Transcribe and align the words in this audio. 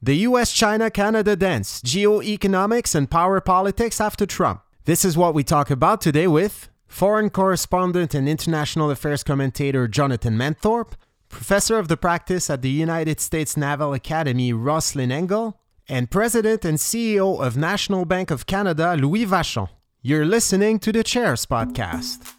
The 0.00 0.14
US 0.28 0.52
China 0.52 0.92
Canada 0.92 1.34
dance, 1.34 1.82
geoeconomics 1.82 2.94
and 2.94 3.10
power 3.10 3.40
politics 3.40 4.00
after 4.00 4.26
Trump. 4.26 4.62
This 4.84 5.04
is 5.04 5.16
what 5.16 5.34
we 5.34 5.42
talk 5.42 5.72
about 5.72 6.00
today 6.00 6.28
with 6.28 6.68
foreign 6.86 7.30
correspondent 7.30 8.14
and 8.14 8.28
international 8.28 8.92
affairs 8.92 9.24
commentator 9.24 9.88
Jonathan 9.88 10.38
Manthorpe, 10.38 10.92
professor 11.28 11.78
of 11.78 11.88
the 11.88 11.96
practice 11.96 12.48
at 12.48 12.62
the 12.62 12.70
United 12.70 13.18
States 13.18 13.56
Naval 13.56 13.92
Academy 13.92 14.52
Rozlyn 14.52 15.10
Engel, 15.10 15.58
and 15.88 16.12
president 16.12 16.64
and 16.64 16.78
CEO 16.78 17.44
of 17.44 17.56
National 17.56 18.04
Bank 18.04 18.30
of 18.30 18.46
Canada 18.46 18.94
Louis 18.96 19.26
Vachon. 19.26 19.68
You're 20.00 20.24
listening 20.24 20.78
to 20.78 20.92
the 20.92 21.02
Chairs 21.02 21.44
podcast. 21.44 22.37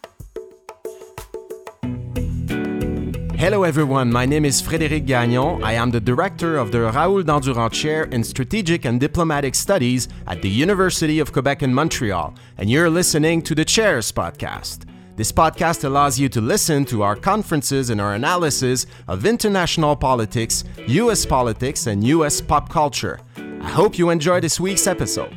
Hello, 3.40 3.62
everyone. 3.62 4.12
My 4.12 4.26
name 4.26 4.44
is 4.44 4.60
Frédéric 4.60 5.06
Gagnon. 5.06 5.64
I 5.64 5.72
am 5.72 5.90
the 5.90 5.98
director 5.98 6.58
of 6.58 6.72
the 6.72 6.82
Raoul 6.82 7.22
Dandurand 7.22 7.72
Chair 7.72 8.04
in 8.04 8.22
Strategic 8.22 8.84
and 8.84 9.00
Diplomatic 9.00 9.54
Studies 9.54 10.08
at 10.26 10.42
the 10.42 10.50
University 10.50 11.20
of 11.20 11.32
Quebec 11.32 11.62
in 11.62 11.72
Montreal, 11.72 12.34
and 12.58 12.68
you're 12.68 12.90
listening 12.90 13.40
to 13.40 13.54
the 13.54 13.64
Chairs 13.64 14.12
podcast. 14.12 14.84
This 15.16 15.32
podcast 15.32 15.84
allows 15.84 16.20
you 16.20 16.28
to 16.28 16.42
listen 16.42 16.84
to 16.84 17.02
our 17.02 17.16
conferences 17.16 17.88
and 17.88 17.98
our 17.98 18.12
analysis 18.12 18.84
of 19.08 19.24
international 19.24 19.96
politics, 19.96 20.62
U.S. 20.86 21.24
politics, 21.24 21.86
and 21.86 22.04
U.S. 22.08 22.42
pop 22.42 22.68
culture. 22.68 23.20
I 23.38 23.70
hope 23.70 23.98
you 23.98 24.10
enjoy 24.10 24.40
this 24.40 24.60
week's 24.60 24.86
episode. 24.86 25.34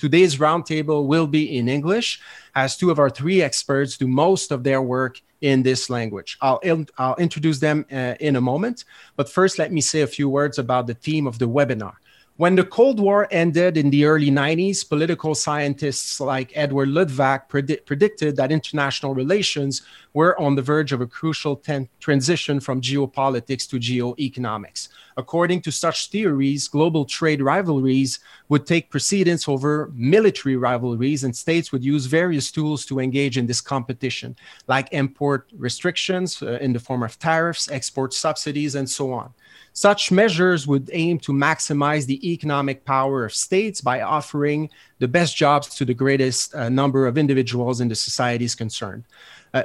Today's 0.00 0.38
roundtable 0.38 1.06
will 1.06 1.26
be 1.26 1.58
in 1.58 1.68
English, 1.68 2.22
as 2.54 2.74
two 2.74 2.90
of 2.90 2.98
our 2.98 3.10
three 3.10 3.42
experts 3.42 3.98
do 3.98 4.08
most 4.08 4.50
of 4.50 4.64
their 4.64 4.80
work 4.80 5.20
in 5.42 5.62
this 5.62 5.90
language. 5.90 6.38
I'll, 6.40 6.58
I'll 6.96 7.16
introduce 7.16 7.58
them 7.60 7.84
uh, 7.92 8.14
in 8.18 8.36
a 8.36 8.40
moment, 8.40 8.84
but 9.16 9.28
first 9.28 9.58
let 9.58 9.70
me 9.70 9.82
say 9.82 10.00
a 10.00 10.06
few 10.06 10.26
words 10.30 10.58
about 10.58 10.86
the 10.86 10.94
theme 10.94 11.26
of 11.26 11.38
the 11.38 11.46
webinar. 11.46 11.96
When 12.40 12.54
the 12.54 12.64
Cold 12.64 12.98
War 12.98 13.28
ended 13.30 13.76
in 13.76 13.90
the 13.90 14.06
early 14.06 14.30
90s, 14.30 14.88
political 14.88 15.34
scientists 15.34 16.20
like 16.20 16.52
Edward 16.54 16.88
Luttwak 16.88 17.50
predi- 17.50 17.84
predicted 17.84 18.34
that 18.36 18.50
international 18.50 19.14
relations 19.14 19.82
were 20.14 20.40
on 20.40 20.54
the 20.54 20.62
verge 20.62 20.92
of 20.92 21.02
a 21.02 21.06
crucial 21.06 21.54
ten- 21.54 21.90
transition 22.00 22.58
from 22.58 22.80
geopolitics 22.80 23.68
to 23.68 23.76
geoeconomics. 23.78 24.88
According 25.18 25.60
to 25.60 25.70
such 25.70 26.08
theories, 26.08 26.66
global 26.66 27.04
trade 27.04 27.42
rivalries 27.42 28.20
would 28.48 28.64
take 28.64 28.88
precedence 28.88 29.46
over 29.46 29.90
military 29.94 30.56
rivalries, 30.56 31.24
and 31.24 31.36
states 31.36 31.72
would 31.72 31.84
use 31.84 32.06
various 32.06 32.50
tools 32.50 32.86
to 32.86 33.00
engage 33.00 33.36
in 33.36 33.46
this 33.46 33.60
competition, 33.60 34.34
like 34.66 34.88
import 34.92 35.50
restrictions 35.58 36.42
uh, 36.42 36.52
in 36.62 36.72
the 36.72 36.80
form 36.80 37.02
of 37.02 37.18
tariffs, 37.18 37.70
export 37.70 38.14
subsidies, 38.14 38.76
and 38.76 38.88
so 38.88 39.12
on. 39.12 39.34
Such 39.72 40.10
measures 40.10 40.66
would 40.66 40.90
aim 40.92 41.18
to 41.20 41.32
maximize 41.32 42.06
the 42.06 42.32
economic 42.32 42.84
power 42.84 43.24
of 43.24 43.32
states 43.32 43.80
by 43.80 44.02
offering 44.02 44.68
the 44.98 45.08
best 45.08 45.36
jobs 45.36 45.74
to 45.76 45.84
the 45.84 45.94
greatest 45.94 46.54
uh, 46.54 46.68
number 46.68 47.06
of 47.06 47.16
individuals 47.16 47.80
in 47.80 47.88
the 47.88 47.94
societies 47.94 48.54
concerned. 48.54 49.04
Uh, 49.52 49.62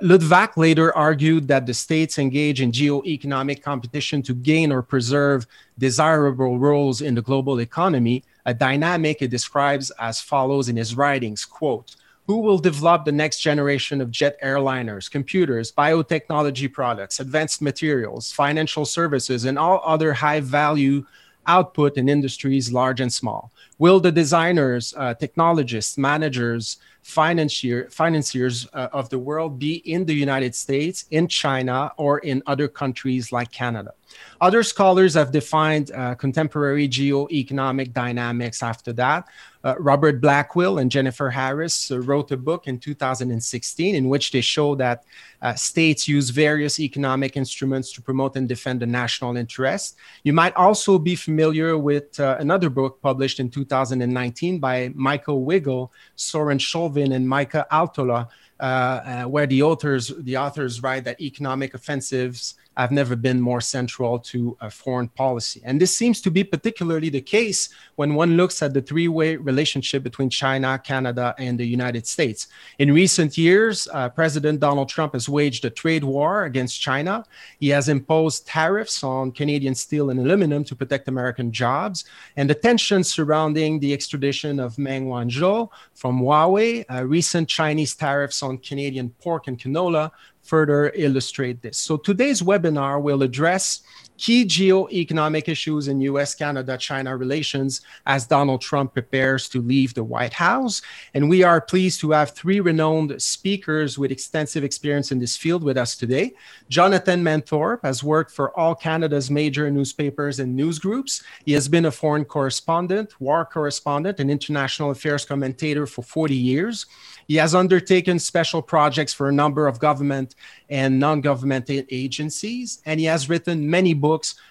later 0.55 0.95
argued 0.95 1.47
that 1.47 1.65
the 1.65 1.73
states 1.73 2.17
engage 2.17 2.61
in 2.61 2.71
geo-economic 2.71 3.61
competition 3.61 4.21
to 4.23 4.33
gain 4.33 4.71
or 4.71 4.81
preserve 4.81 5.45
desirable 5.77 6.57
roles 6.57 7.01
in 7.01 7.13
the 7.13 7.21
global 7.21 7.59
economy, 7.59 8.23
a 8.45 8.53
dynamic 8.53 9.19
he 9.19 9.27
describes 9.27 9.91
as 9.99 10.19
follows 10.21 10.69
in 10.69 10.75
his 10.75 10.95
writings, 10.95 11.45
quote, 11.45 11.95
who 12.27 12.39
will 12.39 12.57
develop 12.57 13.05
the 13.05 13.11
next 13.11 13.39
generation 13.39 14.01
of 14.01 14.09
jet 14.09 14.41
airliners, 14.41 15.09
computers, 15.09 15.71
biotechnology 15.71 16.71
products, 16.71 17.19
advanced 17.19 17.61
materials, 17.61 18.31
financial 18.31 18.85
services, 18.85 19.45
and 19.45 19.59
all 19.59 19.81
other 19.85 20.13
high 20.13 20.39
value 20.39 21.05
output 21.47 21.97
in 21.97 22.09
industries 22.09 22.71
large 22.71 22.99
and 22.99 23.13
small? 23.13 23.51
Will 23.77 23.99
the 23.99 24.11
designers, 24.11 24.93
uh, 24.97 25.13
technologists, 25.13 25.97
managers, 25.97 26.77
financier, 27.05 27.87
financiers 27.91 28.67
uh, 28.73 28.87
of 28.91 29.07
the 29.09 29.19
world 29.19 29.59
be 29.59 29.75
in 29.75 30.05
the 30.05 30.13
United 30.13 30.55
States, 30.55 31.05
in 31.11 31.27
China, 31.27 31.91
or 31.97 32.17
in 32.19 32.41
other 32.47 32.67
countries 32.67 33.31
like 33.31 33.51
Canada? 33.51 33.93
Other 34.41 34.63
scholars 34.63 35.13
have 35.13 35.31
defined 35.31 35.91
uh, 35.91 36.15
contemporary 36.15 36.87
geo-economic 36.87 37.93
dynamics 37.93 38.63
after 38.63 38.91
that. 38.93 39.27
Uh, 39.63 39.73
Robert 39.79 40.21
Blackwill 40.21 40.79
and 40.79 40.91
Jennifer 40.91 41.29
Harris 41.29 41.89
uh, 41.89 41.99
wrote 41.99 42.31
a 42.31 42.37
book 42.37 42.67
in 42.67 42.77
2016 42.77 43.95
in 43.95 44.09
which 44.09 44.31
they 44.31 44.41
show 44.41 44.75
that 44.75 45.03
uh, 45.41 45.55
states 45.55 46.07
use 46.07 46.29
various 46.29 46.79
economic 46.79 47.35
instruments 47.35 47.91
to 47.93 48.01
promote 48.01 48.35
and 48.35 48.47
defend 48.47 48.79
the 48.79 48.85
national 48.85 49.37
interest. 49.37 49.95
You 50.23 50.33
might 50.33 50.55
also 50.55 50.99
be 50.99 51.15
familiar 51.15 51.79
with 51.79 52.19
uh, 52.19 52.37
another 52.39 52.69
book 52.69 53.01
published 53.01 53.39
in 53.39 53.49
2019 53.49 54.59
by 54.59 54.91
Mikael 54.93 55.43
Wigell, 55.43 55.89
Soren 56.15 56.59
Scholvin, 56.95 57.15
and 57.15 57.27
Mika 57.27 57.67
Aaltola, 57.71 58.27
uh, 58.59 58.63
uh, 58.63 59.23
where 59.25 59.47
the 59.47 59.61
authors 59.61 60.11
the 60.19 60.37
authors 60.37 60.81
write 60.81 61.03
that 61.03 61.19
economic 61.21 61.73
offensives 61.73 62.55
have 62.77 62.91
never 62.91 63.15
been 63.15 63.39
more 63.39 63.61
central 63.61 64.19
to 64.19 64.57
foreign 64.69 65.07
policy. 65.09 65.61
And 65.63 65.79
this 65.81 65.95
seems 65.95 66.21
to 66.21 66.31
be 66.31 66.43
particularly 66.43 67.09
the 67.09 67.21
case 67.21 67.69
when 67.95 68.15
one 68.15 68.37
looks 68.37 68.61
at 68.61 68.73
the 68.73 68.81
three 68.81 69.07
way 69.07 69.35
relationship 69.35 70.03
between 70.03 70.29
China, 70.29 70.79
Canada, 70.83 71.35
and 71.37 71.59
the 71.59 71.65
United 71.65 72.05
States. 72.07 72.47
In 72.79 72.93
recent 72.93 73.37
years, 73.37 73.87
uh, 73.93 74.09
President 74.09 74.59
Donald 74.59 74.89
Trump 74.89 75.13
has 75.13 75.29
waged 75.29 75.65
a 75.65 75.69
trade 75.69 76.03
war 76.03 76.45
against 76.45 76.81
China. 76.81 77.23
He 77.59 77.69
has 77.69 77.89
imposed 77.89 78.47
tariffs 78.47 79.03
on 79.03 79.31
Canadian 79.31 79.75
steel 79.75 80.09
and 80.09 80.19
aluminum 80.19 80.63
to 80.65 80.75
protect 80.75 81.07
American 81.07 81.51
jobs. 81.51 82.05
And 82.37 82.49
the 82.49 82.55
tensions 82.55 83.11
surrounding 83.11 83.79
the 83.79 83.93
extradition 83.93 84.59
of 84.59 84.77
Meng 84.77 85.07
Wanzhou 85.07 85.69
from 85.93 86.21
Huawei, 86.21 86.85
uh, 86.89 87.05
recent 87.05 87.47
Chinese 87.47 87.95
tariffs 87.95 88.43
on 88.43 88.57
Canadian 88.57 89.09
pork 89.21 89.47
and 89.47 89.57
canola 89.57 90.11
further 90.45 90.91
illustrate 90.95 91.61
this. 91.61 91.77
So 91.77 91.97
today's 91.97 92.41
webinar 92.41 93.01
will 93.01 93.23
address 93.23 93.81
key 94.17 94.45
geo-economic 94.45 95.49
issues 95.49 95.87
in 95.87 96.01
US 96.01 96.35
Canada 96.35 96.77
China 96.77 97.15
relations 97.17 97.81
as 98.05 98.27
Donald 98.27 98.61
Trump 98.61 98.93
prepares 98.93 99.49
to 99.49 99.61
leave 99.61 99.93
the 99.93 100.03
White 100.03 100.33
House. 100.33 100.81
And 101.13 101.29
we 101.29 101.43
are 101.43 101.61
pleased 101.61 101.99
to 102.01 102.11
have 102.11 102.31
three 102.31 102.59
renowned 102.59 103.21
speakers 103.21 103.97
with 103.97 104.11
extensive 104.11 104.63
experience 104.63 105.11
in 105.11 105.19
this 105.19 105.35
field 105.35 105.63
with 105.63 105.77
us 105.77 105.95
today. 105.95 106.33
Jonathan 106.69 107.23
Manthorpe 107.23 107.83
has 107.83 108.03
worked 108.03 108.31
for 108.31 108.57
all 108.57 108.75
Canada's 108.75 109.29
major 109.29 109.69
newspapers 109.69 110.39
and 110.39 110.55
news 110.55 110.79
groups. 110.79 111.23
He 111.45 111.53
has 111.53 111.67
been 111.67 111.85
a 111.85 111.91
foreign 111.91 112.25
correspondent, 112.25 113.19
war 113.19 113.45
correspondent, 113.45 114.19
and 114.19 114.31
international 114.31 114.91
affairs 114.91 115.25
commentator 115.25 115.85
for 115.85 116.01
40 116.01 116.35
years. 116.35 116.85
He 117.27 117.35
has 117.35 117.55
undertaken 117.55 118.19
special 118.19 118.61
projects 118.61 119.13
for 119.13 119.29
a 119.29 119.31
number 119.31 119.67
of 119.67 119.79
government 119.79 120.35
and 120.69 120.99
non 120.99 121.21
government 121.21 121.69
agencies, 121.69 122.81
and 122.85 122.99
he 122.99 123.05
has 123.07 123.29
written 123.29 123.69
many 123.69 123.93
books 123.93 124.04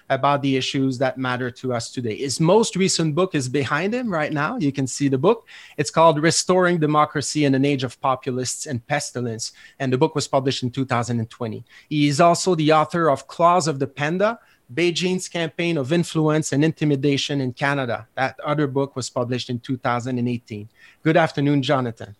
about 0.09 0.41
the 0.41 0.55
issues 0.55 0.97
that 0.99 1.17
matter 1.17 1.49
to 1.51 1.73
us 1.73 1.91
today. 1.91 2.15
His 2.15 2.39
most 2.39 2.75
recent 2.75 3.15
book 3.15 3.35
is 3.35 3.49
behind 3.49 3.93
him 3.93 4.11
right 4.11 4.31
now. 4.31 4.57
You 4.57 4.71
can 4.71 4.87
see 4.87 5.07
the 5.07 5.17
book. 5.17 5.47
It's 5.77 5.91
called 5.91 6.21
Restoring 6.21 6.77
Democracy 6.79 7.45
in 7.45 7.55
an 7.55 7.65
Age 7.65 7.83
of 7.83 7.99
Populists 8.01 8.65
and 8.65 8.85
Pestilence, 8.87 9.53
and 9.79 9.91
the 9.91 9.97
book 9.97 10.13
was 10.15 10.27
published 10.27 10.63
in 10.63 10.71
2020. 10.71 11.63
He 11.89 12.07
is 12.07 12.19
also 12.19 12.55
the 12.55 12.71
author 12.71 13.09
of 13.09 13.27
Claws 13.27 13.67
of 13.67 13.79
the 13.79 13.87
Panda. 13.87 14.39
Beijing's 14.73 15.27
campaign 15.29 15.77
of 15.77 15.93
influence 15.93 16.51
and 16.51 16.65
intimidation 16.65 17.39
in 17.39 17.53
Canada. 17.53 18.07
That 18.15 18.39
other 18.43 18.67
book 18.67 18.95
was 18.95 19.09
published 19.11 19.49
in 19.51 19.59
2018. 19.59 20.69
Good 21.03 21.17
afternoon, 21.17 21.61
Jonathan. 21.61 22.15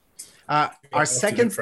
Uh, 0.47 0.69
our 0.93 1.07
second. 1.07 1.57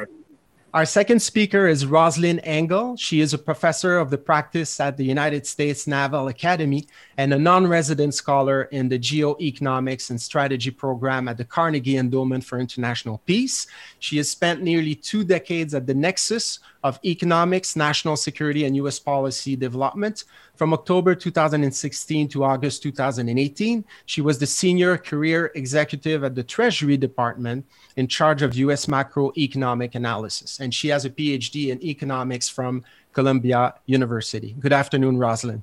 Our 0.74 0.84
second 0.84 1.22
speaker 1.22 1.68
is 1.68 1.84
Rozlyn 1.84 2.40
Engel. 2.42 2.96
She 2.96 3.20
is 3.20 3.32
a 3.32 3.38
professor 3.38 3.96
of 3.96 4.10
the 4.10 4.18
practice 4.18 4.80
at 4.80 4.96
the 4.96 5.04
United 5.04 5.46
States 5.46 5.86
Naval 5.86 6.26
Academy 6.26 6.88
and 7.16 7.32
a 7.32 7.38
non 7.38 7.68
resident 7.68 8.12
scholar 8.12 8.62
in 8.72 8.88
the 8.88 8.98
Geoeconomics 8.98 10.10
and 10.10 10.20
Strategy 10.20 10.72
program 10.72 11.28
at 11.28 11.36
the 11.36 11.44
Carnegie 11.44 11.96
Endowment 11.96 12.42
for 12.42 12.58
International 12.58 13.18
Peace. 13.24 13.68
She 14.00 14.16
has 14.16 14.28
spent 14.28 14.62
nearly 14.62 14.96
two 14.96 15.22
decades 15.22 15.74
at 15.74 15.86
the 15.86 15.94
nexus 15.94 16.58
of 16.82 16.98
economics, 17.04 17.76
national 17.76 18.16
security, 18.16 18.64
and 18.64 18.74
US 18.78 18.98
policy 18.98 19.54
development. 19.54 20.24
From 20.56 20.72
October 20.72 21.16
2016 21.16 22.28
to 22.28 22.44
August 22.44 22.82
2018, 22.84 23.84
she 24.06 24.20
was 24.20 24.38
the 24.38 24.46
senior 24.46 24.96
career 24.96 25.50
executive 25.56 26.22
at 26.22 26.36
the 26.36 26.44
Treasury 26.44 26.96
Department 26.96 27.66
in 27.96 28.06
charge 28.06 28.42
of 28.42 28.54
US 28.54 28.86
macroeconomic 28.86 29.96
analysis. 29.96 30.60
And 30.60 30.72
she 30.72 30.88
has 30.88 31.04
a 31.04 31.10
PhD 31.10 31.70
in 31.70 31.82
economics 31.82 32.48
from 32.48 32.84
Columbia 33.12 33.74
University. 33.86 34.54
Good 34.60 34.72
afternoon, 34.72 35.16
Rozlyn. 35.16 35.62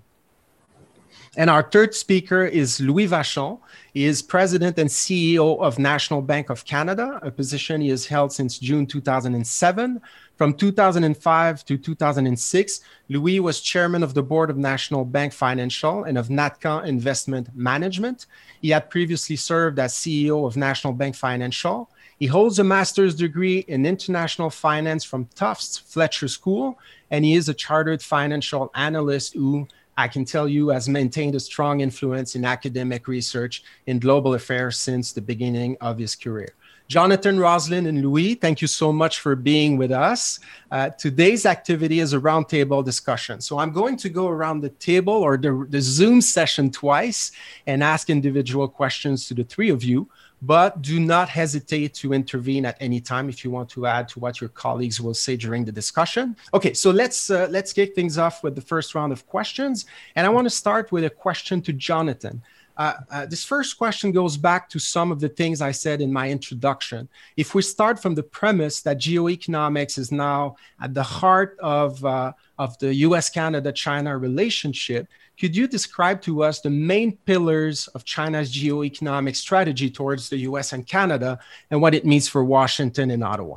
And 1.38 1.50
our 1.50 1.64
third 1.64 1.96
speaker 1.96 2.44
is 2.44 2.82
Louis 2.82 3.08
Vachon. 3.08 3.58
He 3.94 4.04
is 4.04 4.22
president 4.22 4.78
and 4.78 4.90
CEO 4.90 5.62
of 5.62 5.80
National 5.80 6.22
Bank 6.22 6.50
of 6.50 6.66
Canada, 6.66 7.22
a 7.24 7.32
position 7.32 7.80
he 7.80 7.88
has 7.88 8.06
held 8.06 8.34
since 8.34 8.60
June 8.60 8.86
2007. 8.86 10.02
From 10.36 10.54
2005 10.54 11.66
to 11.66 11.78
2006, 11.78 12.82
Louis 13.08 13.40
was 13.40 13.62
chairman 13.62 14.04
of 14.04 14.14
the 14.14 14.24
board 14.24 14.50
of 14.50 14.58
National 14.58 15.06
Bank 15.06 15.32
Financial 15.32 16.04
and 16.04 16.18
of 16.18 16.28
Natcan 16.28 16.86
Investment 16.86 17.48
Management. 17.56 18.26
He 18.62 18.72
had 18.72 18.90
previously 18.90 19.38
served 19.38 19.80
as 19.80 19.94
CEO 19.94 20.46
of 20.46 20.58
National 20.58 20.92
Bank 20.92 21.16
Financial. 21.16 21.90
He 22.20 22.28
holds 22.28 22.60
a 22.60 22.64
master's 22.66 23.16
degree 23.16 23.60
in 23.70 23.86
international 23.86 24.50
finance 24.50 25.06
from 25.06 25.30
Tufts 25.34 25.78
Fletcher 25.78 26.28
School, 26.28 26.78
and 27.10 27.24
he 27.24 27.36
is 27.36 27.48
a 27.48 27.54
chartered 27.54 28.02
financial 28.02 28.70
analyst 28.76 29.34
who 29.34 29.70
I 30.02 30.08
can 30.08 30.26
tell 30.26 30.48
you 30.48 30.70
has 30.70 30.90
maintained 30.90 31.36
a 31.36 31.40
strong 31.40 31.82
influence 31.82 32.34
in 32.36 32.44
academic 32.44 33.08
research 33.08 33.64
in 33.86 34.00
global 34.00 34.34
affairs 34.34 34.80
since 34.80 35.14
the 35.14 35.22
beginning 35.22 35.78
of 35.80 36.00
his 36.00 36.16
career. 36.16 36.56
Jonathan, 36.88 37.38
Rozlyn, 37.38 37.88
and 37.88 38.02
Louis, 38.02 38.34
thank 38.34 38.64
you 38.64 38.68
so 38.68 38.92
much 38.92 39.20
for 39.20 39.36
being 39.36 39.78
with 39.78 39.92
us. 39.92 40.40
Uh, 40.72 40.90
today's 40.90 41.46
activity 41.46 42.00
is 42.00 42.14
a 42.14 42.20
roundtable 42.20 42.84
discussion. 42.84 43.42
So 43.42 43.60
I'm 43.60 43.72
going 43.72 43.96
to 43.98 44.10
go 44.10 44.28
around 44.28 44.62
the 44.62 44.72
table 44.72 45.14
or 45.14 45.38
the, 45.38 45.68
the 45.70 45.82
Zoom 45.82 46.20
session 46.20 46.72
twice 46.72 47.32
and 47.68 47.84
ask 47.84 48.10
individual 48.10 48.68
questions 48.68 49.28
to 49.28 49.36
the 49.36 49.44
three 49.44 49.70
of 49.70 49.84
you 49.84 50.10
but 50.42 50.82
do 50.82 51.00
not 51.00 51.30
hesitate 51.30 51.94
to 51.94 52.14
intervene 52.14 52.66
at 52.66 52.78
any 52.80 53.00
time 53.00 53.30
if 53.30 53.44
you 53.44 53.52
want 53.52 53.70
to 53.70 53.86
add 53.86 54.08
to 54.10 54.20
what 54.20 54.42
your 54.42 54.50
colleagues 54.50 55.00
will 55.00 55.14
say 55.14 55.36
during 55.36 55.64
the 55.64 55.72
discussion. 55.72 56.36
Okay, 56.54 56.74
so 56.74 56.90
let's 56.92 57.30
uh, 57.30 57.48
let's 57.52 57.72
kick 57.74 57.94
things 57.94 58.18
off 58.18 58.44
with 58.44 58.56
the 58.56 58.62
first 58.62 58.96
round 58.96 59.12
of 59.12 59.28
questions, 59.28 59.86
and 60.16 60.26
I 60.26 60.30
want 60.30 60.46
to 60.46 60.50
start 60.50 60.92
with 60.92 61.04
a 61.04 61.10
question 61.10 61.62
to 61.64 61.74
Jonathan. 61.74 62.42
Uh, 62.78 62.94
uh, 63.12 63.26
this 63.26 63.44
first 63.44 63.78
question 63.78 64.12
goes 64.12 64.38
back 64.38 64.70
to 64.70 64.80
some 64.80 65.12
of 65.12 65.20
the 65.20 65.30
things 65.30 65.62
I 65.62 65.72
said 65.72 66.02
in 66.02 66.12
my 66.12 66.30
introduction. 66.30 67.08
If 67.38 67.54
we 67.54 67.62
start 67.62 68.02
from 68.02 68.16
the 68.16 68.24
premise 68.24 68.82
that 68.82 68.98
geoeconomics 68.98 69.98
is 69.98 70.12
now 70.12 70.56
at 70.82 70.94
the 70.94 71.04
heart 71.04 71.58
of, 71.60 72.04
uh, 72.04 72.32
of 72.58 72.78
the 72.80 72.94
US 73.08 73.30
Canada 73.30 73.72
China 73.72 74.18
relationship, 74.18 75.08
could 75.42 75.56
you 75.56 75.68
describe 75.68 76.22
to 76.22 76.44
us 76.44 76.62
the 76.62 76.70
main 76.70 77.18
pillars 77.26 77.88
of 77.96 78.06
China's 78.06 78.54
geoeconomic 78.54 79.36
strategy 79.36 79.90
towards 79.90 80.30
the 80.30 80.38
US 80.50 80.72
and 80.72 80.86
Canada 80.86 81.40
and 81.72 81.82
what 81.82 81.96
it 81.96 82.06
means 82.06 82.28
for 82.28 82.44
Washington 82.44 83.10
and 83.10 83.24
Ottawa? 83.24 83.56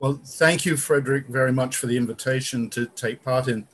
Well, 0.00 0.20
thank 0.22 0.66
you, 0.66 0.76
Frederick, 0.76 1.28
very 1.28 1.50
much 1.50 1.76
for 1.76 1.86
the 1.86 1.96
invitation 1.96 2.68
to 2.70 2.84
take 2.88 3.24
part 3.24 3.48
in 3.48 3.66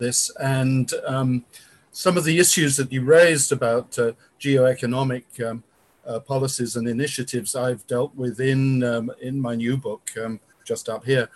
this. 0.00 0.28
And 0.40 0.92
um, 1.06 1.44
some 1.92 2.16
of 2.16 2.24
the 2.24 2.36
issues 2.40 2.76
that 2.78 2.90
you 2.92 3.04
raised 3.04 3.52
about 3.52 3.96
uh, 3.96 4.14
geoeconomic 4.40 5.24
um, 5.48 5.62
uh, 6.04 6.18
policies 6.18 6.74
and 6.74 6.88
initiatives 6.88 7.54
I've 7.54 7.86
dealt 7.86 8.12
with 8.16 8.40
in, 8.40 8.82
um, 8.82 9.12
in 9.20 9.40
my 9.40 9.54
new 9.54 9.76
book, 9.76 10.10
um, 10.20 10.40
just 10.64 10.88
up 10.88 11.04
here. 11.04 11.28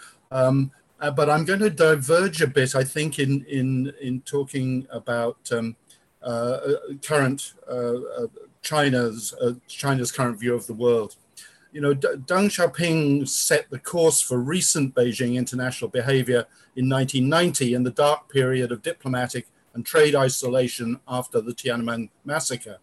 Uh, 0.98 1.10
but 1.10 1.28
I'm 1.28 1.44
going 1.44 1.60
to 1.60 1.70
diverge 1.70 2.40
a 2.40 2.46
bit, 2.46 2.74
I 2.74 2.84
think, 2.84 3.18
in 3.18 3.44
in 3.44 3.92
in 4.00 4.22
talking 4.22 4.86
about 4.90 5.36
um, 5.52 5.76
uh, 6.22 6.26
uh 6.26 6.76
current 7.02 7.52
uh, 7.70 7.96
uh 7.96 8.26
China's 8.62 9.34
uh, 9.40 9.52
China's 9.68 10.10
current 10.10 10.40
view 10.40 10.54
of 10.54 10.66
the 10.66 10.74
world. 10.74 11.16
You 11.72 11.82
know, 11.82 11.92
D- 11.92 12.08
Deng 12.08 12.48
Xiaoping 12.48 13.28
set 13.28 13.68
the 13.68 13.78
course 13.78 14.22
for 14.22 14.38
recent 14.38 14.94
Beijing 14.94 15.34
international 15.34 15.90
behavior 15.90 16.46
in 16.74 16.88
1990 16.88 17.74
in 17.74 17.82
the 17.82 17.90
dark 17.90 18.32
period 18.32 18.72
of 18.72 18.80
diplomatic 18.80 19.46
and 19.74 19.84
trade 19.84 20.14
isolation 20.14 20.98
after 21.06 21.42
the 21.42 21.52
Tiananmen 21.52 22.08
massacre. 22.24 22.78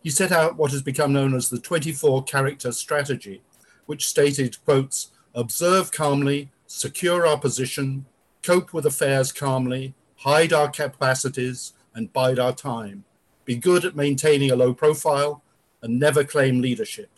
He 0.00 0.10
set 0.10 0.30
out 0.30 0.56
what 0.56 0.70
has 0.70 0.82
become 0.82 1.12
known 1.12 1.34
as 1.34 1.50
the 1.50 1.58
24 1.58 2.22
character 2.22 2.70
strategy, 2.70 3.42
which 3.86 4.06
stated, 4.06 4.64
quotes, 4.64 5.10
observe 5.34 5.90
calmly, 5.90 6.51
secure 6.72 7.26
our 7.26 7.38
position, 7.38 8.06
cope 8.42 8.72
with 8.72 8.86
affairs 8.86 9.30
calmly, 9.30 9.94
hide 10.16 10.52
our 10.52 10.70
capacities, 10.70 11.74
and 11.94 12.12
bide 12.14 12.38
our 12.38 12.54
time, 12.54 13.04
be 13.44 13.54
good 13.54 13.84
at 13.84 13.94
maintaining 13.94 14.50
a 14.50 14.56
low 14.56 14.72
profile, 14.72 15.42
and 15.82 15.98
never 15.98 16.24
claim 16.24 16.62
leadership. 16.62 17.10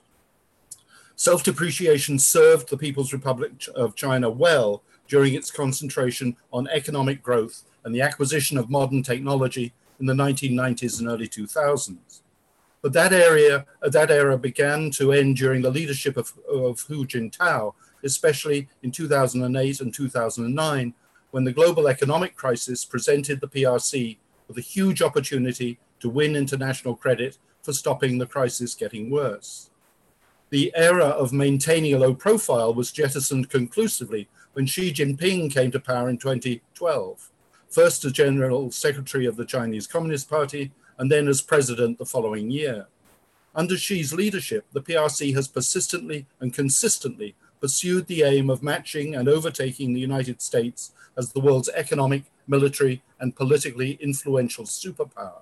Self 1.14 1.44
depreciation 1.44 2.18
served 2.18 2.68
the 2.68 2.76
People's 2.76 3.12
Republic 3.12 3.52
of 3.76 3.94
China 3.94 4.28
well 4.28 4.82
during 5.06 5.34
its 5.34 5.52
concentration 5.52 6.36
on 6.52 6.66
economic 6.68 7.22
growth 7.22 7.62
and 7.84 7.94
the 7.94 8.02
acquisition 8.02 8.58
of 8.58 8.70
modern 8.70 9.04
technology 9.04 9.72
in 10.00 10.06
the 10.06 10.14
1990s 10.14 10.98
and 10.98 11.08
early 11.08 11.28
2000s. 11.28 12.22
But 12.82 12.92
that 12.94 13.12
area, 13.12 13.66
that 13.82 14.10
era 14.10 14.36
began 14.36 14.90
to 14.92 15.12
end 15.12 15.36
during 15.36 15.62
the 15.62 15.70
leadership 15.70 16.16
of, 16.16 16.32
of 16.50 16.80
Hu 16.80 17.06
Jintao 17.06 17.74
especially 18.04 18.68
in 18.82 18.90
2008 18.90 19.80
and 19.80 19.92
2009, 19.92 20.94
when 21.30 21.44
the 21.44 21.52
global 21.52 21.88
economic 21.88 22.36
crisis 22.36 22.84
presented 22.84 23.40
the 23.40 23.48
PRC 23.48 24.18
with 24.46 24.58
a 24.58 24.60
huge 24.60 25.02
opportunity 25.02 25.78
to 26.00 26.08
win 26.08 26.36
international 26.36 26.94
credit 26.94 27.38
for 27.62 27.72
stopping 27.72 28.18
the 28.18 28.26
crisis 28.26 28.74
getting 28.74 29.10
worse. 29.10 29.70
The 30.50 30.70
era 30.76 31.06
of 31.06 31.32
maintaining 31.32 31.94
a 31.94 31.98
low 31.98 32.14
profile 32.14 32.72
was 32.72 32.92
jettisoned 32.92 33.50
conclusively 33.50 34.28
when 34.52 34.66
Xi 34.66 34.92
Jinping 34.92 35.52
came 35.52 35.70
to 35.72 35.80
power 35.80 36.08
in 36.08 36.18
2012, 36.18 37.30
first 37.68 38.04
as 38.04 38.12
General 38.12 38.70
Secretary 38.70 39.26
of 39.26 39.36
the 39.36 39.44
Chinese 39.44 39.86
Communist 39.86 40.30
Party 40.30 40.70
and 40.98 41.10
then 41.10 41.26
as 41.26 41.42
president 41.42 41.98
the 41.98 42.04
following 42.04 42.50
year. 42.50 42.86
Under 43.56 43.76
Xi's 43.76 44.12
leadership, 44.12 44.66
the 44.72 44.82
PRC 44.82 45.34
has 45.34 45.48
persistently 45.48 46.26
and 46.40 46.52
consistently 46.52 47.34
pursued 47.64 48.06
the 48.08 48.22
aim 48.22 48.50
of 48.50 48.62
matching 48.62 49.14
and 49.14 49.26
overtaking 49.26 49.94
the 49.94 50.06
United 50.10 50.42
States 50.42 50.92
as 51.16 51.32
the 51.32 51.40
world's 51.40 51.70
economic, 51.70 52.24
military, 52.46 53.00
and 53.18 53.34
politically 53.34 53.92
influential 54.02 54.66
superpower. 54.66 55.40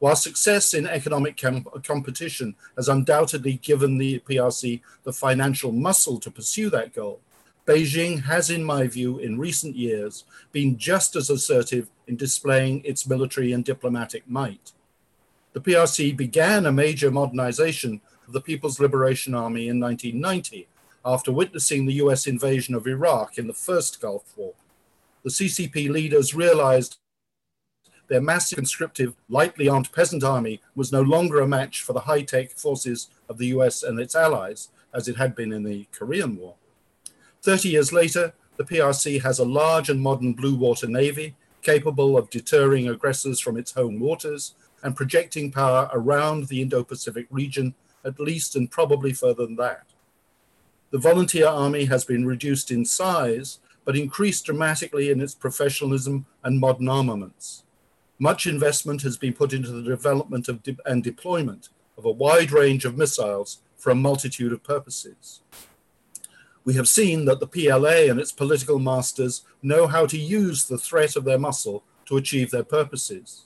While 0.00 0.16
success 0.16 0.74
in 0.74 0.88
economic 0.88 1.40
competition 1.84 2.56
has 2.74 2.88
undoubtedly 2.88 3.52
given 3.62 3.98
the 3.98 4.18
PRC 4.28 4.80
the 5.04 5.12
financial 5.12 5.70
muscle 5.70 6.18
to 6.18 6.28
pursue 6.28 6.70
that 6.70 6.92
goal, 6.92 7.20
Beijing 7.64 8.24
has, 8.24 8.50
in 8.50 8.64
my 8.64 8.88
view, 8.88 9.18
in 9.18 9.38
recent 9.38 9.76
years, 9.76 10.24
been 10.50 10.76
just 10.76 11.14
as 11.14 11.30
assertive 11.30 11.88
in 12.08 12.16
displaying 12.16 12.82
its 12.84 13.06
military 13.06 13.52
and 13.52 13.64
diplomatic 13.64 14.28
might. 14.28 14.72
The 15.52 15.60
PRC 15.60 16.16
began 16.16 16.66
a 16.66 16.72
major 16.72 17.12
modernization 17.12 18.00
of 18.26 18.32
the 18.32 18.40
People's 18.40 18.80
Liberation 18.80 19.36
Army 19.36 19.68
in 19.68 19.78
1990 19.78 20.66
after 21.08 21.32
witnessing 21.32 21.86
the 21.86 21.94
US 21.94 22.26
invasion 22.26 22.74
of 22.74 22.86
Iraq 22.86 23.38
in 23.38 23.46
the 23.46 23.54
first 23.54 23.98
Gulf 23.98 24.34
War. 24.36 24.52
The 25.24 25.30
CCP 25.30 25.88
leaders 25.88 26.34
realized 26.34 26.98
their 28.08 28.20
massive 28.20 28.56
conscriptive, 28.56 29.14
lightly 29.28 29.70
armed 29.70 29.90
peasant 29.90 30.22
army 30.22 30.60
was 30.74 30.92
no 30.92 31.00
longer 31.00 31.40
a 31.40 31.48
match 31.48 31.80
for 31.82 31.94
the 31.94 32.00
high 32.00 32.22
tech 32.22 32.50
forces 32.50 33.08
of 33.26 33.38
the 33.38 33.46
US 33.46 33.82
and 33.82 33.98
its 33.98 34.14
allies, 34.14 34.68
as 34.92 35.08
it 35.08 35.16
had 35.16 35.34
been 35.34 35.50
in 35.50 35.62
the 35.62 35.86
Korean 35.92 36.36
War. 36.36 36.56
30 37.40 37.70
years 37.70 37.90
later, 37.90 38.34
the 38.58 38.64
PRC 38.64 39.22
has 39.22 39.38
a 39.38 39.44
large 39.46 39.88
and 39.88 40.02
modern 40.02 40.34
blue 40.34 40.56
water 40.56 40.86
navy 40.86 41.36
capable 41.62 42.18
of 42.18 42.28
deterring 42.28 42.86
aggressors 42.86 43.40
from 43.40 43.56
its 43.56 43.72
home 43.72 43.98
waters 43.98 44.54
and 44.82 44.94
projecting 44.94 45.50
power 45.50 45.88
around 45.94 46.48
the 46.48 46.60
Indo 46.60 46.84
Pacific 46.84 47.26
region, 47.30 47.74
at 48.04 48.20
least 48.20 48.56
and 48.56 48.70
probably 48.70 49.14
further 49.14 49.46
than 49.46 49.56
that. 49.56 49.87
The 50.90 50.98
volunteer 50.98 51.46
army 51.46 51.84
has 51.84 52.04
been 52.04 52.24
reduced 52.26 52.70
in 52.70 52.84
size, 52.84 53.58
but 53.84 53.96
increased 53.96 54.46
dramatically 54.46 55.10
in 55.10 55.20
its 55.20 55.34
professionalism 55.34 56.26
and 56.42 56.58
modern 56.58 56.88
armaments. 56.88 57.64
Much 58.18 58.46
investment 58.46 59.02
has 59.02 59.16
been 59.16 59.32
put 59.32 59.52
into 59.52 59.70
the 59.70 59.82
development 59.82 60.46
de 60.62 60.76
and 60.86 61.04
deployment 61.04 61.68
of 61.96 62.04
a 62.04 62.10
wide 62.10 62.50
range 62.50 62.84
of 62.84 62.96
missiles 62.96 63.58
for 63.76 63.90
a 63.90 63.94
multitude 63.94 64.52
of 64.52 64.62
purposes. 64.62 65.40
We 66.64 66.74
have 66.74 66.88
seen 66.88 67.26
that 67.26 67.40
the 67.40 67.46
PLA 67.46 68.10
and 68.10 68.18
its 68.18 68.32
political 68.32 68.78
masters 68.78 69.42
know 69.62 69.86
how 69.86 70.06
to 70.06 70.18
use 70.18 70.64
the 70.64 70.78
threat 70.78 71.16
of 71.16 71.24
their 71.24 71.38
muscle 71.38 71.84
to 72.06 72.16
achieve 72.16 72.50
their 72.50 72.64
purposes. 72.64 73.44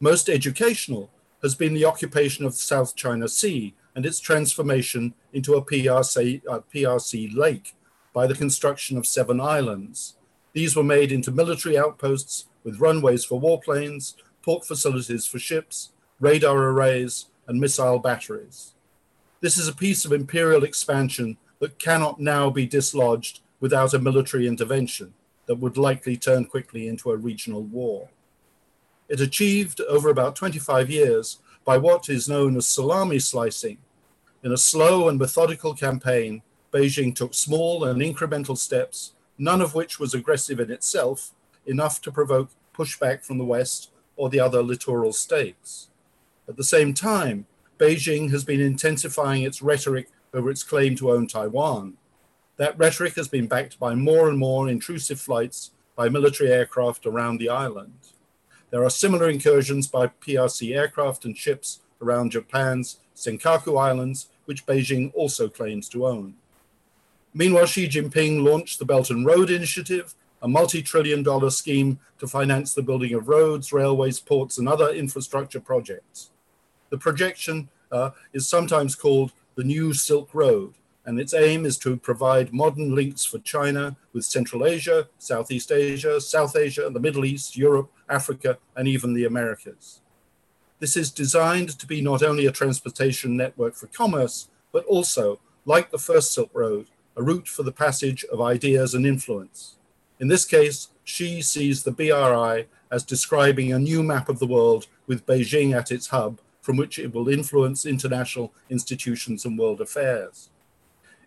Most 0.00 0.28
educational 0.28 1.10
has 1.42 1.54
been 1.54 1.74
the 1.74 1.84
occupation 1.84 2.44
of 2.44 2.52
the 2.52 2.58
South 2.58 2.96
China 2.96 3.28
Sea 3.28 3.74
and 3.94 4.06
its 4.06 4.20
transformation 4.20 5.14
into 5.32 5.54
a 5.54 5.64
PRC, 5.64 6.42
a 6.48 6.60
PRC 6.60 7.34
lake 7.36 7.74
by 8.12 8.26
the 8.26 8.34
construction 8.34 8.96
of 8.96 9.06
seven 9.06 9.40
islands. 9.40 10.16
These 10.52 10.76
were 10.76 10.82
made 10.82 11.12
into 11.12 11.30
military 11.30 11.78
outposts 11.78 12.46
with 12.64 12.80
runways 12.80 13.24
for 13.24 13.40
warplanes, 13.40 14.14
port 14.42 14.64
facilities 14.64 15.26
for 15.26 15.38
ships, 15.38 15.92
radar 16.20 16.58
arrays, 16.58 17.26
and 17.46 17.60
missile 17.60 17.98
batteries. 17.98 18.74
This 19.40 19.58
is 19.58 19.66
a 19.66 19.74
piece 19.74 20.04
of 20.04 20.12
imperial 20.12 20.62
expansion 20.62 21.36
that 21.58 21.78
cannot 21.78 22.20
now 22.20 22.50
be 22.50 22.66
dislodged 22.66 23.40
without 23.60 23.94
a 23.94 23.98
military 23.98 24.46
intervention 24.46 25.14
that 25.46 25.56
would 25.56 25.76
likely 25.76 26.16
turn 26.16 26.44
quickly 26.44 26.86
into 26.86 27.10
a 27.10 27.16
regional 27.16 27.62
war. 27.62 28.08
it 29.08 29.20
achieved 29.20 29.80
over 29.82 30.08
about 30.08 30.34
25 30.34 30.88
years 30.88 31.38
by 31.64 31.78
what 31.78 32.08
is 32.08 32.28
known 32.28 32.56
as 32.56 32.66
salami 32.66 33.18
slicing. 33.18 33.78
In 34.42 34.52
a 34.52 34.56
slow 34.56 35.08
and 35.08 35.18
methodical 35.18 35.74
campaign, 35.74 36.42
Beijing 36.72 37.14
took 37.14 37.34
small 37.34 37.84
and 37.84 38.00
incremental 38.00 38.58
steps, 38.58 39.12
none 39.38 39.60
of 39.60 39.74
which 39.74 40.00
was 40.00 40.14
aggressive 40.14 40.58
in 40.58 40.70
itself, 40.70 41.32
enough 41.66 42.00
to 42.02 42.10
provoke 42.10 42.50
pushback 42.74 43.24
from 43.24 43.38
the 43.38 43.44
West 43.44 43.90
or 44.16 44.28
the 44.28 44.40
other 44.40 44.62
littoral 44.62 45.12
states. 45.12 45.90
At 46.48 46.56
the 46.56 46.64
same 46.64 46.94
time, 46.94 47.46
Beijing 47.78 48.30
has 48.30 48.44
been 48.44 48.60
intensifying 48.60 49.42
its 49.42 49.62
rhetoric 49.62 50.08
over 50.34 50.50
its 50.50 50.62
claim 50.62 50.96
to 50.96 51.10
own 51.10 51.26
Taiwan. 51.26 51.94
That 52.56 52.78
rhetoric 52.78 53.14
has 53.16 53.28
been 53.28 53.46
backed 53.46 53.78
by 53.78 53.94
more 53.94 54.28
and 54.28 54.38
more 54.38 54.68
intrusive 54.68 55.20
flights 55.20 55.72
by 55.96 56.08
military 56.08 56.50
aircraft 56.50 57.06
around 57.06 57.38
the 57.38 57.48
island. 57.48 58.11
There 58.72 58.82
are 58.82 58.90
similar 58.90 59.28
incursions 59.28 59.86
by 59.86 60.06
PRC 60.06 60.74
aircraft 60.74 61.26
and 61.26 61.36
ships 61.36 61.80
around 62.00 62.32
Japan's 62.32 63.00
Senkaku 63.14 63.78
Islands, 63.78 64.28
which 64.46 64.64
Beijing 64.64 65.12
also 65.14 65.46
claims 65.46 65.90
to 65.90 66.06
own. 66.06 66.36
Meanwhile, 67.34 67.66
Xi 67.66 67.86
Jinping 67.86 68.42
launched 68.42 68.78
the 68.78 68.86
Belt 68.86 69.10
and 69.10 69.26
Road 69.26 69.50
Initiative, 69.50 70.14
a 70.40 70.48
multi 70.48 70.80
trillion 70.80 71.22
dollar 71.22 71.50
scheme 71.50 72.00
to 72.18 72.26
finance 72.26 72.72
the 72.72 72.82
building 72.82 73.12
of 73.12 73.28
roads, 73.28 73.74
railways, 73.74 74.18
ports, 74.18 74.56
and 74.56 74.66
other 74.66 74.88
infrastructure 74.88 75.60
projects. 75.60 76.30
The 76.88 76.96
projection 76.96 77.68
uh, 77.90 78.12
is 78.32 78.48
sometimes 78.48 78.94
called 78.94 79.32
the 79.54 79.64
New 79.64 79.92
Silk 79.92 80.30
Road, 80.32 80.72
and 81.04 81.18
its 81.18 81.34
aim 81.34 81.64
is 81.66 81.76
to 81.78 81.96
provide 81.96 82.52
modern 82.52 82.94
links 82.94 83.24
for 83.24 83.38
China 83.38 83.96
with 84.12 84.24
Central 84.24 84.64
Asia, 84.64 85.08
Southeast 85.18 85.72
Asia, 85.72 86.20
South 86.20 86.56
Asia, 86.56 86.88
the 86.90 87.00
Middle 87.00 87.24
East, 87.24 87.56
Europe, 87.56 87.90
Africa, 88.08 88.58
and 88.76 88.86
even 88.86 89.14
the 89.14 89.24
Americas. 89.24 90.00
This 90.78 90.96
is 90.96 91.10
designed 91.10 91.78
to 91.78 91.86
be 91.86 92.00
not 92.00 92.22
only 92.22 92.46
a 92.46 92.52
transportation 92.52 93.36
network 93.36 93.74
for 93.74 93.86
commerce, 93.88 94.48
but 94.72 94.84
also, 94.86 95.40
like 95.64 95.90
the 95.90 95.98
first 95.98 96.32
Silk 96.32 96.50
Road, 96.52 96.86
a 97.16 97.22
route 97.22 97.48
for 97.48 97.62
the 97.62 97.72
passage 97.72 98.24
of 98.32 98.40
ideas 98.40 98.94
and 98.94 99.06
influence. 99.06 99.76
In 100.18 100.28
this 100.28 100.44
case, 100.44 100.88
Xi 101.04 101.42
sees 101.42 101.82
the 101.82 101.92
BRI 101.92 102.66
as 102.90 103.04
describing 103.04 103.72
a 103.72 103.78
new 103.78 104.02
map 104.02 104.28
of 104.28 104.38
the 104.38 104.46
world 104.46 104.86
with 105.06 105.26
Beijing 105.26 105.74
at 105.74 105.90
its 105.90 106.08
hub, 106.08 106.40
from 106.60 106.76
which 106.76 106.98
it 106.98 107.12
will 107.12 107.28
influence 107.28 107.84
international 107.84 108.52
institutions 108.70 109.44
and 109.44 109.58
world 109.58 109.80
affairs. 109.80 110.50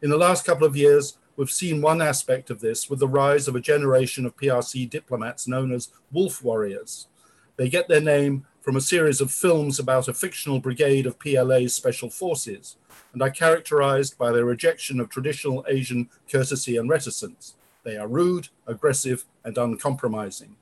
In 0.01 0.09
the 0.09 0.17
last 0.17 0.45
couple 0.45 0.67
of 0.67 0.75
years, 0.75 1.17
we've 1.37 1.49
seen 1.49 1.81
one 1.81 2.01
aspect 2.01 2.49
of 2.49 2.59
this 2.59 2.89
with 2.89 2.99
the 2.99 3.07
rise 3.07 3.47
of 3.47 3.55
a 3.55 3.61
generation 3.61 4.25
of 4.25 4.35
PRC 4.35 4.89
diplomats 4.89 5.47
known 5.47 5.71
as 5.71 5.89
wolf 6.11 6.43
warriors. 6.43 7.07
They 7.55 7.69
get 7.69 7.87
their 7.87 8.01
name 8.01 8.45
from 8.61 8.75
a 8.75 8.81
series 8.81 9.21
of 9.21 9.31
films 9.31 9.79
about 9.79 10.09
a 10.09 10.13
fictional 10.13 10.59
brigade 10.59 11.05
of 11.05 11.17
PLA's 11.17 11.73
special 11.73 12.09
forces 12.09 12.75
and 13.13 13.21
are 13.21 13.29
characterized 13.29 14.17
by 14.17 14.33
their 14.33 14.43
rejection 14.43 14.99
of 14.99 15.09
traditional 15.09 15.63
Asian 15.67 16.09
courtesy 16.29 16.75
and 16.75 16.89
reticence. 16.89 17.55
They 17.83 17.95
are 17.95 18.07
rude, 18.07 18.49
aggressive, 18.67 19.23
and 19.45 19.57
uncompromising. 19.57 20.57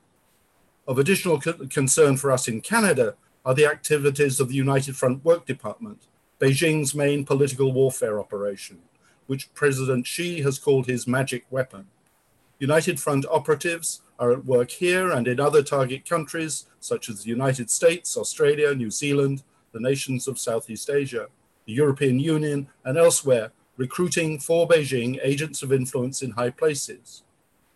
Of 0.88 1.00
additional 1.00 1.40
co 1.40 1.54
concern 1.54 2.18
for 2.18 2.32
us 2.32 2.48
in 2.48 2.62
Canada 2.62 3.16
are 3.44 3.56
the 3.56 3.66
activities 3.66 4.40
of 4.40 4.50
the 4.50 4.56
United 4.56 4.96
Front 4.96 5.26
Work 5.26 5.46
Department, 5.48 6.04
Beijing's 6.40 6.94
main 6.94 7.26
political 7.26 7.72
warfare 7.72 8.20
operation 8.20 8.80
which 9.28 9.54
President 9.54 10.06
Xi 10.08 10.42
has 10.42 10.60
called 10.60 10.88
his 10.88 11.08
magic 11.08 11.46
weapon. 11.50 11.88
United 12.60 13.00
Front 13.00 13.26
operatives 13.30 14.02
are 14.20 14.32
at 14.32 14.46
work 14.46 14.72
here 14.72 15.12
and 15.12 15.28
in 15.28 15.40
other 15.40 15.64
target 15.64 16.08
countries 16.08 16.66
such 16.80 17.10
as 17.10 17.24
the 17.24 17.30
United 17.30 17.70
States, 17.70 18.16
Australia, 18.18 18.74
New 18.74 18.92
Zealand, 18.92 19.44
the 19.72 19.80
nations 19.80 20.28
of 20.28 20.40
Southeast 20.40 20.90
Asia, 20.90 21.28
the 21.66 21.74
European 21.74 22.20
Union, 22.20 22.68
and 22.86 22.98
elsewhere, 22.98 23.52
recruiting 23.78 24.40
for 24.40 24.68
Beijing 24.68 25.20
agents 25.24 25.64
of 25.64 25.74
influence 25.74 26.22
in 26.22 26.32
high 26.32 26.52
places. 26.52 27.24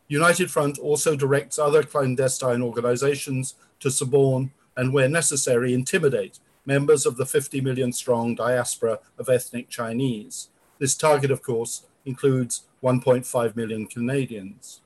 United 0.07 0.49
Front 0.49 0.77
also 0.77 1.15
directs 1.15 1.59
other 1.59 1.83
clandestine 1.83 2.61
organizations 2.61 3.55
to 3.79 3.89
suborn 3.89 4.51
and, 4.75 4.93
where 4.93 5.09
necessary, 5.09 5.73
intimidate 5.73 6.39
members 6.65 7.05
of 7.05 7.17
the 7.17 7.25
50 7.25 7.61
million 7.61 7.91
strong 7.91 8.35
diaspora 8.35 8.99
of 9.17 9.29
ethnic 9.29 9.69
Chinese, 9.69 10.49
this 10.79 10.95
target, 10.95 11.31
of 11.31 11.41
course, 11.41 11.83
includes 12.05 12.63
1.5 12.83 13.55
million 13.55 13.85
Canadians. 13.87 14.81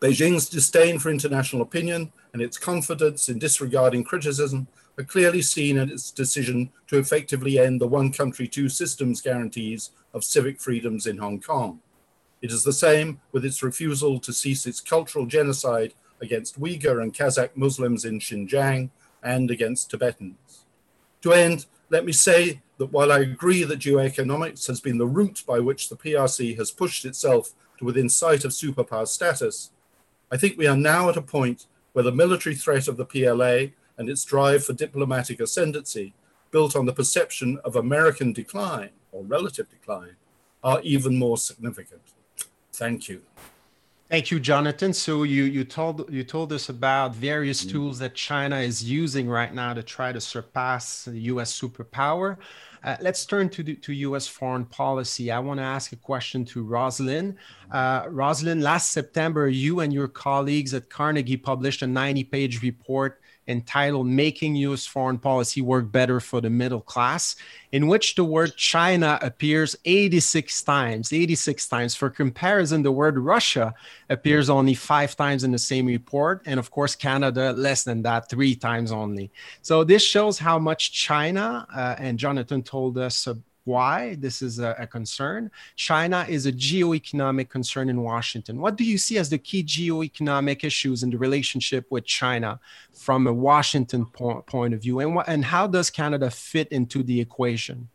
Beijing's 0.00 0.48
disdain 0.48 0.98
for 0.98 1.10
international 1.10 1.62
opinion 1.62 2.12
and 2.32 2.40
its 2.40 2.56
confidence 2.56 3.28
in 3.28 3.38
disregarding 3.38 4.04
criticism 4.04 4.68
are 4.96 5.04
clearly 5.04 5.42
seen 5.42 5.78
in 5.78 5.90
its 5.90 6.10
decision 6.10 6.70
to 6.86 6.98
effectively 6.98 7.58
end 7.58 7.80
the 7.80 7.86
one 7.86 8.12
country, 8.12 8.46
two 8.46 8.68
systems 8.68 9.20
guarantees 9.20 9.90
of 10.12 10.24
civic 10.24 10.60
freedoms 10.60 11.06
in 11.06 11.18
Hong 11.18 11.40
Kong. 11.40 11.80
It 12.40 12.52
is 12.52 12.62
the 12.62 12.72
same 12.72 13.20
with 13.32 13.44
its 13.44 13.62
refusal 13.62 14.20
to 14.20 14.32
cease 14.32 14.66
its 14.66 14.80
cultural 14.80 15.26
genocide 15.26 15.94
against 16.20 16.60
Uyghur 16.60 17.02
and 17.02 17.14
Kazakh 17.14 17.50
Muslims 17.54 18.04
in 18.04 18.20
Xinjiang 18.20 18.90
and 19.22 19.50
against 19.50 19.90
Tibetans. 19.90 20.64
To 21.22 21.32
end, 21.32 21.66
let 21.90 22.04
me 22.04 22.12
say 22.12 22.60
that 22.78 22.92
while 22.92 23.12
I 23.12 23.18
agree 23.20 23.64
that 23.64 23.80
geoeconomics 23.80 24.66
has 24.68 24.80
been 24.80 24.98
the 24.98 25.06
route 25.06 25.42
by 25.46 25.60
which 25.60 25.88
the 25.88 25.96
PRC 25.96 26.56
has 26.56 26.70
pushed 26.70 27.04
itself 27.04 27.52
to 27.78 27.84
within 27.84 28.08
sight 28.08 28.44
of 28.44 28.52
superpower 28.52 29.06
status, 29.06 29.70
I 30.30 30.36
think 30.36 30.56
we 30.56 30.66
are 30.66 30.76
now 30.76 31.08
at 31.08 31.16
a 31.16 31.22
point 31.22 31.66
where 31.92 32.04
the 32.04 32.12
military 32.12 32.54
threat 32.54 32.88
of 32.88 32.96
the 32.96 33.04
PLA 33.04 33.72
and 33.96 34.08
its 34.08 34.24
drive 34.24 34.64
for 34.64 34.72
diplomatic 34.72 35.40
ascendancy, 35.40 36.14
built 36.50 36.76
on 36.76 36.86
the 36.86 36.92
perception 36.92 37.58
of 37.64 37.76
American 37.76 38.32
decline 38.32 38.90
or 39.10 39.24
relative 39.24 39.68
decline, 39.68 40.16
are 40.62 40.80
even 40.82 41.18
more 41.18 41.36
significant. 41.36 42.02
Thank 42.72 43.08
you. 43.08 43.22
Thank 44.08 44.30
you, 44.30 44.40
Jonathan. 44.40 44.94
So 44.94 45.24
you 45.24 45.44
you 45.44 45.64
told 45.64 46.10
you 46.10 46.24
told 46.24 46.52
us 46.52 46.70
about 46.70 47.14
various 47.14 47.60
mm-hmm. 47.60 47.72
tools 47.72 47.98
that 47.98 48.14
China 48.14 48.56
is 48.58 48.82
using 48.82 49.28
right 49.28 49.52
now 49.52 49.74
to 49.74 49.82
try 49.82 50.12
to 50.12 50.20
surpass 50.20 51.04
the 51.04 51.20
U.S. 51.32 51.58
superpower. 51.58 52.38
Uh, 52.84 52.96
let's 53.00 53.24
turn 53.26 53.48
to, 53.50 53.62
the, 53.62 53.74
to 53.76 53.92
U.S. 53.92 54.26
foreign 54.26 54.64
policy. 54.64 55.30
I 55.30 55.38
want 55.38 55.58
to 55.58 55.64
ask 55.64 55.92
a 55.92 55.96
question 55.96 56.44
to 56.46 56.62
Rosalind. 56.62 57.36
Uh, 57.70 58.06
Rosalind, 58.08 58.62
last 58.62 58.90
September, 58.90 59.48
you 59.48 59.80
and 59.80 59.92
your 59.92 60.08
colleagues 60.08 60.74
at 60.74 60.88
Carnegie 60.88 61.36
published 61.36 61.82
a 61.82 61.86
90-page 61.86 62.62
report 62.62 63.20
entitled 63.48 64.06
Making 64.06 64.54
U.S. 64.56 64.86
Foreign 64.86 65.18
Policy 65.18 65.60
Work 65.60 65.90
Better 65.90 66.20
for 66.20 66.40
the 66.40 66.50
Middle 66.50 66.80
Class, 66.80 67.34
in 67.72 67.88
which 67.88 68.14
the 68.14 68.24
word 68.24 68.54
China 68.56 69.18
appears 69.22 69.74
86 69.84 70.62
times. 70.62 71.12
86 71.12 71.68
times. 71.68 71.94
For 71.94 72.10
comparison, 72.10 72.82
the 72.82 72.92
word 72.92 73.18
Russia 73.18 73.74
appears 74.08 74.48
only 74.48 74.74
five 74.74 75.16
times 75.16 75.44
in 75.44 75.50
the 75.50 75.58
same 75.58 75.86
report. 75.86 76.42
And 76.46 76.60
of 76.60 76.70
course, 76.70 76.94
Canada, 76.94 77.52
less 77.52 77.84
than 77.84 78.02
that, 78.02 78.28
three 78.30 78.54
times 78.54 78.92
only. 78.92 79.30
So 79.62 79.82
this 79.82 80.04
shows 80.04 80.38
how 80.38 80.58
much 80.58 80.92
China, 80.92 81.66
uh, 81.74 81.96
and 81.98 82.18
Jonathan 82.18 82.62
told 82.62 82.98
us 82.98 83.26
why 83.68 84.16
this 84.16 84.40
is 84.42 84.58
a, 84.58 84.74
a, 84.78 84.86
concern. 84.86 85.50
China 85.76 86.26
is 86.28 86.46
a 86.46 86.52
geo-economic 86.52 87.48
concern 87.50 87.88
in 87.88 88.02
Washington. 88.02 88.60
What 88.60 88.76
do 88.76 88.84
you 88.84 88.98
see 88.98 89.18
as 89.18 89.28
the 89.28 89.38
key 89.38 89.62
geo-economic 89.62 90.64
issues 90.64 91.02
in 91.02 91.10
the 91.10 91.18
relationship 91.18 91.84
with 91.90 92.04
China 92.04 92.58
from 92.94 93.26
a 93.26 93.32
Washington 93.32 94.06
po 94.06 94.42
point 94.54 94.72
of 94.74 94.80
view? 94.80 95.00
And, 95.00 95.14
what, 95.14 95.28
and 95.28 95.44
how 95.44 95.66
does 95.66 95.90
Canada 95.90 96.30
fit 96.30 96.68
into 96.68 97.02
the 97.02 97.20
equation? 97.20 97.88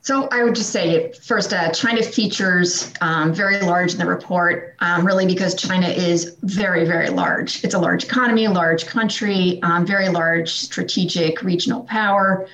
So 0.00 0.26
I 0.28 0.42
would 0.42 0.54
just 0.54 0.70
say 0.70 1.12
first, 1.12 1.52
uh, 1.52 1.70
China 1.72 2.02
features 2.02 2.92
um, 3.02 3.34
very 3.34 3.60
large 3.60 3.92
in 3.92 3.98
the 3.98 4.06
report, 4.06 4.74
um, 4.80 5.06
really 5.06 5.26
because 5.26 5.54
China 5.54 5.88
is 5.88 6.36
very, 6.42 6.86
very 6.86 7.10
large. 7.10 7.62
It's 7.62 7.74
a 7.74 7.78
large 7.78 8.04
economy, 8.04 8.48
large 8.48 8.86
country, 8.86 9.60
um, 9.62 9.84
very 9.84 10.08
large 10.08 10.50
strategic 10.50 11.42
regional 11.42 11.82
power. 11.82 12.48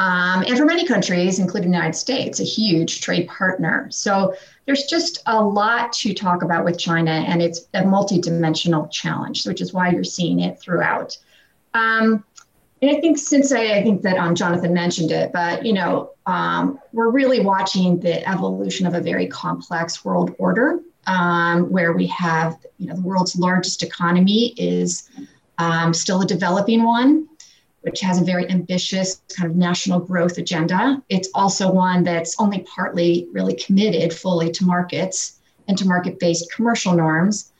Um, 0.00 0.44
and 0.46 0.56
for 0.56 0.64
many 0.64 0.86
countries, 0.86 1.38
including 1.38 1.72
the 1.72 1.76
United 1.76 1.94
States, 1.94 2.40
a 2.40 2.42
huge 2.42 3.02
trade 3.02 3.28
partner. 3.28 3.86
So 3.90 4.34
there's 4.64 4.84
just 4.84 5.22
a 5.26 5.44
lot 5.44 5.92
to 5.92 6.14
talk 6.14 6.42
about 6.42 6.64
with 6.64 6.78
China, 6.78 7.10
and 7.10 7.42
it's 7.42 7.68
a 7.74 7.82
multidimensional 7.82 8.90
challenge, 8.90 9.46
which 9.46 9.60
is 9.60 9.74
why 9.74 9.90
you're 9.90 10.02
seeing 10.02 10.40
it 10.40 10.58
throughout. 10.58 11.18
Um, 11.74 12.24
and 12.80 12.96
I 12.96 12.98
think 13.02 13.18
since 13.18 13.52
I, 13.52 13.74
I 13.74 13.82
think 13.82 14.00
that 14.00 14.16
um, 14.16 14.34
Jonathan 14.34 14.72
mentioned 14.72 15.10
it, 15.10 15.32
but 15.34 15.66
you 15.66 15.74
know, 15.74 16.12
um, 16.24 16.80
we're 16.94 17.10
really 17.10 17.40
watching 17.40 18.00
the 18.00 18.26
evolution 18.26 18.86
of 18.86 18.94
a 18.94 19.02
very 19.02 19.26
complex 19.26 20.02
world 20.02 20.34
order, 20.38 20.80
um, 21.08 21.70
where 21.70 21.92
we 21.92 22.06
have 22.06 22.56
you 22.78 22.86
know 22.86 22.94
the 22.94 23.02
world's 23.02 23.36
largest 23.36 23.82
economy 23.82 24.54
is 24.56 25.10
um, 25.58 25.92
still 25.92 26.22
a 26.22 26.26
developing 26.26 26.84
one 26.84 27.28
which 27.82 28.00
has 28.00 28.20
a 28.20 28.24
very 28.24 28.48
ambitious 28.50 29.22
kind 29.34 29.50
of 29.50 29.56
national 29.56 30.00
growth 30.00 30.38
agenda. 30.38 31.02
It's 31.08 31.30
also 31.34 31.72
one 31.72 32.04
that's 32.04 32.38
only 32.38 32.60
partly 32.74 33.28
really 33.32 33.54
committed 33.54 34.12
fully 34.12 34.50
to 34.52 34.64
markets 34.64 35.40
and 35.68 35.78
to 35.78 35.86
market 35.86 36.18
based 36.18 36.52
commercial 36.52 36.94
norms. 36.94 37.52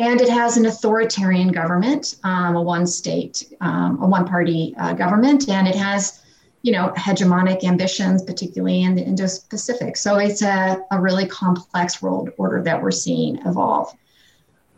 And 0.00 0.20
it 0.20 0.28
has 0.28 0.56
an 0.56 0.66
authoritarian 0.66 1.52
government, 1.52 2.16
um, 2.24 2.56
a 2.56 2.62
one 2.62 2.86
state, 2.86 3.52
um, 3.60 4.02
a 4.02 4.06
one 4.06 4.26
party 4.26 4.74
uh, 4.78 4.92
government, 4.92 5.48
and 5.48 5.68
it 5.68 5.76
has 5.76 6.20
you 6.64 6.72
know, 6.72 6.88
hegemonic 6.96 7.62
ambitions, 7.62 8.22
particularly 8.22 8.84
in 8.84 8.94
the 8.94 9.02
Indo-Pacific. 9.02 9.98
So 9.98 10.16
it's 10.16 10.40
a, 10.40 10.82
a 10.90 10.98
really 10.98 11.26
complex 11.26 12.00
world 12.00 12.30
order 12.38 12.62
that 12.62 12.82
we're 12.82 12.90
seeing 12.90 13.36
evolve. 13.46 13.92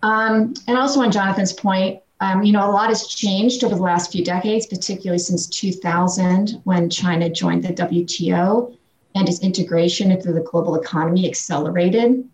Um, 0.02 0.54
and 0.66 0.76
also 0.76 1.00
on 1.00 1.12
Jonathan's 1.12 1.52
point, 1.52 2.00
um, 2.20 2.42
you 2.42 2.52
know, 2.52 2.68
a 2.68 2.72
lot 2.72 2.88
has 2.88 3.06
changed 3.06 3.62
over 3.62 3.74
the 3.74 3.82
last 3.82 4.10
few 4.10 4.24
decades, 4.24 4.66
particularly 4.66 5.18
since 5.18 5.46
2000 5.46 6.60
when 6.64 6.88
China 6.88 7.28
joined 7.28 7.62
the 7.62 7.74
WTO 7.74 8.76
and 9.14 9.28
its 9.28 9.40
integration 9.40 10.10
into 10.10 10.32
the 10.32 10.40
global 10.40 10.76
economy 10.76 11.28
accelerated. 11.28 12.26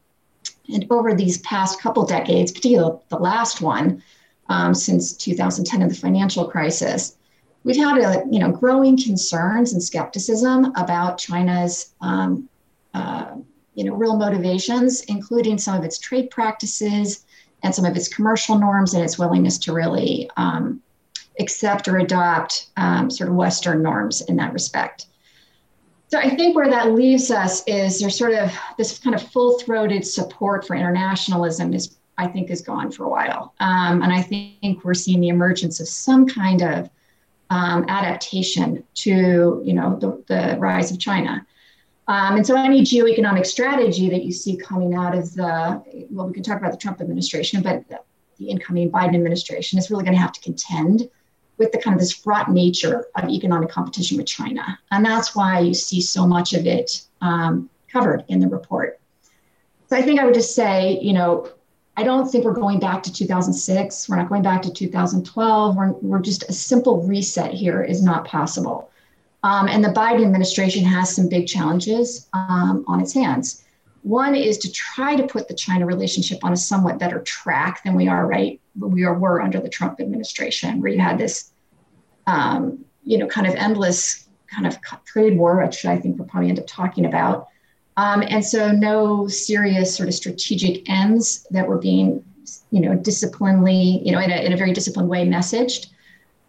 And 0.72 0.86
over 0.90 1.14
these 1.14 1.38
past 1.38 1.80
couple 1.80 2.06
decades, 2.06 2.52
particularly 2.52 2.98
the 3.08 3.18
last 3.18 3.60
one, 3.60 4.02
um, 4.48 4.74
since 4.74 5.12
2010 5.14 5.82
and 5.82 5.90
the 5.90 5.94
financial 5.94 6.48
crisis, 6.48 7.16
we've 7.64 7.76
had 7.76 7.98
a 7.98 8.24
you 8.30 8.38
know 8.38 8.50
growing 8.50 8.96
concerns 8.96 9.72
and 9.72 9.82
skepticism 9.82 10.72
about 10.76 11.18
China's 11.18 11.94
um, 12.00 12.48
uh, 12.94 13.36
you 13.74 13.84
know 13.84 13.94
real 13.94 14.16
motivations, 14.16 15.02
including 15.02 15.58
some 15.58 15.76
of 15.76 15.84
its 15.84 15.98
trade 15.98 16.30
practices 16.30 17.24
and 17.62 17.75
some 17.75 17.85
of 17.85 17.97
its 17.97 18.09
commercial 18.09 18.59
norms 18.59 18.95
and 18.95 19.04
its 19.04 19.19
willingness 19.19 19.59
to 19.59 19.73
really 19.73 20.31
um, 20.37 20.83
accept 21.38 21.88
or 21.88 21.99
adopt 21.99 22.71
um, 22.76 23.11
sort 23.11 23.28
of 23.28 23.37
Western 23.37 23.83
norms 23.83 24.21
in 24.23 24.37
that 24.37 24.52
respect. 24.52 25.07
So 26.09 26.19
I 26.19 26.28
think 26.28 26.54
where 26.54 26.69
that 26.69 26.92
leaves 26.92 27.31
us 27.31 27.62
is 27.66 27.99
there's 27.99 28.19
sort 28.19 28.35
of 28.35 28.52
this 28.76 28.99
kind 28.99 29.14
of 29.14 29.23
full-throated 29.23 30.07
support 30.07 30.66
for 30.66 30.76
internationalism 30.76 31.73
is 31.73 31.97
I 32.19 32.26
think 32.26 32.50
is 32.50 32.61
gone 32.61 32.92
for 32.92 33.04
a 33.04 33.09
while, 33.09 33.54
um, 33.61 34.02
and 34.02 34.12
I 34.12 34.21
think 34.21 34.85
we're 34.85 34.92
seeing 34.92 35.23
the 35.23 35.28
emergence 35.28 35.81
of 35.81 35.88
some 35.88 36.28
kind 36.28 36.61
of 36.61 36.90
um, 37.49 37.87
adaptation 37.88 38.85
to 38.97 39.62
you 39.64 39.73
know 39.73 39.97
the, 39.99 40.23
the 40.28 40.59
rise 40.59 40.90
of 40.90 40.99
China. 40.99 41.47
Um, 42.09 42.37
and 42.37 42.47
so 42.47 42.56
any 42.56 42.82
geoeconomic 42.82 43.47
strategy 43.47 44.11
that 44.11 44.25
you 44.25 44.32
see 44.32 44.56
coming 44.56 44.94
out 44.94 45.16
of 45.16 45.32
the 45.35 45.82
well, 46.11 46.26
we 46.26 46.32
can 46.32 46.42
talk 46.42 46.59
about 46.59 46.73
the 46.73 46.78
Trump 46.78 47.00
administration, 47.00 47.62
but 47.62 47.88
the, 47.88 48.00
the 48.38 48.50
incoming 48.50 48.90
Biden 48.90 49.14
administration 49.14 49.78
is 49.78 49.90
really 49.90 50.04
going 50.04 50.14
to 50.14 50.21
have 50.21 50.32
to 50.32 50.40
contend 50.40 51.09
with 51.59 51.71
the 51.71 51.78
kind 51.78 51.94
of 51.94 52.00
this 52.00 52.12
fraught 52.12 52.50
nature 52.50 53.06
of 53.14 53.28
economic 53.28 53.68
competition 53.68 54.16
with 54.16 54.26
China. 54.26 54.78
And 54.90 55.04
that's 55.04 55.37
why 55.37 55.61
you 55.61 55.75
see 55.75 56.00
so 56.00 56.26
much 56.26 56.54
of 56.54 56.66
it 56.66 57.02
um, 57.21 57.71
covered 57.88 58.25
in 58.28 58.40
the 58.40 58.49
report. 58.49 58.99
So 59.88 59.97
I 59.97 60.02
think 60.02 60.18
I 60.18 60.25
would 60.25 60.35
just 60.35 60.54
say, 60.54 60.99
you 61.00 61.12
know, 61.12 61.49
I 61.97 62.02
don't 62.02 62.26
think 62.26 62.44
we're 62.44 62.54
going 62.54 62.80
back 62.80 63.02
to 63.02 63.12
2006. 63.12 64.09
We're 64.09 64.16
not 64.16 64.28
going 64.28 64.42
back 64.42 64.62
to 64.62 64.73
2012. 64.73 65.76
We're, 65.76 65.92
we're 65.92 66.21
just 66.21 66.49
a 66.49 66.52
simple 66.52 67.02
reset 67.02 67.52
here 67.52 67.82
is 67.82 68.02
not 68.02 68.25
possible. 68.25 68.90
Um, 69.42 69.68
and 69.68 69.84
the 69.84 69.88
Biden 69.88 70.25
administration 70.25 70.84
has 70.84 71.14
some 71.14 71.28
big 71.28 71.46
challenges 71.46 72.28
um, 72.32 72.84
on 72.87 73.00
its 73.00 73.12
hands. 73.12 73.64
One 74.02 74.34
is 74.34 74.58
to 74.58 74.72
try 74.72 75.16
to 75.16 75.26
put 75.26 75.49
the 75.49 75.54
China 75.54 75.87
relationship 75.87 76.44
on 76.44 76.52
a 76.52 76.56
somewhat 76.56 76.99
better 76.99 77.20
track 77.20 77.84
than 77.84 77.94
we 77.94 78.08
are 78.08 78.26
right 78.26 78.61
we 78.78 79.04
are, 79.04 79.14
were 79.14 79.40
under 79.40 79.61
the 79.61 79.68
Trump 79.68 80.00
administration, 80.00 80.80
where 80.80 80.90
you 80.90 80.99
had 80.99 81.18
this, 81.18 81.52
um, 82.26 82.84
you 83.04 83.18
know, 83.18 83.26
kind 83.26 83.46
of 83.46 83.54
endless 83.54 84.28
kind 84.46 84.66
of 84.66 84.78
trade 85.04 85.37
war, 85.37 85.62
which 85.62 85.84
I 85.84 85.99
think 85.99 86.18
we'll 86.18 86.28
probably 86.28 86.49
end 86.49 86.58
up 86.58 86.66
talking 86.66 87.06
about, 87.06 87.49
um, 87.96 88.22
and 88.26 88.44
so 88.44 88.72
no 88.72 89.28
serious 89.28 89.94
sort 89.94 90.08
of 90.08 90.14
strategic 90.14 90.88
ends 90.88 91.46
that 91.50 91.66
were 91.66 91.78
being, 91.78 92.25
you 92.70 92.80
know, 92.80 92.96
disciplinedly, 92.96 94.04
you 94.04 94.12
know, 94.12 94.18
in 94.20 94.30
a, 94.30 94.37
in 94.37 94.52
a 94.52 94.56
very 94.56 94.72
disciplined 94.72 95.08
way 95.08 95.26
messaged. 95.26 95.88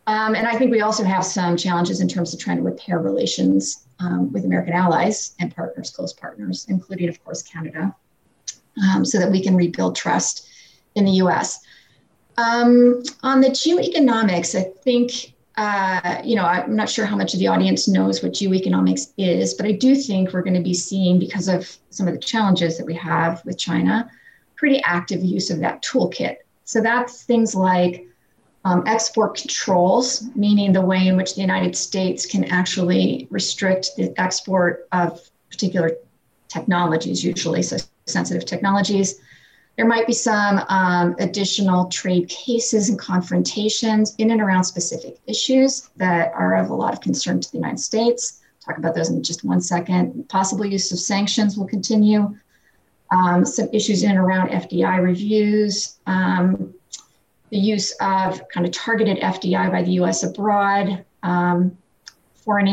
Um, 0.05 0.35
and 0.35 0.47
I 0.47 0.57
think 0.57 0.71
we 0.71 0.81
also 0.81 1.03
have 1.03 1.23
some 1.23 1.55
challenges 1.55 2.01
in 2.01 2.07
terms 2.07 2.33
of 2.33 2.39
trying 2.39 2.57
to 2.57 2.63
repair 2.63 2.99
relations 2.99 3.85
um, 3.99 4.31
with 4.33 4.43
American 4.43 4.73
allies 4.73 5.33
and 5.39 5.55
partners, 5.55 5.91
close 5.91 6.13
partners, 6.13 6.65
including, 6.67 7.07
of 7.07 7.23
course, 7.23 7.41
Canada, 7.41 7.95
um, 8.83 9.05
so 9.05 9.17
that 9.17 9.31
we 9.31 9.41
can 9.41 9.55
rebuild 9.55 9.95
trust 9.95 10.49
in 10.95 11.05
the 11.05 11.11
US. 11.11 11.59
Um, 12.37 13.03
on 13.21 13.39
the 13.39 13.49
geoeconomics, 13.49 14.59
I 14.59 14.63
think 14.83 15.33
uh, 15.55 16.19
you 16.23 16.35
know, 16.35 16.45
I'm 16.45 16.75
not 16.75 16.89
sure 16.89 17.05
how 17.05 17.15
much 17.15 17.33
of 17.33 17.39
the 17.39 17.47
audience 17.47 17.87
knows 17.87 18.23
what 18.23 18.31
geoeconomics 18.31 19.13
is, 19.17 19.53
but 19.53 19.67
I 19.67 19.73
do 19.73 19.95
think 19.95 20.33
we're 20.33 20.41
going 20.41 20.55
to 20.55 20.61
be 20.61 20.73
seeing, 20.73 21.19
because 21.19 21.47
of 21.47 21.77
some 21.91 22.07
of 22.07 22.13
the 22.13 22.19
challenges 22.19 22.77
that 22.77 22.85
we 22.85 22.95
have 22.95 23.43
with 23.45 23.57
China, 23.59 24.09
pretty 24.55 24.81
active 24.83 25.23
use 25.23 25.51
of 25.51 25.59
that 25.59 25.83
toolkit. 25.83 26.37
So 26.63 26.81
that's 26.81 27.23
things 27.23 27.53
like 27.53 28.07
um, 28.65 28.83
export 28.87 29.35
controls, 29.35 30.23
meaning 30.35 30.71
the 30.71 30.81
way 30.81 31.07
in 31.07 31.17
which 31.17 31.35
the 31.35 31.41
United 31.41 31.75
States 31.75 32.25
can 32.25 32.45
actually 32.45 33.27
restrict 33.29 33.91
the 33.97 34.13
export 34.19 34.87
of 34.91 35.19
particular 35.49 35.91
technologies, 36.47 37.23
usually 37.23 37.61
so 37.61 37.77
sensitive 38.05 38.45
technologies 38.45 39.19
there 39.75 39.87
might 39.87 40.05
be 40.05 40.13
some 40.13 40.63
um, 40.69 41.15
additional 41.19 41.85
trade 41.85 42.29
cases 42.29 42.89
and 42.89 42.99
confrontations 42.99 44.15
in 44.17 44.31
and 44.31 44.39
around 44.41 44.63
specific 44.63 45.17
issues 45.25 45.89
that 45.97 46.31
are 46.33 46.55
of 46.55 46.69
a 46.69 46.75
lot 46.75 46.93
of 46.93 47.01
concern 47.01 47.41
to 47.41 47.51
the 47.51 47.57
United 47.57 47.79
States. 47.79 48.41
Talk 48.63 48.77
about 48.77 48.93
those 48.93 49.09
in 49.09 49.23
just 49.23 49.43
one 49.43 49.61
second. 49.61 50.29
Possible 50.29 50.65
use 50.65 50.91
of 50.91 50.99
sanctions 50.99 51.57
will 51.57 51.67
continue. 51.67 52.35
Um, 53.11 53.45
some 53.45 53.67
issues 53.73 54.03
in 54.03 54.11
and 54.11 54.19
around 54.19 54.49
FDI 54.49 55.01
reviews, 55.01 55.97
um, 56.05 56.73
the 57.53 57.59
use 57.59 57.91
of 58.01 58.41
kind 58.49 58.65
of 58.65 58.71
targeted 58.71 59.19
FDI 59.19 59.71
by 59.71 59.83
the 59.83 59.91
US 60.01 60.23
abroad, 60.23 61.05
um, 61.21 61.77
foreign 62.33 62.67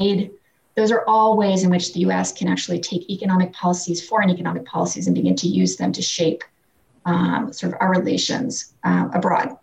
aid, 0.00 0.30
those 0.74 0.90
are 0.90 1.04
all 1.06 1.36
ways 1.36 1.64
in 1.64 1.70
which 1.70 1.92
the 1.92 2.00
US 2.00 2.32
can 2.32 2.48
actually 2.48 2.80
take 2.80 3.10
economic 3.10 3.52
policies, 3.52 4.04
foreign 4.08 4.30
economic 4.30 4.64
policies, 4.64 5.06
and 5.06 5.14
begin 5.14 5.36
to 5.36 5.48
use 5.48 5.76
them 5.76 5.92
to 5.92 6.00
shape 6.00 6.42
um, 7.04 7.52
sort 7.52 7.74
of 7.74 7.78
our 7.82 7.90
relations 7.90 8.72
uh, 8.84 9.10
abroad. 9.12 9.54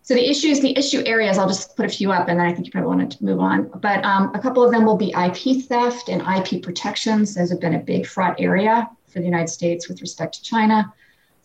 So 0.00 0.14
the 0.14 0.26
issues, 0.26 0.60
the 0.60 0.76
issue 0.76 1.02
areas, 1.04 1.36
I'll 1.36 1.46
just 1.46 1.76
put 1.76 1.84
a 1.84 1.90
few 1.90 2.12
up 2.12 2.28
and 2.28 2.40
then 2.40 2.46
I 2.46 2.54
think 2.54 2.64
you 2.64 2.72
probably 2.72 2.88
wanted 2.88 3.10
to 3.10 3.24
move 3.24 3.40
on. 3.40 3.70
But 3.74 4.02
um, 4.06 4.34
a 4.34 4.40
couple 4.40 4.64
of 4.64 4.72
them 4.72 4.86
will 4.86 4.96
be 4.96 5.10
IP 5.10 5.66
theft 5.66 6.08
and 6.08 6.22
IP 6.22 6.62
protections. 6.62 7.34
Those 7.34 7.50
have 7.50 7.60
been 7.60 7.74
a 7.74 7.78
big 7.78 8.06
fraught 8.06 8.40
area 8.40 8.88
for 9.08 9.18
the 9.18 9.26
United 9.26 9.48
States 9.48 9.86
with 9.86 10.00
respect 10.00 10.36
to 10.36 10.42
China. 10.42 10.90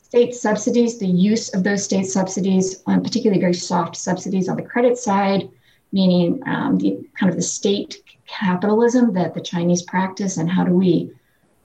State 0.08 0.34
subsidies, 0.34 1.00
the 1.00 1.06
use 1.06 1.54
of 1.54 1.66
those 1.66 1.84
state 1.84 2.06
subsidies, 2.06 2.82
um, 2.88 3.04
particularly 3.04 3.42
very 3.42 3.54
soft 3.54 3.98
subsidies 3.98 4.48
on 4.48 4.56
the 4.56 4.64
credit 4.64 4.98
side, 4.98 5.50
meaning 5.92 6.42
um, 6.48 6.78
the 6.78 6.98
kind 7.20 7.30
of 7.30 7.36
the 7.36 7.42
state 7.42 7.98
capitalism 8.26 9.14
that 9.14 9.34
the 9.34 9.42
Chinese 9.42 9.82
practice, 9.82 10.38
and 10.38 10.50
how 10.50 10.64
do 10.64 10.72
we 10.72 11.12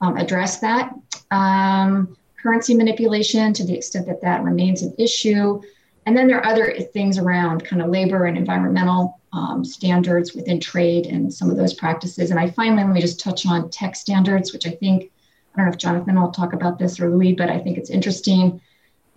um, 0.01 0.17
address 0.17 0.59
that? 0.59 0.93
Um, 1.31 2.17
currency 2.41 2.75
manipulation 2.75 3.53
to 3.53 3.63
the 3.63 3.73
extent 3.73 4.07
that 4.07 4.19
that 4.19 4.43
remains 4.43 4.81
an 4.81 4.93
issue. 4.97 5.61
And 6.05 6.17
then 6.17 6.27
there 6.27 6.39
are 6.39 6.45
other 6.45 6.73
things 6.81 7.17
around 7.17 7.63
kind 7.63 7.81
of 7.81 7.89
labor 7.89 8.25
and 8.25 8.37
environmental 8.37 9.21
um, 9.31 9.63
standards 9.63 10.33
within 10.33 10.59
trade 10.59 11.05
and 11.05 11.33
some 11.33 11.49
of 11.49 11.55
those 11.55 11.73
practices. 11.73 12.29
And 12.29 12.37
I 12.37 12.49
finally, 12.49 12.83
let 12.83 12.91
me 12.91 12.99
just 12.99 13.21
touch 13.21 13.45
on 13.45 13.69
tech 13.69 13.95
standards, 13.95 14.51
which 14.51 14.67
I 14.67 14.71
think, 14.71 15.11
I 15.53 15.57
don't 15.57 15.65
know 15.65 15.71
if 15.71 15.77
Jonathan 15.77 16.19
will 16.19 16.31
talk 16.31 16.53
about 16.53 16.79
this 16.79 16.99
or 16.99 17.09
Louis, 17.09 17.33
but 17.33 17.49
I 17.49 17.59
think 17.59 17.77
it's 17.77 17.89
interesting 17.89 18.59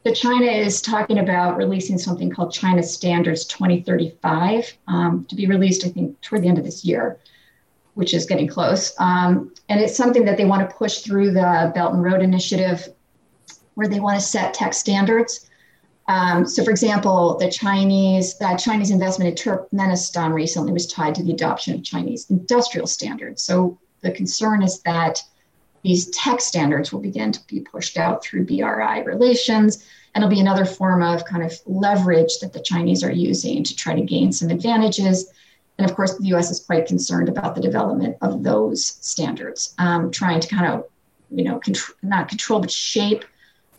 that 0.05 0.15
China 0.15 0.47
is 0.47 0.81
talking 0.81 1.19
about 1.19 1.57
releasing 1.57 1.99
something 1.99 2.31
called 2.31 2.53
China 2.53 2.83
Standards 2.83 3.45
2035 3.47 4.77
um, 4.87 5.25
to 5.29 5.35
be 5.35 5.47
released, 5.47 5.85
I 5.85 5.89
think, 5.89 6.21
toward 6.21 6.43
the 6.43 6.49
end 6.49 6.59
of 6.59 6.65
this 6.65 6.85
year 6.85 7.19
which 7.97 8.13
is 8.13 8.27
getting 8.27 8.47
close. 8.47 8.95
Um, 9.01 9.55
and 9.71 9.81
it's 9.81 9.97
something 9.97 10.27
that 10.27 10.37
they 10.37 10.45
want 10.45 10.69
to 10.69 10.77
push 10.77 10.99
through 10.99 11.31
the 11.33 11.73
Belt 11.75 11.95
and 11.95 12.03
Road 12.03 12.21
Initiative, 12.21 12.87
where 13.75 13.89
they 13.89 14.01
want 14.01 14.21
to 14.21 14.25
set 14.25 14.53
tech 14.53 14.75
standards. 14.75 15.49
Um, 16.07 16.47
so, 16.47 16.63
for 16.63 16.71
example, 16.71 17.39
the 17.39 17.51
Chinese 17.51 18.37
uh, 18.43 18.55
Chinese 18.59 18.91
investment 18.91 19.31
in 19.31 19.35
Turkmenistan 19.35 20.35
recently 20.35 20.73
was 20.73 20.87
tied 20.87 21.15
to 21.15 21.23
the 21.23 21.33
adoption 21.33 21.75
of 21.75 21.83
Chinese 21.83 22.27
industrial 22.29 22.87
standards. 22.87 23.43
So, 23.43 23.79
the 24.03 24.13
concern 24.13 24.63
is 24.63 24.83
that 24.83 25.19
these 25.83 26.09
tech 26.11 26.41
standards 26.41 26.93
will 26.93 27.01
begin 27.01 27.33
to 27.33 27.41
be 27.47 27.61
pushed 27.61 27.97
out 27.97 28.23
through 28.23 28.47
BRI 28.47 29.03
relations, 29.05 29.85
and 30.15 30.23
it'll 30.23 30.35
be 30.35 30.41
another 30.41 30.65
form 30.65 31.03
of 31.03 31.25
kind 31.25 31.45
of 31.45 31.53
leverage 31.67 32.39
that 32.41 32.53
the 32.53 32.61
Chinese 32.63 33.05
are 33.05 33.13
using 33.13 33.63
to 33.65 33.77
try 33.77 33.95
to 33.95 34.03
gain 34.03 34.33
some 34.33 34.51
advantages 34.51 35.31
and 35.79 35.89
of 35.89 35.95
course, 35.95 36.17
the 36.17 36.27
US 36.29 36.51
is 36.51 36.61
quite 36.61 36.87
concerned 36.87 37.29
about 37.29 37.55
the 37.55 37.61
development 37.61 38.17
of 38.23 38.43
those 38.43 38.85
standards, 38.85 39.75
um, 39.79 40.11
trying 40.11 40.41
to 40.41 40.49
kind 40.49 40.67
of, 40.67 40.85
you 41.31 41.45
know, 41.45 41.61
contr- 41.61 41.93
not 42.03 42.29
control, 42.29 42.61
but 42.61 42.71
shape 42.71 43.25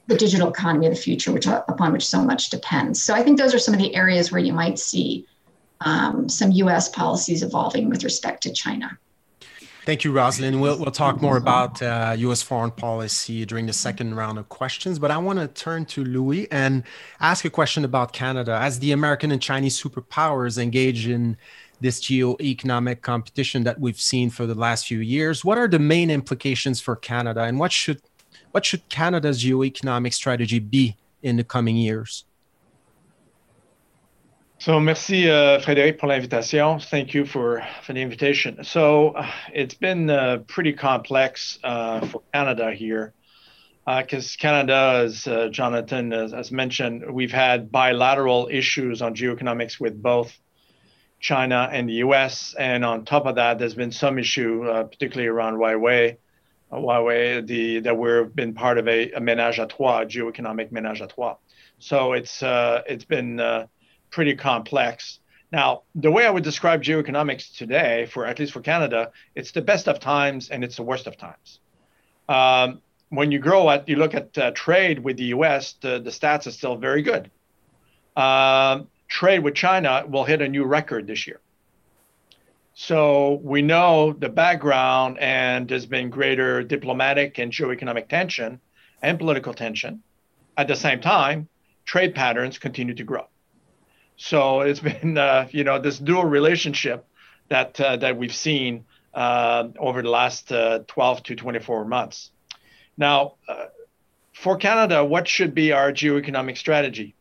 the 0.05 0.15
digital 0.15 0.49
economy 0.49 0.87
of 0.87 0.93
the 0.93 1.01
future, 1.01 1.31
which 1.31 1.47
uh, 1.47 1.63
upon 1.67 1.91
which 1.91 2.05
so 2.05 2.23
much 2.23 2.49
depends. 2.49 3.01
So 3.03 3.13
I 3.13 3.23
think 3.23 3.37
those 3.37 3.53
are 3.53 3.59
some 3.59 3.73
of 3.73 3.79
the 3.79 3.95
areas 3.95 4.31
where 4.31 4.41
you 4.41 4.53
might 4.53 4.79
see 4.79 5.25
um, 5.81 6.29
some 6.29 6.51
US 6.51 6.89
policies 6.89 7.43
evolving 7.43 7.89
with 7.89 8.03
respect 8.03 8.43
to 8.43 8.53
China. 8.53 8.97
Thank 9.87 10.03
you, 10.03 10.11
Rosalind. 10.11 10.59
We'll, 10.59 10.77
we'll 10.77 10.91
talk 10.91 11.21
more 11.21 11.37
about 11.37 11.81
uh, 11.81 12.13
U.S. 12.17 12.41
foreign 12.41 12.71
policy 12.71 13.45
during 13.45 13.67
the 13.67 13.71
second 13.71 14.15
round 14.15 14.37
of 14.37 14.49
questions, 14.49 14.99
but 14.99 15.11
I 15.11 15.17
want 15.17 15.39
to 15.39 15.47
turn 15.47 15.85
to 15.85 16.03
Louis 16.03 16.51
and 16.51 16.83
ask 17.21 17.45
a 17.45 17.49
question 17.49 17.85
about 17.85 18.11
Canada. 18.11 18.59
As 18.61 18.79
the 18.79 18.91
American 18.91 19.31
and 19.31 19.41
Chinese 19.41 19.81
superpowers 19.81 20.61
engage 20.61 21.07
in 21.07 21.37
this 21.79 22.01
geo-economic 22.01 23.01
competition 23.01 23.63
that 23.63 23.79
we've 23.79 23.97
seen 23.97 24.29
for 24.29 24.45
the 24.45 24.55
last 24.55 24.87
few 24.87 24.99
years, 24.99 25.45
what 25.45 25.57
are 25.57 25.69
the 25.69 25.79
main 25.79 26.11
implications 26.11 26.81
for 26.81 26.97
Canada, 26.97 27.43
and 27.43 27.57
what 27.57 27.71
should 27.71 28.01
what 28.51 28.65
should 28.65 28.89
Canada's 28.89 29.41
geo-economic 29.41 30.11
strategy 30.11 30.59
be 30.59 30.97
in 31.23 31.37
the 31.37 31.45
coming 31.45 31.77
years? 31.77 32.25
So, 34.67 34.81
merci, 34.81 35.29
uh, 35.29 35.61
Frédéric, 35.61 35.97
pour 35.97 36.09
l'invitation. 36.09 36.77
Thank 36.77 37.13
you 37.13 37.25
for, 37.25 37.63
for 37.83 37.93
the 37.93 38.01
invitation. 38.01 38.65
So, 38.65 39.11
uh, 39.11 39.25
it's 39.53 39.75
been 39.75 40.09
uh, 40.09 40.39
pretty 40.45 40.73
complex 40.73 41.57
uh, 41.63 42.05
for 42.05 42.21
Canada 42.33 42.73
here 42.73 43.13
because 43.85 44.35
uh, 44.35 44.41
Canada, 44.41 45.03
as 45.05 45.25
uh, 45.25 45.47
Jonathan 45.47 46.11
has, 46.11 46.33
has, 46.33 46.51
mentioned, 46.51 47.09
we've 47.09 47.31
had 47.31 47.71
bilateral 47.71 48.49
issues 48.51 49.01
on 49.01 49.15
geoeconomics 49.15 49.79
with 49.79 50.03
both 50.03 50.37
China 51.21 51.69
and 51.71 51.87
the 51.87 52.03
US. 52.03 52.53
And 52.59 52.83
on 52.83 53.05
top 53.05 53.25
of 53.25 53.35
that, 53.35 53.59
there's 53.59 53.73
been 53.73 53.93
some 53.93 54.19
issue, 54.19 54.65
particularly 54.65 55.29
around 55.29 55.53
Huawei. 55.53 56.17
Huawei, 56.73 57.47
the, 57.47 57.79
that 57.79 57.97
we've 57.97 58.35
been 58.35 58.53
part 58.53 58.77
of 58.79 58.89
a, 58.89 59.11
a 59.11 59.21
ménage 59.21 59.59
à 59.59 59.69
trois, 59.69 60.03
geoeconomic 60.03 60.73
ménage 60.73 61.01
à 61.01 61.07
trois. 61.07 61.37
So 61.79 62.11
it's 62.11 62.43
it's 62.43 63.05
been 63.05 63.39
pretty 64.09 64.35
complex. 64.35 65.19
Now, 65.51 65.83
the 65.95 66.11
way 66.11 66.25
I 66.25 66.29
would 66.29 66.43
describe 66.43 66.83
geoeconomics 66.83 67.55
today, 67.55 68.05
for 68.05 68.25
at 68.25 68.39
least 68.39 68.51
for 68.51 68.61
Canada, 68.61 69.11
it's 69.35 69.51
the 69.51 69.61
best 69.61 69.87
of 69.87 69.99
times 69.99 70.49
and 70.49 70.63
it's 70.63 70.75
the 70.75 70.83
worst 70.83 71.07
of 71.07 71.17
times. 71.17 71.59
Um, 72.27 72.81
when 73.09 73.31
you 73.31 73.39
grow 73.39 73.69
at, 73.69 73.87
you 73.87 73.95
look 73.95 74.13
at 74.13 74.37
uh, 74.37 74.51
trade 74.51 74.99
with 74.99 75.17
the 75.17 75.25
U.S., 75.25 75.75
the, 75.81 75.99
the 75.99 76.09
stats 76.09 76.47
are 76.47 76.51
still 76.51 76.75
very 76.75 77.01
good. 77.01 77.31
Um, 78.17 78.87
trade 79.07 79.39
with 79.39 79.55
China 79.55 80.03
will 80.07 80.25
hit 80.25 80.41
a 80.41 80.47
new 80.47 80.65
record 80.65 81.07
this 81.07 81.25
year. 81.25 81.39
So 82.73 83.39
we 83.43 83.61
know 83.61 84.13
the 84.13 84.29
background, 84.29 85.17
and 85.19 85.67
there's 85.67 85.85
been 85.85 86.09
greater 86.09 86.61
diplomatic 86.61 87.39
and 87.39 87.51
geoeconomic 87.51 88.07
tension 88.07 88.59
and 89.01 89.17
political 89.17 89.53
tension. 89.53 90.03
At 90.57 90.67
the 90.67 90.75
same 90.75 90.99
time, 90.99 91.47
trade 91.85 92.13
patterns 92.13 92.59
continue 92.59 92.93
to 92.93 93.03
grow. 93.03 93.27
So 94.17 94.61
it's 94.61 94.79
been, 94.91 95.17
uh, 95.17 95.47
you 95.51 95.63
know, 95.63 95.79
this 95.79 95.97
dual 95.97 96.25
relationship 96.25 97.05
that 97.49 97.79
uh, 97.79 97.95
that 97.97 98.17
we've 98.17 98.35
seen 98.35 98.85
uh, 99.13 99.69
over 99.79 100.01
the 100.01 100.09
last 100.09 100.51
uh, 100.51 100.79
12 100.87 101.23
to 101.23 101.35
24 101.35 101.85
months. 101.85 102.31
Now, 102.97 103.35
uh, 103.47 103.65
for 104.33 104.57
Canada, 104.57 105.05
what 105.05 105.27
should 105.27 105.55
be 105.55 105.71
our 105.71 105.91
geoeconomic 105.91 106.57
strategy? 106.57 107.15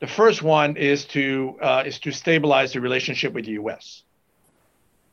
The 0.00 0.06
first 0.06 0.42
one 0.42 0.76
is 0.76 1.04
to 1.06 1.56
uh, 1.60 1.82
is 1.86 1.98
to 2.00 2.12
stabilize 2.12 2.72
the 2.72 2.80
relationship 2.80 3.32
with 3.32 3.44
the 3.44 3.52
U.S. 3.52 4.02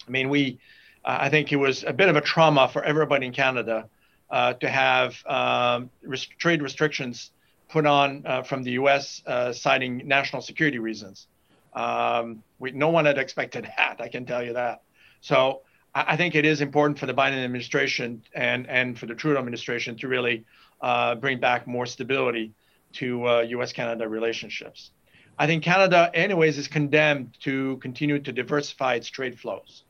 I 0.08 0.12
mean, 0.12 0.30
we, 0.30 0.60
I 1.06 1.30
think 1.30 1.52
it 1.52 1.56
was 1.56 1.84
a 1.84 1.94
bit 1.94 2.10
of 2.10 2.16
a 2.16 2.22
trauma 2.22 2.68
for 2.68 2.84
everybody 2.84 3.26
in 3.28 3.34
Canada 3.34 3.88
to 4.32 4.70
have 4.70 5.26
um, 5.26 5.90
trade 6.38 6.62
restrictions 6.62 7.32
put 7.74 7.88
on 7.88 8.22
uh, 8.26 8.44
from 8.44 8.62
the 8.62 8.72
U.S. 8.74 9.24
Uh, 9.26 9.52
citing 9.52 10.08
national 10.08 10.44
security 10.44 10.78
reasons. 10.78 11.28
Um, 11.74 12.44
we, 12.60 12.70
no 12.72 12.90
one 12.90 13.06
had 13.06 13.18
expected 13.18 13.68
that. 13.78 14.00
I 14.00 14.08
can 14.08 14.26
tell 14.26 14.44
you 14.44 14.54
that. 14.54 14.84
So 15.22 15.62
I, 15.96 16.14
I, 16.14 16.18
think 16.18 16.36
it 16.36 16.46
is 16.46 16.62
important 16.62 17.00
for 17.00 17.08
the 17.08 17.16
Biden 17.16 17.44
administration 17.44 18.22
and 18.36 18.70
and 18.70 18.98
for 18.98 19.08
the 19.08 19.16
Trudeau 19.16 19.40
administration 19.40 19.98
to 19.98 20.08
really 20.08 20.46
uh, 20.82 21.16
bring 21.16 21.40
back 21.40 21.66
more 21.66 21.88
stability 21.88 22.54
to 23.00 23.08
U.S.-Canada 23.56 24.04
uh, 24.04 24.08
relationships. 24.08 24.92
I 25.40 25.48
think 25.48 25.64
Canada, 25.64 26.12
anyways, 26.14 26.60
is 26.60 26.68
condemned 26.68 27.36
to 27.42 27.78
continue 27.78 28.20
to 28.20 28.32
diversify 28.32 28.94
its 29.00 29.08
trade 29.08 29.40
flows. 29.40 29.84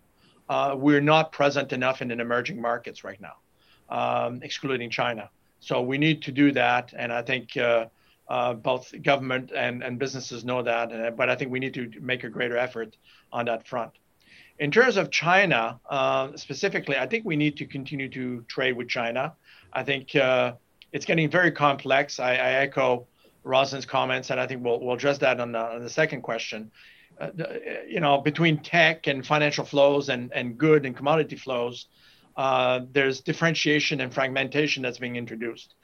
Uh, 0.47 0.75
we're 0.77 1.01
not 1.01 1.33
present 1.33 1.73
enough 1.73 2.01
in 2.01 2.07
the 2.07 2.17
emerging 2.17 2.61
markets 2.61 3.03
right 3.03 3.19
now, 3.19 3.35
um, 3.89 4.39
excluding 4.41 4.89
China. 4.89 5.29
So 5.63 5.81
we 5.81 5.97
need 5.97 6.23
to 6.23 6.31
do 6.33 6.51
that, 6.51 6.93
and 6.97 7.13
I 7.13 7.21
think 7.21 7.55
uh, 7.55 7.85
uh, 8.27 8.53
both 8.53 8.93
government 9.01 9.51
and, 9.55 9.81
and 9.81 9.97
businesses 9.97 10.43
know 10.43 10.61
that. 10.61 10.91
And, 10.91 11.15
but 11.15 11.29
I 11.29 11.35
think 11.35 11.51
we 11.51 11.59
need 11.59 11.73
to 11.75 11.89
make 12.01 12.25
a 12.25 12.29
greater 12.29 12.57
effort 12.57 12.97
on 13.31 13.45
that 13.45 13.65
front. 13.65 13.91
In 14.59 14.71
terms 14.71 14.97
of 14.97 15.09
China 15.09 15.79
uh, 15.89 16.35
specifically, 16.35 16.97
I 16.97 17.07
think 17.07 17.23
we 17.23 17.37
need 17.37 17.55
to 17.57 17.65
continue 17.65 18.09
to 18.09 18.41
trade 18.49 18.73
with 18.73 18.89
China. 18.89 19.33
I 19.71 19.83
think 19.83 20.13
uh, 20.17 20.53
it's 20.91 21.05
getting 21.05 21.29
very 21.29 21.51
complex. 21.51 22.19
I, 22.19 22.31
I 22.31 22.51
echo 22.65 23.07
Rosin's 23.45 23.85
comments, 23.85 24.31
and 24.31 24.39
I 24.41 24.47
think 24.47 24.65
we'll, 24.65 24.81
we'll 24.81 24.95
address 24.95 25.19
that 25.19 25.39
on 25.39 25.53
the, 25.53 25.59
on 25.59 25.81
the 25.81 25.89
second 25.89 26.23
question. 26.23 26.71
Uh, 27.19 27.29
you 27.87 28.01
know, 28.01 28.19
between 28.19 28.57
tech 28.57 29.07
and 29.07 29.25
financial 29.25 29.63
flows 29.63 30.09
and, 30.09 30.33
and 30.33 30.57
good 30.57 30.85
and 30.85 30.95
commodity 30.95 31.37
flows, 31.37 31.87
uh, 32.35 32.81
there's 32.91 33.21
differentiation 33.21 34.01
and 34.01 34.13
fragmentation 34.13 34.83
that's 34.83 34.97
being 34.97 35.15
introduced. 35.15 35.75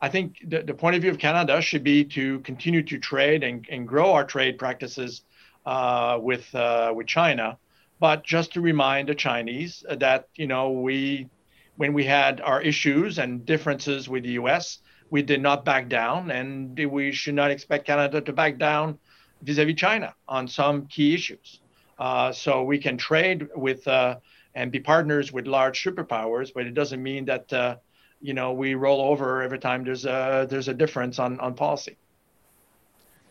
I 0.00 0.08
think 0.08 0.36
the, 0.46 0.62
the 0.62 0.74
point 0.74 0.96
of 0.96 1.02
view 1.02 1.10
of 1.10 1.18
Canada 1.18 1.60
should 1.62 1.84
be 1.84 2.04
to 2.06 2.40
continue 2.40 2.82
to 2.82 2.98
trade 2.98 3.42
and, 3.42 3.66
and 3.70 3.86
grow 3.86 4.12
our 4.12 4.24
trade 4.24 4.58
practices 4.58 5.22
uh, 5.64 6.18
with 6.20 6.54
uh, 6.54 6.92
with 6.94 7.06
China, 7.06 7.58
but 8.00 8.22
just 8.22 8.52
to 8.52 8.60
remind 8.60 9.08
the 9.08 9.14
Chinese 9.14 9.84
that 9.88 10.28
you 10.34 10.46
know 10.46 10.70
we 10.70 11.28
when 11.76 11.92
we 11.92 12.04
had 12.04 12.40
our 12.40 12.60
issues 12.60 13.18
and 13.18 13.46
differences 13.46 14.08
with 14.08 14.24
the 14.24 14.32
U.S., 14.32 14.78
we 15.10 15.22
did 15.22 15.40
not 15.40 15.64
back 15.64 15.88
down, 15.88 16.30
and 16.30 16.78
we 16.90 17.12
should 17.12 17.34
not 17.34 17.50
expect 17.50 17.86
Canada 17.86 18.20
to 18.20 18.32
back 18.32 18.58
down 18.58 18.98
vis-a-vis 19.42 19.74
China 19.74 20.14
on 20.28 20.48
some 20.48 20.86
key 20.86 21.14
issues. 21.14 21.60
Uh, 21.98 22.32
so 22.32 22.64
we 22.64 22.78
can 22.78 22.96
trade 22.96 23.48
with 23.54 23.86
uh, 23.86 24.16
and 24.54 24.70
be 24.70 24.80
partners 24.80 25.32
with 25.32 25.46
large 25.46 25.82
superpowers, 25.82 26.52
but 26.54 26.66
it 26.66 26.74
doesn't 26.74 27.02
mean 27.02 27.24
that 27.26 27.52
uh, 27.52 27.76
you 28.20 28.34
know 28.34 28.52
we 28.52 28.74
roll 28.74 29.00
over 29.00 29.42
every 29.42 29.58
time 29.58 29.84
there's 29.84 30.04
a 30.04 30.46
there's 30.48 30.68
a 30.68 30.74
difference 30.74 31.18
on 31.18 31.40
on 31.40 31.54
policy. 31.54 31.96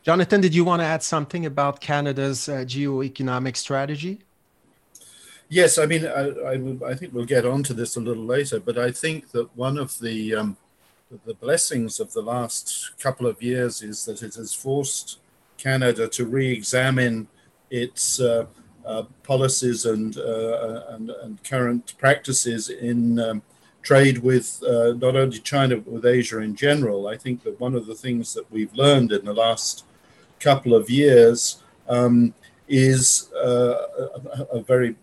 Jonathan, 0.03 0.41
did 0.41 0.53
you 0.53 0.65
want 0.65 0.81
to 0.81 0.85
add 0.85 1.01
something 1.01 1.45
about 1.45 1.79
Canada's 1.79 2.49
uh, 2.49 2.65
geo-economic 2.65 3.55
strategy? 3.55 4.19
Yes, 5.47 5.77
I 5.77 5.85
mean, 5.85 6.05
I, 6.05 6.29
I, 6.29 6.91
I, 6.91 6.93
think 6.95 7.13
we'll 7.13 7.25
get 7.25 7.45
onto 7.45 7.73
this 7.73 7.95
a 7.95 8.01
little 8.01 8.25
later, 8.25 8.59
but 8.59 8.77
I 8.77 8.91
think 8.91 9.31
that 9.31 9.55
one 9.55 9.77
of 9.77 9.97
the 9.99 10.35
um, 10.35 10.57
the 11.25 11.35
blessings 11.35 11.99
of 11.99 12.11
the 12.13 12.21
last 12.21 12.91
couple 12.99 13.27
of 13.27 13.41
years 13.41 13.81
is 13.81 14.03
that 14.05 14.23
it 14.23 14.35
has 14.35 14.53
forced 14.53 15.19
Canada 15.57 16.07
to 16.07 16.25
re-examine 16.25 17.27
its 17.69 18.19
uh, 18.19 18.45
uh, 18.85 19.03
policies 19.23 19.85
and, 19.85 20.17
uh, 20.17 20.83
and, 20.89 21.09
and 21.09 21.43
current 21.43 21.93
practices 21.97 22.69
in 22.69 23.19
um, 23.19 23.41
trade 23.81 24.19
with 24.19 24.61
uh, 24.63 24.93
not 24.93 25.15
only 25.15 25.39
China 25.39 25.77
but 25.77 25.91
with 25.91 26.05
Asia 26.05 26.39
in 26.39 26.55
general. 26.55 27.07
I 27.07 27.17
think 27.17 27.43
that 27.43 27.59
one 27.59 27.75
of 27.75 27.85
the 27.85 27.95
things 27.95 28.33
that 28.33 28.49
we've 28.51 28.73
learned 28.73 29.11
in 29.11 29.25
the 29.25 29.33
last 29.33 29.85
couple 30.39 30.73
of 30.73 30.89
years 30.89 31.63
um, 31.87 32.33
is 32.67 33.29
a, 33.35 33.75
a, 34.51 34.61
very 34.61 34.95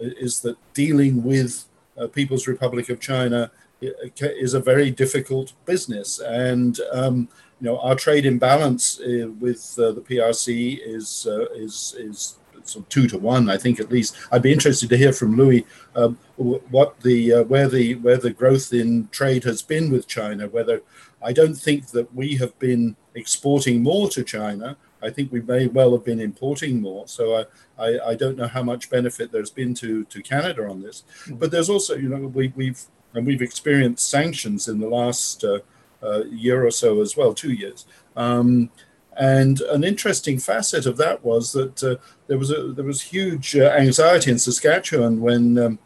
is 0.00 0.40
that 0.40 0.56
dealing 0.74 1.22
with 1.22 1.64
People's 2.12 2.46
Republic 2.46 2.88
of 2.88 3.00
China 3.00 3.50
is 3.80 4.54
a 4.54 4.60
very 4.60 4.90
difficult 4.90 5.52
business 5.66 6.20
and 6.20 6.80
um, 6.92 7.28
you 7.60 7.66
know 7.66 7.78
our 7.78 7.94
trade 7.94 8.26
imbalance 8.26 9.00
uh, 9.00 9.28
with 9.40 9.78
uh, 9.78 9.92
the 9.92 10.00
PRC 10.00 10.80
is 10.84 11.26
uh, 11.30 11.46
is 11.54 11.94
is 11.98 12.36
sort 12.68 12.84
of 12.84 12.88
two 12.88 13.08
to 13.08 13.18
one, 13.18 13.50
I 13.50 13.56
think 13.56 13.80
at 13.80 13.90
least. 13.90 14.16
I'd 14.30 14.42
be 14.42 14.52
interested 14.52 14.88
to 14.88 14.96
hear 14.96 15.12
from 15.12 15.36
Louis 15.36 15.66
um, 15.94 16.18
what 16.36 17.00
the 17.00 17.32
uh, 17.32 17.42
where 17.44 17.68
the 17.68 17.94
where 17.96 18.16
the 18.16 18.30
growth 18.30 18.72
in 18.72 19.08
trade 19.08 19.44
has 19.44 19.62
been 19.62 19.90
with 19.90 20.06
China. 20.06 20.48
Whether 20.48 20.82
I 21.22 21.32
don't 21.32 21.54
think 21.54 21.88
that 21.88 22.14
we 22.14 22.36
have 22.36 22.58
been 22.58 22.96
exporting 23.14 23.82
more 23.82 24.08
to 24.10 24.24
China. 24.24 24.76
I 25.02 25.10
think 25.10 25.32
we 25.32 25.40
may 25.40 25.66
well 25.66 25.92
have 25.92 26.04
been 26.04 26.20
importing 26.20 26.80
more. 26.80 27.08
So 27.08 27.36
I, 27.36 27.44
I, 27.76 28.10
I 28.10 28.14
don't 28.14 28.36
know 28.36 28.46
how 28.46 28.62
much 28.62 28.88
benefit 28.88 29.32
there's 29.32 29.50
been 29.50 29.74
to, 29.74 30.04
to 30.04 30.22
Canada 30.22 30.68
on 30.68 30.80
this. 30.80 31.02
Mm-hmm. 31.24 31.36
But 31.36 31.50
there's 31.50 31.68
also, 31.68 31.96
you 31.96 32.08
know, 32.08 32.28
we, 32.28 32.52
we've 32.54 32.80
and 33.14 33.26
we've 33.26 33.42
experienced 33.42 34.08
sanctions 34.08 34.68
in 34.68 34.78
the 34.78 34.88
last 34.88 35.44
uh, 35.44 35.58
uh, 36.02 36.24
year 36.24 36.64
or 36.64 36.70
so 36.70 37.00
as 37.00 37.16
well, 37.16 37.34
two 37.34 37.52
years. 37.52 37.84
Um, 38.16 38.70
and 39.16 39.60
an 39.62 39.84
interesting 39.84 40.38
facet 40.38 40.86
of 40.86 40.96
that 40.96 41.24
was 41.24 41.52
that 41.52 41.82
uh, 41.82 41.96
there 42.28 42.38
was 42.38 42.50
a 42.50 42.72
there 42.72 42.84
was 42.84 43.02
huge 43.02 43.56
uh, 43.56 43.74
anxiety 43.78 44.30
in 44.30 44.38
Saskatchewan 44.38 45.20
when 45.20 45.58
um, 45.58 45.78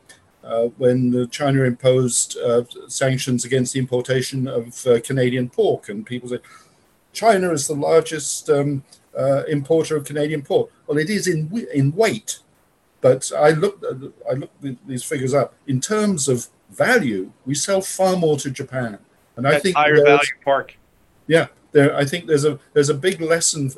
uh, 0.44 0.66
when 0.78 1.28
China 1.30 1.64
imposed 1.64 2.38
uh, 2.38 2.62
sanctions 2.86 3.44
against 3.44 3.72
the 3.72 3.80
importation 3.80 4.46
of 4.46 4.86
uh, 4.86 5.00
Canadian 5.00 5.50
pork, 5.50 5.88
and 5.88 6.06
people 6.06 6.28
said 6.28 6.42
China 7.12 7.50
is 7.50 7.66
the 7.66 7.74
largest 7.74 8.48
um, 8.48 8.84
uh, 9.18 9.42
importer 9.48 9.96
of 9.96 10.04
Canadian 10.04 10.42
pork. 10.42 10.70
Well, 10.86 10.98
it 10.98 11.10
is 11.10 11.26
in 11.26 11.66
in 11.74 11.92
weight, 11.96 12.38
but 13.00 13.32
I 13.36 13.50
looked 13.50 13.84
I 14.30 14.34
looked 14.34 14.86
these 14.86 15.02
figures 15.02 15.34
up. 15.34 15.54
In 15.66 15.80
terms 15.80 16.28
of 16.28 16.46
value, 16.70 17.32
we 17.44 17.54
sell 17.56 17.80
far 17.80 18.16
more 18.16 18.36
to 18.38 18.50
Japan, 18.50 18.98
and 19.34 19.48
I 19.48 19.58
think 19.58 19.74
higher 19.74 20.00
value 20.04 20.20
pork. 20.44 20.76
Yeah, 21.26 21.48
there. 21.72 21.96
I 21.96 22.04
think 22.04 22.26
there's 22.26 22.44
a 22.44 22.58
there's 22.72 22.88
a 22.88 22.94
big 22.94 23.20
lesson 23.20 23.72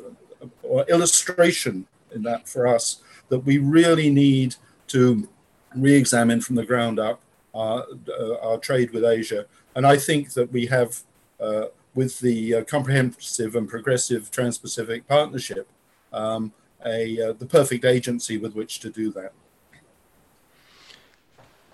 or 0.63 0.85
illustration 0.87 1.85
in 2.13 2.23
that 2.23 2.47
for 2.47 2.67
us 2.67 3.01
that 3.29 3.39
we 3.39 3.57
really 3.57 4.09
need 4.09 4.55
to 4.87 5.27
re-examine 5.75 6.41
from 6.41 6.55
the 6.55 6.65
ground 6.65 6.99
up 6.99 7.21
our, 7.53 7.85
uh, 8.07 8.35
our 8.41 8.57
trade 8.57 8.91
with 8.91 9.03
Asia. 9.03 9.45
And 9.75 9.85
I 9.85 9.97
think 9.97 10.33
that 10.33 10.51
we 10.51 10.65
have, 10.67 11.01
uh, 11.39 11.65
with 11.93 12.19
the 12.19 12.55
uh, 12.55 12.63
comprehensive 12.63 13.55
and 13.55 13.67
progressive 13.67 14.31
Trans-Pacific 14.31 15.07
Partnership, 15.07 15.67
um, 16.11 16.51
a 16.85 17.21
uh, 17.21 17.33
the 17.33 17.45
perfect 17.45 17.85
agency 17.85 18.37
with 18.37 18.55
which 18.55 18.79
to 18.79 18.89
do 18.89 19.11
that. 19.11 19.33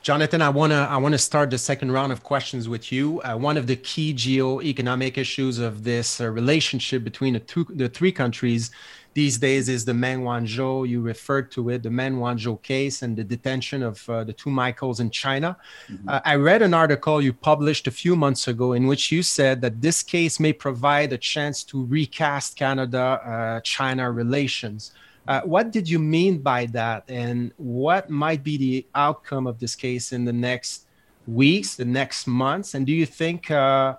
Jonathan, 0.06 0.40
I 0.40 0.50
wanna 0.50 0.88
I 0.88 0.98
wanna 0.98 1.18
start 1.18 1.50
the 1.50 1.58
second 1.58 1.92
round 1.92 2.12
of 2.12 2.22
questions 2.22 2.70
with 2.70 2.92
you. 2.92 3.24
Uh, 3.24 3.36
one 3.38 3.58
of 3.58 3.66
the 3.66 3.76
key 3.76 4.14
geo-economic 4.14 5.18
issues 5.18 5.58
of 5.58 5.84
this 5.84 6.22
uh, 6.22 6.30
relationship 6.30 7.04
between 7.04 7.34
the 7.34 7.40
two 7.40 7.66
the 7.72 7.90
three 7.90 8.12
countries 8.12 8.70
these 9.16 9.40
days 9.40 9.68
is 9.68 9.84
the 9.84 9.96
Meng 9.96 10.22
Wanzhou. 10.22 10.88
You 10.88 11.02
referred 11.02 11.50
to 11.54 11.70
it, 11.72 11.82
the 11.82 11.90
Meng 11.90 12.18
Wanzhou 12.18 12.62
case 12.62 13.02
and 13.02 13.18
the 13.18 13.24
detention 13.24 13.82
of 13.82 14.08
uh, 14.08 14.24
the 14.24 14.34
two 14.34 14.52
Michaels 14.52 15.00
in 15.00 15.10
China. 15.10 15.58
Mm-hmm. 15.90 16.08
Uh, 16.08 16.20
I 16.24 16.36
read 16.36 16.62
an 16.62 16.76
article 16.76 17.20
you 17.20 17.34
published 17.34 17.88
a 17.88 17.92
few 17.92 18.16
months 18.16 18.48
ago 18.48 18.74
in 18.74 18.86
which 18.86 19.12
you 19.12 19.24
said 19.24 19.60
that 19.62 19.82
this 19.82 20.04
case 20.04 20.40
may 20.40 20.54
provide 20.54 21.14
a 21.14 21.18
chance 21.18 21.64
to 21.64 21.84
recast 21.84 22.58
Canada 22.58 23.06
uh, 23.26 23.60
China 23.62 24.12
relations. 24.12 24.92
Uh, 25.28 25.42
what 25.42 25.72
did 25.72 25.90
you 25.90 26.00
mean 26.00 26.40
by 26.40 26.68
that? 26.68 27.04
And 27.08 27.52
what 27.58 28.10
might 28.10 28.44
be 28.44 28.58
the 28.58 28.88
outcome 28.94 29.48
of 29.48 29.60
this 29.60 29.76
case 29.76 30.12
in 30.12 30.26
the 30.26 30.34
next 30.34 30.88
weeks, 31.28 31.76
the 31.76 31.86
next 31.86 32.28
months? 32.28 32.76
And 32.76 32.86
do 32.86 32.94
you 32.94 33.06
think 33.06 33.50
uh, 33.50 33.96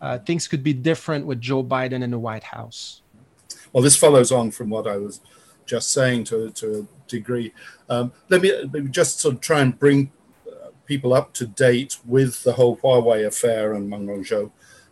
uh, 0.00 0.18
things 0.18 0.46
could 0.46 0.62
be 0.62 0.72
different 0.72 1.26
with 1.26 1.40
Joe 1.40 1.64
Biden 1.64 2.02
in 2.02 2.10
the 2.10 2.18
White 2.18 2.44
House? 2.44 3.02
well, 3.72 3.82
this 3.82 3.96
follows 3.96 4.32
on 4.32 4.50
from 4.50 4.70
what 4.70 4.86
I 4.86 4.96
was 4.96 5.20
just 5.66 5.92
saying 5.92 6.24
to, 6.24 6.50
to 6.50 6.80
a 6.80 7.08
degree. 7.08 7.52
Um, 7.88 8.12
let, 8.28 8.42
me, 8.42 8.52
let, 8.52 8.84
me, 8.84 8.90
just 8.90 9.20
sort 9.20 9.34
of 9.34 9.40
try 9.40 9.60
and 9.60 9.78
bring 9.78 10.10
uh, 10.46 10.68
people 10.86 11.12
up 11.12 11.32
to 11.34 11.46
date 11.46 11.98
with 12.06 12.42
the 12.42 12.52
whole 12.52 12.78
Huawei 12.78 13.26
affair 13.26 13.74
and 13.74 13.88
Meng 13.88 14.06
Wanzhou. 14.06 14.50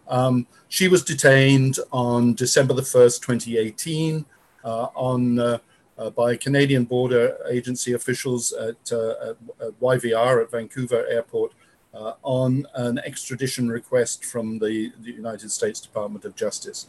Um, 0.09 0.46
she 0.68 0.88
was 0.88 1.03
detained 1.03 1.79
on 1.92 2.35
December 2.35 2.75
the 2.75 2.83
1st, 2.83 3.22
2018, 3.22 4.25
uh, 4.64 4.88
on, 4.94 5.61
uh, 5.99 6.11
by 6.11 6.37
Canadian 6.37 6.85
Border 6.85 7.37
Agency 7.49 7.93
officials 7.95 8.53
at, 8.53 8.93
uh, 8.93 9.35
at, 9.61 9.81
YVR 9.81 10.43
at 10.43 10.51
Vancouver 10.51 11.07
Airport 11.09 11.53
uh, 11.95 12.13
on 12.23 12.67
an 12.75 12.99
extradition 12.99 13.69
request 13.69 14.25
from 14.25 14.59
the, 14.59 14.93
the, 15.01 15.13
United 15.13 15.51
States 15.51 15.81
Department 15.81 16.25
of 16.25 16.35
Justice. 16.37 16.87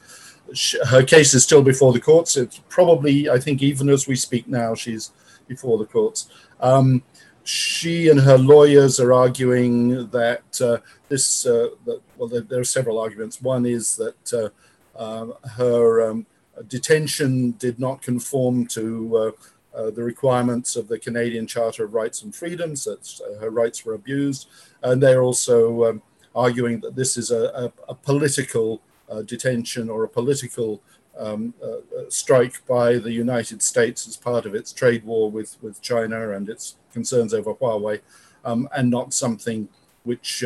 Her 0.90 1.04
case 1.04 1.34
is 1.34 1.44
still 1.44 1.62
before 1.62 1.94
the 1.94 2.02
courts. 2.02 2.36
It's 2.36 2.62
probably, 2.68 3.30
I 3.30 3.40
think, 3.40 3.62
even 3.62 3.90
as 3.90 4.08
we 4.08 4.16
speak 4.16 4.48
now, 4.48 4.76
she's 4.76 5.12
before 5.48 5.78
the 5.78 5.86
courts. 5.86 6.30
Um, 6.60 7.04
she 7.44 8.10
and 8.10 8.20
her 8.20 8.38
lawyers 8.38 9.00
are 9.00 9.14
arguing 9.14 10.10
that 10.10 10.62
uh, 10.62 10.78
this, 11.08 11.46
uh, 11.46 11.70
that, 11.86 12.02
well, 12.18 12.28
there, 12.28 12.42
there, 12.42 12.60
are 12.60 12.66
several 12.66 13.00
arguments. 13.00 13.42
One 13.42 13.66
is 13.66 13.96
that 13.96 14.34
uh, 14.34 15.00
uh, 15.00 15.28
her 15.56 16.10
um, 16.10 16.26
detention 16.64 17.52
did 17.52 17.80
not 17.80 18.02
conform 18.02 18.66
to 18.68 19.18
uh, 19.18 19.32
uh, 19.78 19.92
the 19.92 20.04
requirements 20.04 20.76
of 20.76 20.88
the 20.88 20.98
Canadian 20.98 21.46
Charter 21.46 21.86
of 21.86 21.94
Rights 21.94 22.24
and 22.24 22.34
Freedoms, 22.34 22.84
that 22.86 23.22
uh, 23.22 23.40
her 23.40 23.52
rights 23.52 23.86
were 23.86 23.94
abused. 23.94 24.48
And 24.82 25.02
they're 25.02 25.22
also 25.22 25.86
um, 25.86 26.02
arguing 26.36 26.80
that 26.82 26.96
this 26.96 27.16
is 27.16 27.30
a, 27.30 27.44
a, 27.54 27.72
a 27.90 27.96
political 27.96 28.82
uh, 29.10 29.22
detention 29.22 29.90
or 29.90 30.04
a 30.04 30.10
political 30.10 30.82
um, 31.18 31.54
uh, 31.62 31.68
uh, 31.68 32.10
strike 32.10 32.66
by 32.68 32.98
the 32.98 33.12
United 33.12 33.62
States 33.62 34.08
as 34.08 34.18
part 34.18 34.46
of 34.46 34.56
its 34.56 34.74
trade 34.74 35.04
war 35.04 35.30
with, 35.30 35.58
with 35.62 35.82
China 35.82 36.32
and 36.32 36.50
its 36.50 36.78
concerns 36.92 37.34
over 37.34 37.54
Huawei, 37.54 38.02
um, 38.46 38.68
and 38.76 38.90
not 38.90 39.14
something 39.14 39.68
which 40.04 40.42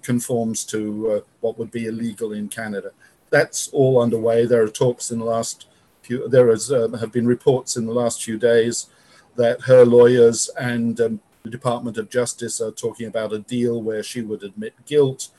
conforms 0.00 0.64
to 0.64 1.22
what 1.40 1.58
would 1.58 1.70
be 1.70 1.84
illegal 1.86 2.32
in 2.32 2.48
Canada. 2.48 2.90
That's 3.34 3.66
all 3.72 4.00
underway. 4.00 4.46
There 4.46 4.62
are 4.62 4.68
talks 4.68 5.10
in 5.10 5.18
the 5.18 5.24
last 5.24 5.66
few, 6.02 6.28
there 6.28 6.50
has, 6.50 6.70
uh, 6.70 6.86
have 7.00 7.10
been 7.10 7.26
reports 7.26 7.76
in 7.76 7.84
the 7.84 7.92
last 7.92 8.22
few 8.22 8.38
days 8.38 8.86
that 9.34 9.62
her 9.62 9.84
lawyers 9.84 10.48
and 10.56 11.00
um, 11.00 11.20
the 11.42 11.50
Department 11.50 11.98
of 11.98 12.08
Justice 12.08 12.60
are 12.60 12.70
talking 12.70 13.08
about 13.08 13.32
a 13.32 13.40
deal 13.40 13.82
where 13.82 14.04
she 14.04 14.22
would 14.22 14.44
admit 14.44 14.74
guilt, 14.86 15.30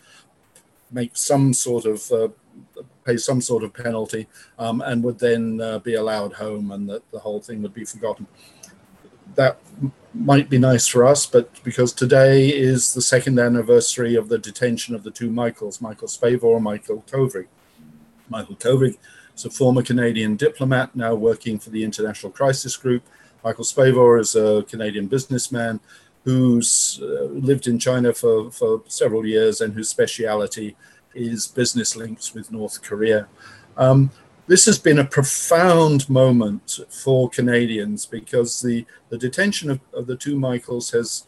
make 0.92 1.16
some 1.16 1.54
sort 1.54 1.86
of 1.86 2.12
uh, 2.12 2.28
pay 3.06 3.16
some 3.16 3.40
sort 3.40 3.64
of 3.64 3.74
penalty, 3.74 4.28
um, 4.60 4.82
and 4.82 5.02
would 5.02 5.20
then 5.20 5.62
uh, 5.62 5.80
be 5.80 5.94
allowed 5.96 6.34
home, 6.34 6.72
and 6.72 6.90
that 6.90 7.10
the 7.12 7.20
whole 7.20 7.40
thing 7.40 7.62
would 7.62 7.74
be 7.74 7.86
forgotten. 7.86 8.28
That 9.36 9.58
might 10.14 10.50
be 10.50 10.58
nice 10.58 10.86
for 10.86 11.06
us, 11.06 11.26
but 11.26 11.64
because 11.64 11.94
today 11.94 12.50
is 12.50 12.94
the 12.94 13.02
second 13.02 13.40
anniversary 13.40 14.16
of 14.16 14.28
the 14.28 14.38
detention 14.38 14.96
of 14.96 15.04
the 15.04 15.12
two 15.12 15.32
Michaels, 15.32 15.80
Michael 15.80 16.10
Spavor 16.10 16.56
and 16.56 16.66
Michael 16.66 17.06
Kovrig. 17.10 17.48
Michael 18.30 18.56
Kovrig 18.56 18.98
is 19.36 19.46
a 19.46 19.50
former 19.50 19.82
Canadian 19.82 20.36
diplomat 20.36 20.96
now 20.96 21.14
working 21.16 21.60
for 21.60 21.70
the 21.70 21.84
International 21.84 22.32
Crisis 22.32 22.76
Group. 22.78 23.04
Michael 23.44 23.66
Spavor 23.66 24.20
is 24.20 24.36
a 24.36 24.64
Canadian 24.64 25.08
businessman 25.08 25.80
who's 26.24 27.00
uh, 27.04 27.26
lived 27.26 27.68
in 27.68 27.78
China 27.78 28.12
for, 28.12 28.50
for 28.52 28.82
several 28.88 29.26
years 29.26 29.62
and 29.62 29.74
whose 29.74 29.90
speciality 29.90 30.76
is 31.14 31.48
business 31.48 31.96
links 31.96 32.34
with 32.34 32.52
North 32.52 32.82
Korea. 32.82 33.28
Um, 33.78 34.10
this 34.48 34.66
has 34.66 34.78
been 34.78 35.00
a 35.00 35.06
profound 35.06 36.10
moment 36.10 36.80
for 36.90 37.30
Canadians 37.30 38.06
because 38.06 38.62
the, 38.62 38.86
the 39.10 39.18
detention 39.18 39.70
of, 39.70 39.80
of 39.94 40.08
the 40.08 40.16
two 40.16 40.38
Michaels 40.38 40.92
has, 40.92 41.28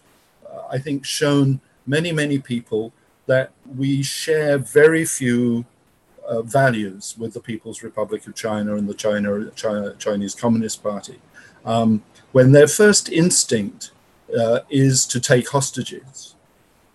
uh, 0.52 0.62
I 0.72 0.78
think, 0.78 1.06
shown 1.06 1.60
many, 1.86 2.12
many 2.12 2.40
people 2.40 2.94
that 3.28 3.52
we 3.76 4.02
share 4.04 4.58
very 4.58 5.06
few 5.06 5.66
uh, 6.28 6.42
values 6.42 7.16
with 7.18 7.34
the 7.34 7.40
People's 7.40 7.84
Republic 7.84 8.28
of 8.28 8.36
China 8.36 8.76
and 8.76 8.88
the 8.88 8.94
China, 8.94 9.50
China 9.56 9.96
Chinese 9.98 10.36
Communist 10.36 10.84
Party, 10.84 11.20
um, 11.66 12.04
when 12.32 12.52
their 12.52 12.68
first 12.68 13.10
instinct 13.10 13.92
uh, 14.38 14.60
is 14.70 15.06
to 15.08 15.20
take 15.20 15.50
hostages, 15.50 16.36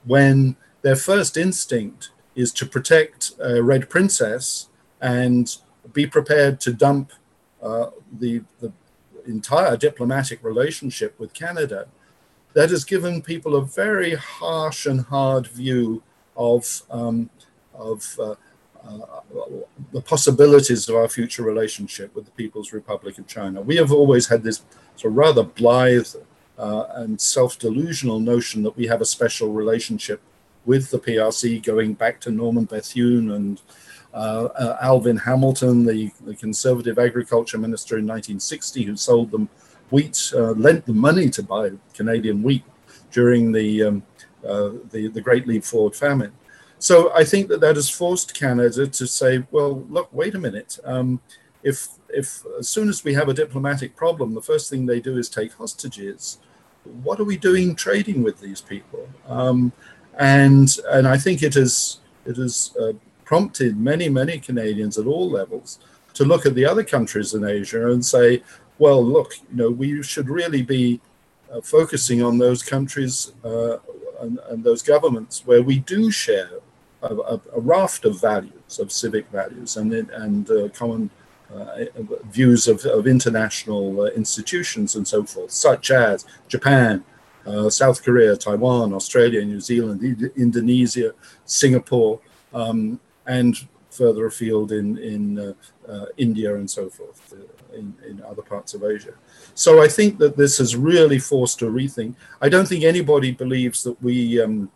when 0.04 0.56
their 0.82 0.96
first 0.96 1.36
instinct 1.36 2.10
is 2.34 2.52
to 2.52 2.66
protect 2.66 3.32
a 3.40 3.62
Red 3.62 3.88
Princess 3.88 4.68
and 5.00 5.56
be 5.92 6.06
prepared 6.06 6.60
to 6.60 6.72
dump 6.72 7.12
uh, 7.62 7.90
the, 8.18 8.42
the 8.60 8.72
entire 9.26 9.76
diplomatic 9.76 10.42
relationship 10.42 11.18
with 11.18 11.32
Canada, 11.32 11.86
that 12.54 12.70
has 12.70 12.84
given 12.84 13.22
people 13.22 13.56
a 13.56 13.64
very 13.64 14.14
harsh 14.14 14.86
and 14.86 15.00
hard 15.06 15.46
view 15.46 16.02
of, 16.36 16.82
um, 16.90 17.30
of 17.74 18.18
uh, 18.20 18.34
the 19.92 20.00
possibilities 20.00 20.88
of 20.88 20.96
our 20.96 21.08
future 21.08 21.42
relationship 21.42 22.14
with 22.14 22.24
the 22.24 22.30
People's 22.32 22.72
Republic 22.72 23.18
of 23.18 23.26
China. 23.26 23.60
We 23.60 23.76
have 23.76 23.92
always 23.92 24.26
had 24.28 24.42
this 24.42 24.62
sort 24.96 25.12
of 25.12 25.16
rather 25.16 25.42
blithe 25.42 26.08
uh, 26.58 26.84
and 26.94 27.20
self 27.20 27.58
delusional 27.58 28.20
notion 28.20 28.62
that 28.62 28.76
we 28.76 28.86
have 28.86 29.00
a 29.00 29.06
special 29.06 29.52
relationship 29.52 30.20
with 30.64 30.90
the 30.90 30.98
PRC 30.98 31.62
going 31.62 31.94
back 31.94 32.20
to 32.20 32.30
Norman 32.30 32.64
Bethune 32.64 33.32
and 33.32 33.60
uh, 34.14 34.48
uh, 34.58 34.78
Alvin 34.80 35.16
Hamilton, 35.16 35.84
the, 35.86 36.10
the, 36.24 36.34
conservative 36.34 36.98
agriculture 36.98 37.56
minister 37.56 37.96
in 37.96 38.04
1960, 38.04 38.82
who 38.84 38.96
sold 38.96 39.30
them 39.30 39.48
wheat, 39.90 40.32
uh, 40.34 40.52
lent 40.52 40.84
them 40.84 40.98
money 40.98 41.30
to 41.30 41.42
buy 41.42 41.70
Canadian 41.94 42.42
wheat 42.42 42.62
during 43.10 43.52
the, 43.52 43.82
um, 43.82 44.02
uh, 44.46 44.70
the, 44.90 45.08
the 45.08 45.20
Great 45.20 45.48
Leap 45.48 45.64
Forward 45.64 45.96
famine. 45.96 46.32
So 46.82 47.12
I 47.14 47.22
think 47.22 47.46
that 47.46 47.60
that 47.60 47.76
has 47.76 47.88
forced 47.88 48.34
Canada 48.34 48.88
to 48.88 49.06
say, 49.06 49.44
well, 49.52 49.84
look, 49.88 50.08
wait 50.12 50.34
a 50.34 50.38
minute. 50.40 50.80
Um, 50.82 51.20
if 51.62 51.86
if 52.08 52.42
as 52.58 52.68
soon 52.68 52.88
as 52.88 53.04
we 53.04 53.14
have 53.14 53.28
a 53.28 53.34
diplomatic 53.34 53.94
problem, 53.94 54.34
the 54.34 54.42
first 54.42 54.68
thing 54.68 54.84
they 54.84 54.98
do 54.98 55.16
is 55.16 55.28
take 55.28 55.52
hostages. 55.52 56.38
What 57.04 57.20
are 57.20 57.24
we 57.24 57.36
doing 57.36 57.76
trading 57.76 58.24
with 58.24 58.40
these 58.40 58.60
people? 58.60 59.08
Um, 59.28 59.70
and 60.18 60.76
and 60.90 61.06
I 61.06 61.18
think 61.18 61.44
it 61.44 61.54
has 61.54 62.00
it 62.26 62.36
has 62.36 62.74
uh, 62.80 62.94
prompted 63.24 63.78
many 63.78 64.08
many 64.08 64.40
Canadians 64.40 64.98
at 64.98 65.06
all 65.06 65.30
levels 65.30 65.78
to 66.14 66.24
look 66.24 66.46
at 66.46 66.56
the 66.56 66.66
other 66.66 66.82
countries 66.82 67.32
in 67.32 67.44
Asia 67.44 67.92
and 67.92 68.04
say, 68.04 68.42
well, 68.80 69.04
look, 69.04 69.34
you 69.52 69.56
know, 69.56 69.70
we 69.70 70.02
should 70.02 70.28
really 70.28 70.62
be 70.62 71.00
uh, 71.52 71.60
focusing 71.60 72.24
on 72.24 72.38
those 72.38 72.60
countries 72.60 73.34
uh, 73.44 73.76
and, 74.20 74.40
and, 74.48 74.64
those 74.64 74.82
governments 74.82 75.46
where 75.46 75.62
we 75.62 75.78
do 75.78 76.10
share 76.10 76.61
a, 77.02 77.14
a, 77.14 77.40
a, 77.56 77.60
raft 77.60 78.04
of 78.04 78.20
values, 78.20 78.78
of 78.78 78.90
civic 78.92 79.28
values, 79.30 79.76
and 79.76 79.92
and 79.92 80.50
uh, 80.50 80.68
common 80.70 81.10
uh, 81.54 81.84
views 82.30 82.66
of, 82.66 82.84
of 82.86 83.06
international 83.06 84.02
uh, 84.02 84.04
institutions 84.06 84.96
and 84.96 85.06
so 85.06 85.22
forth, 85.24 85.50
such 85.50 85.90
as 85.90 86.24
Japan, 86.48 87.04
uh, 87.46 87.68
South 87.68 88.02
Korea, 88.02 88.36
Taiwan, 88.36 88.94
Australia, 88.94 89.44
New 89.44 89.60
Zealand, 89.60 90.32
Indonesia, 90.36 91.12
Singapore, 91.44 92.20
um, 92.54 92.98
and 93.26 93.68
further 93.90 94.26
afield 94.26 94.72
in, 94.72 94.96
in 94.98 95.54
uh, 95.88 96.06
India 96.16 96.54
and 96.54 96.70
so 96.70 96.88
forth, 96.88 97.34
in, 97.74 97.94
in 98.08 98.22
other 98.22 98.42
parts 98.42 98.72
of 98.72 98.82
Asia. 98.84 99.12
So 99.54 99.82
I 99.82 99.88
think 99.88 100.18
that 100.18 100.36
this 100.36 100.56
has 100.58 100.74
really 100.74 101.18
forced 101.18 101.60
a 101.60 101.66
rethink. 101.66 102.14
I 102.40 102.48
don't 102.48 102.66
think 102.66 102.84
anybody 102.84 103.32
believes 103.32 103.82
that 103.82 104.02
we 104.02 104.40
um, 104.40 104.70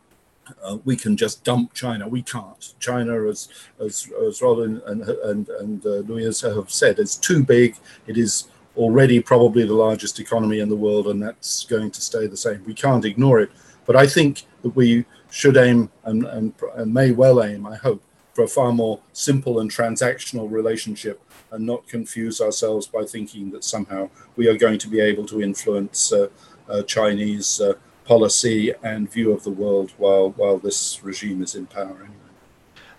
uh, 0.62 0.78
we 0.84 0.96
can 0.96 1.16
just 1.16 1.44
dump 1.44 1.74
China. 1.74 2.08
We 2.08 2.22
can't. 2.22 2.74
China, 2.78 3.26
as 3.28 3.48
as, 3.80 4.10
as 4.26 4.42
Rod 4.42 4.58
and 4.60 4.82
and, 4.82 5.48
and 5.48 5.86
uh, 5.86 5.90
Louis 6.08 6.40
have 6.42 6.70
said, 6.70 6.98
is 6.98 7.16
too 7.16 7.42
big. 7.42 7.76
It 8.06 8.16
is 8.16 8.48
already 8.76 9.20
probably 9.20 9.64
the 9.64 9.74
largest 9.74 10.20
economy 10.20 10.60
in 10.60 10.68
the 10.68 10.76
world, 10.76 11.08
and 11.08 11.22
that's 11.22 11.64
going 11.64 11.90
to 11.90 12.00
stay 12.00 12.26
the 12.26 12.36
same. 12.36 12.62
We 12.64 12.74
can't 12.74 13.04
ignore 13.04 13.40
it. 13.40 13.50
But 13.86 13.96
I 13.96 14.06
think 14.06 14.42
that 14.62 14.74
we 14.74 15.06
should 15.30 15.56
aim 15.56 15.90
and, 16.04 16.24
and, 16.24 16.52
and 16.74 16.92
may 16.92 17.12
well 17.12 17.42
aim, 17.42 17.66
I 17.66 17.76
hope, 17.76 18.02
for 18.34 18.44
a 18.44 18.48
far 18.48 18.72
more 18.72 19.00
simple 19.12 19.60
and 19.60 19.70
transactional 19.70 20.50
relationship 20.50 21.22
and 21.52 21.64
not 21.64 21.86
confuse 21.86 22.40
ourselves 22.40 22.86
by 22.86 23.04
thinking 23.04 23.50
that 23.52 23.64
somehow 23.64 24.10
we 24.36 24.48
are 24.48 24.56
going 24.56 24.78
to 24.78 24.88
be 24.88 25.00
able 25.00 25.24
to 25.26 25.40
influence 25.40 26.12
uh, 26.12 26.28
uh, 26.68 26.82
Chinese 26.82 27.60
uh, 27.60 27.74
policy 28.06 28.72
and 28.82 29.10
view 29.10 29.32
of 29.32 29.42
the 29.42 29.50
world 29.50 29.92
while 29.98 30.30
while 30.30 30.58
this 30.58 31.02
regime 31.02 31.42
is 31.42 31.54
in 31.54 31.66
power 31.66 31.98
anyway. 32.00 32.26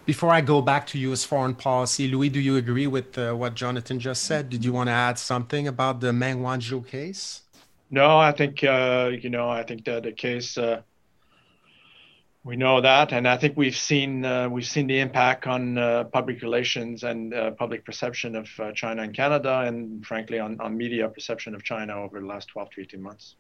Before 0.06 0.30
I 0.30 0.40
go 0.40 0.62
back 0.62 0.88
to 0.88 0.98
U.S. 1.00 1.26
foreign 1.26 1.54
policy, 1.54 2.08
Louis, 2.08 2.30
do 2.30 2.40
you 2.40 2.56
agree 2.56 2.88
with 2.88 3.18
uh, 3.18 3.34
what 3.34 3.56
Jonathan 3.56 4.00
just 4.00 4.24
said? 4.24 4.50
Did 4.50 4.64
you 4.64 4.72
want 4.72 4.88
to 4.88 4.94
add 4.94 5.20
something 5.20 5.68
about 5.68 6.00
the 6.00 6.14
Meng 6.14 6.40
Wanzhou 6.40 6.88
case? 6.88 7.42
No, 7.92 8.18
I 8.18 8.32
think 8.32 8.64
uh, 8.64 9.12
you 9.22 9.30
know. 9.30 9.50
I 9.50 9.64
think 9.64 9.86
that 9.86 10.04
the 10.04 10.12
case 10.12 10.58
uh, 10.58 10.82
we 12.44 12.56
know 12.56 12.80
that, 12.80 13.12
and 13.12 13.28
I 13.28 13.38
think 13.38 13.58
we've 13.58 13.76
seen 13.76 14.24
uh, 14.24 14.48
we've 14.50 14.68
seen 14.68 14.88
the 14.88 15.00
impact 15.00 15.48
on 15.48 15.78
uh, 15.78 16.06
public 16.06 16.42
relations 16.42 17.04
and 17.04 17.34
uh, 17.34 17.52
public 17.52 17.86
perception 17.86 18.36
of 18.36 18.48
China 18.76 19.04
and 19.04 19.14
Canada, 19.14 19.64
and 19.68 20.06
frankly 20.06 20.40
on, 20.40 20.60
on 20.62 20.78
media 20.78 21.08
perception 21.10 21.56
of 21.56 21.64
China 21.64 21.94
over 22.02 22.20
the 22.20 22.26
last 22.26 22.50
12 22.50 22.70
to 22.72 22.82
18 22.82 23.02
months. 23.02 23.36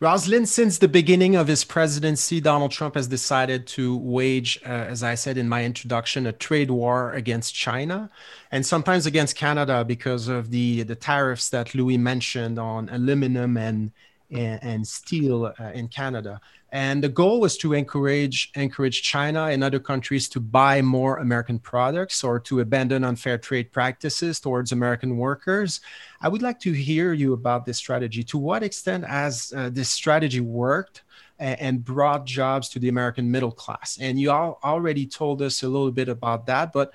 Rozlyn, 0.00 0.46
since 0.46 0.78
the 0.78 0.88
beginning 0.88 1.36
of 1.36 1.46
his 1.46 1.62
presidency, 1.62 2.40
Donald 2.40 2.70
Trump 2.70 2.94
has 2.94 3.06
decided 3.06 3.66
to 3.66 3.98
wage, 3.98 4.58
uh, 4.64 4.68
as 4.68 5.02
I 5.02 5.14
said 5.14 5.36
in 5.36 5.46
my 5.46 5.62
introduction, 5.62 6.26
a 6.26 6.32
trade 6.32 6.70
war 6.70 7.12
against 7.12 7.54
China 7.54 8.08
and 8.50 8.64
sometimes 8.64 9.04
against 9.04 9.36
Canada 9.36 9.84
because 9.84 10.26
of 10.26 10.50
the, 10.50 10.84
the 10.84 10.94
tariffs 10.94 11.50
that 11.50 11.74
Louis 11.74 11.98
mentioned 11.98 12.58
on 12.58 12.88
aluminum 12.88 13.58
and, 13.58 13.92
and, 14.30 14.58
and 14.62 14.88
steel 14.88 15.52
uh, 15.58 15.64
in 15.74 15.86
Canada. 15.88 16.40
And 16.72 17.02
the 17.02 17.08
goal 17.08 17.40
was 17.40 17.56
to 17.58 17.72
encourage 17.72 18.50
encourage 18.54 19.02
China 19.02 19.46
and 19.46 19.64
other 19.64 19.80
countries 19.80 20.28
to 20.30 20.40
buy 20.40 20.82
more 20.82 21.18
American 21.18 21.58
products 21.58 22.22
or 22.22 22.38
to 22.40 22.60
abandon 22.60 23.02
unfair 23.04 23.38
trade 23.38 23.72
practices 23.72 24.38
towards 24.38 24.72
American 24.72 25.16
workers. 25.16 25.80
I 26.20 26.28
would 26.28 26.42
like 26.42 26.60
to 26.60 26.72
hear 26.72 27.12
you 27.12 27.32
about 27.32 27.66
this 27.66 27.78
strategy. 27.78 28.22
To 28.24 28.38
what 28.38 28.62
extent 28.62 29.04
has 29.04 29.52
uh, 29.56 29.70
this 29.72 29.88
strategy 29.88 30.40
worked? 30.40 31.02
and 31.42 31.82
brought 31.82 32.26
jobs 32.26 32.68
to 32.68 32.78
the 32.78 32.90
American 32.90 33.30
middle 33.30 33.50
class. 33.50 33.96
And 33.98 34.20
you 34.20 34.30
all 34.30 34.60
already 34.62 35.06
told 35.06 35.40
us 35.40 35.62
a 35.62 35.68
little 35.68 35.90
bit 35.90 36.10
about 36.10 36.44
that, 36.48 36.70
but 36.70 36.92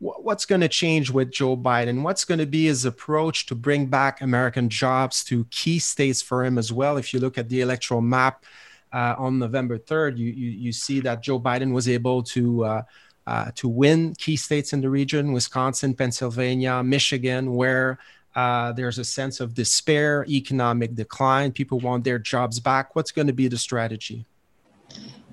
what's 0.00 0.46
going 0.46 0.62
to 0.62 0.68
change 0.68 1.10
with 1.10 1.30
Joe 1.30 1.56
Biden? 1.56 2.02
What's 2.02 2.24
going 2.24 2.38
to 2.38 2.46
be 2.46 2.66
his 2.66 2.84
approach 2.84 3.46
to 3.46 3.54
bring 3.54 3.86
back 3.86 4.20
American 4.20 4.68
jobs 4.68 5.22
to 5.24 5.44
key 5.50 5.78
states 5.78 6.22
for 6.22 6.44
him 6.44 6.56
as 6.56 6.72
well? 6.72 6.96
If 6.96 7.12
you 7.12 7.20
look 7.20 7.36
at 7.36 7.48
the 7.48 7.60
electoral 7.60 8.00
map, 8.00 8.44
uh, 8.92 9.14
on 9.18 9.38
November 9.38 9.78
3rd, 9.78 10.18
you, 10.18 10.26
you, 10.26 10.50
you, 10.50 10.72
see 10.72 11.00
that 11.00 11.22
Joe 11.22 11.38
Biden 11.38 11.72
was 11.72 11.88
able 11.88 12.22
to, 12.24 12.64
uh, 12.64 12.82
uh, 13.26 13.50
to 13.56 13.68
win 13.68 14.14
key 14.16 14.36
states 14.36 14.72
in 14.72 14.80
the 14.80 14.90
region 14.90 15.32
Wisconsin, 15.32 15.94
Pennsylvania, 15.94 16.82
Michigan, 16.82 17.54
where 17.54 17.98
uh, 18.34 18.72
there's 18.72 18.98
a 18.98 19.04
sense 19.04 19.40
of 19.40 19.54
despair, 19.54 20.24
economic 20.28 20.94
decline. 20.94 21.52
People 21.52 21.80
want 21.80 22.04
their 22.04 22.18
jobs 22.18 22.60
back. 22.60 22.94
What's 22.96 23.12
going 23.12 23.26
to 23.26 23.32
be 23.32 23.48
the 23.48 23.58
strategy? 23.58 24.24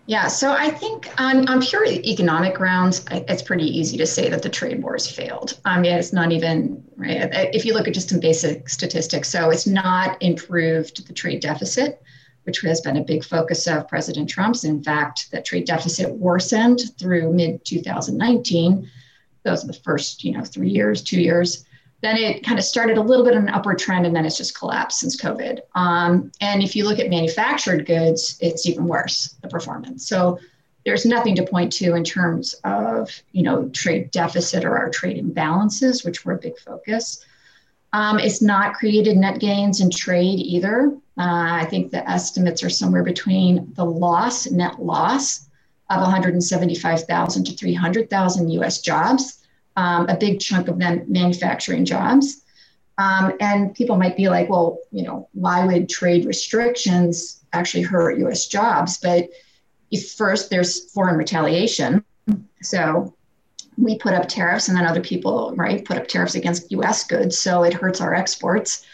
Yeah, 0.08 0.28
so 0.28 0.54
I 0.54 0.70
think 0.70 1.10
on, 1.17 1.50
on 1.50 1.62
pure 1.62 1.86
economic 1.86 2.56
grounds, 2.56 3.04
it's 3.12 3.41
pretty 3.41 3.65
easy 3.65 3.98
to 3.98 4.06
say 4.06 4.30
that 4.30 4.41
the 4.41 4.50
trade 4.50 4.82
wars 4.82 5.06
failed. 5.06 5.60
I 5.65 5.82
mean, 5.82 5.91
it's 5.91 6.13
not 6.13 6.32
even, 6.32 6.82
right? 6.96 7.30
If 7.54 7.65
you 7.65 7.74
look 7.74 7.89
at 7.89 7.93
just 7.93 8.10
some 8.10 8.22
basic 8.22 8.70
statistics, 8.70 9.28
so 9.28 9.50
it's 9.50 9.67
not 9.67 10.22
improved 10.22 11.06
the 11.08 11.13
trade 11.13 11.41
deficit 11.41 12.02
which 12.48 12.62
has 12.62 12.80
been 12.80 12.96
a 12.96 13.04
big 13.04 13.26
focus 13.26 13.68
of 13.68 13.90
President 13.90 14.30
Trump's. 14.30 14.64
In 14.64 14.82
fact, 14.82 15.30
the 15.32 15.42
trade 15.42 15.68
deficit 15.68 16.10
worsened 16.16 16.80
through 16.98 17.34
mid 17.34 17.64
2019. 17.66 18.90
Those 19.44 19.66
are 19.66 19.68
the 19.68 19.74
first, 19.74 20.24
you 20.24 20.32
know, 20.32 20.46
three 20.46 20.70
years, 20.70 21.04
two 21.04 21.22
years. 21.22 21.66
Then 22.02 22.16
it 22.16 22.46
kind 22.46 22.58
of 22.58 22.64
started 22.64 22.98
a 22.98 23.02
little 23.02 23.26
bit 23.26 23.36
of 23.36 23.44
an 23.44 23.50
upward 23.50 23.80
trend, 23.80 24.06
and 24.06 24.16
then 24.16 24.26
it's 24.26 24.38
just 24.38 24.58
collapsed 24.58 25.00
since 25.00 25.22
COVID. 25.22 25.60
Um, 25.76 26.32
and 26.40 26.64
if 26.64 26.74
you 26.74 26.86
look 26.86 27.00
at 27.00 27.10
manufactured 27.10 27.86
goods, 27.86 28.38
it's 28.40 28.66
even 28.66 28.88
worse 28.88 29.36
the 29.42 29.50
performance. 29.50 30.08
So 30.08 30.40
there's 30.86 31.06
nothing 31.06 31.36
to 31.36 31.44
point 31.44 31.74
to 31.74 31.96
in 31.96 32.06
terms 32.06 32.54
of 32.64 33.12
you 33.34 33.44
know 33.44 33.68
trade 33.70 34.10
deficit 34.12 34.64
or 34.64 34.78
our 34.78 34.90
trade 34.90 35.22
imbalances, 35.22 36.06
which 36.06 36.24
were 36.24 36.34
a 36.34 36.38
big 36.38 36.58
focus. 36.58 37.26
Um, 37.93 38.19
it's 38.19 38.41
not 38.41 38.73
created 38.73 39.17
net 39.17 39.39
gains 39.39 39.82
in 39.82 39.89
trade 39.89 40.39
either. 40.39 40.91
Uh, 41.17 41.62
I 41.62 41.65
think 41.69 41.91
the 41.91 42.08
estimates 42.10 42.63
are 42.63 42.69
somewhere 42.69 43.04
between 43.04 43.73
the 43.76 43.86
loss, 43.86 44.50
net 44.52 44.82
loss 44.84 45.47
of 45.89 46.02
175,000 46.02 47.43
to 47.45 47.54
300,000 47.54 48.50
US 48.52 48.82
jobs, 48.82 49.39
um, 49.78 50.08
a 50.10 50.17
big 50.17 50.39
chunk 50.39 50.67
of 50.67 50.78
them 50.80 51.06
manufacturing 51.08 51.86
jobs. 51.86 52.43
Um, 52.97 53.34
and 53.39 53.73
people 53.73 53.95
might 53.95 54.17
be 54.17 54.28
like, 54.28 54.50
well, 54.50 54.80
you 54.91 55.04
know, 55.04 55.30
why 55.34 55.65
would 55.65 55.88
trade 55.88 56.26
restrictions 56.26 57.43
actually 57.54 57.84
hurt 57.84 58.19
US 58.19 58.47
jobs? 58.47 58.97
But 58.97 59.30
if 59.91 60.12
first, 60.13 60.50
there's 60.50 60.91
foreign 60.91 61.15
retaliation. 61.15 62.04
So 62.62 63.15
we 63.78 63.98
put 63.98 64.13
up 64.13 64.28
tariffs 64.28 64.68
and 64.68 64.78
then 64.78 64.86
other 64.86 65.02
people, 65.02 65.54
right, 65.56 65.86
put 65.86 65.98
up 65.98 66.08
tariffs 66.08 66.36
against 66.36 66.72
US 66.72 67.04
goods. 67.04 67.40
So 67.40 67.63
it 67.63 67.74
hurts 67.74 68.02
our 68.02 68.13
exports. 68.13 68.86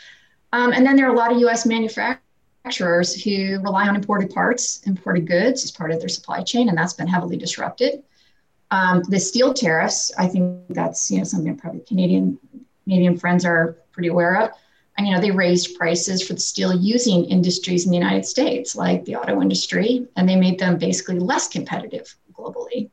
Um, 0.51 0.73
and 0.73 0.85
then 0.85 0.95
there 0.95 1.07
are 1.07 1.13
a 1.13 1.17
lot 1.17 1.31
of 1.31 1.39
US 1.39 1.65
manufacturers 1.65 3.23
who 3.23 3.59
rely 3.61 3.87
on 3.87 3.95
imported 3.95 4.29
parts, 4.29 4.81
imported 4.85 5.25
goods 5.25 5.63
as 5.63 5.71
part 5.71 5.91
of 5.91 5.99
their 5.99 6.09
supply 6.09 6.43
chain, 6.43 6.69
and 6.69 6.77
that's 6.77 6.93
been 6.93 7.07
heavily 7.07 7.37
disrupted. 7.37 8.03
Um, 8.71 9.03
the 9.09 9.19
steel 9.19 9.53
tariffs, 9.53 10.11
I 10.17 10.27
think 10.27 10.61
that's 10.69 11.09
you 11.09 11.19
know 11.19 11.23
something 11.23 11.55
probably 11.57 11.81
Canadian 11.81 12.37
Canadian 12.83 13.17
friends 13.17 13.45
are 13.45 13.77
pretty 13.91 14.09
aware 14.09 14.41
of. 14.41 14.51
And 14.97 15.07
you 15.07 15.13
know 15.13 15.21
they 15.21 15.31
raised 15.31 15.77
prices 15.77 16.21
for 16.25 16.33
the 16.33 16.39
steel 16.39 16.73
using 16.73 17.25
industries 17.25 17.85
in 17.85 17.91
the 17.91 17.97
United 17.97 18.25
States, 18.25 18.75
like 18.75 19.05
the 19.05 19.15
auto 19.15 19.41
industry, 19.41 20.07
and 20.15 20.27
they 20.27 20.35
made 20.35 20.59
them 20.59 20.77
basically 20.77 21.19
less 21.19 21.47
competitive 21.47 22.15
globally. 22.33 22.89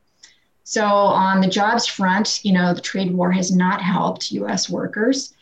So 0.71 0.85
on 0.85 1.41
the 1.41 1.47
jobs 1.47 1.85
front, 1.85 2.45
you 2.45 2.53
know 2.53 2.73
the 2.73 2.79
trade 2.79 3.13
war 3.13 3.29
has 3.29 3.53
not 3.53 3.81
helped 3.81 4.31
U.S. 4.31 4.69
workers. 4.69 5.33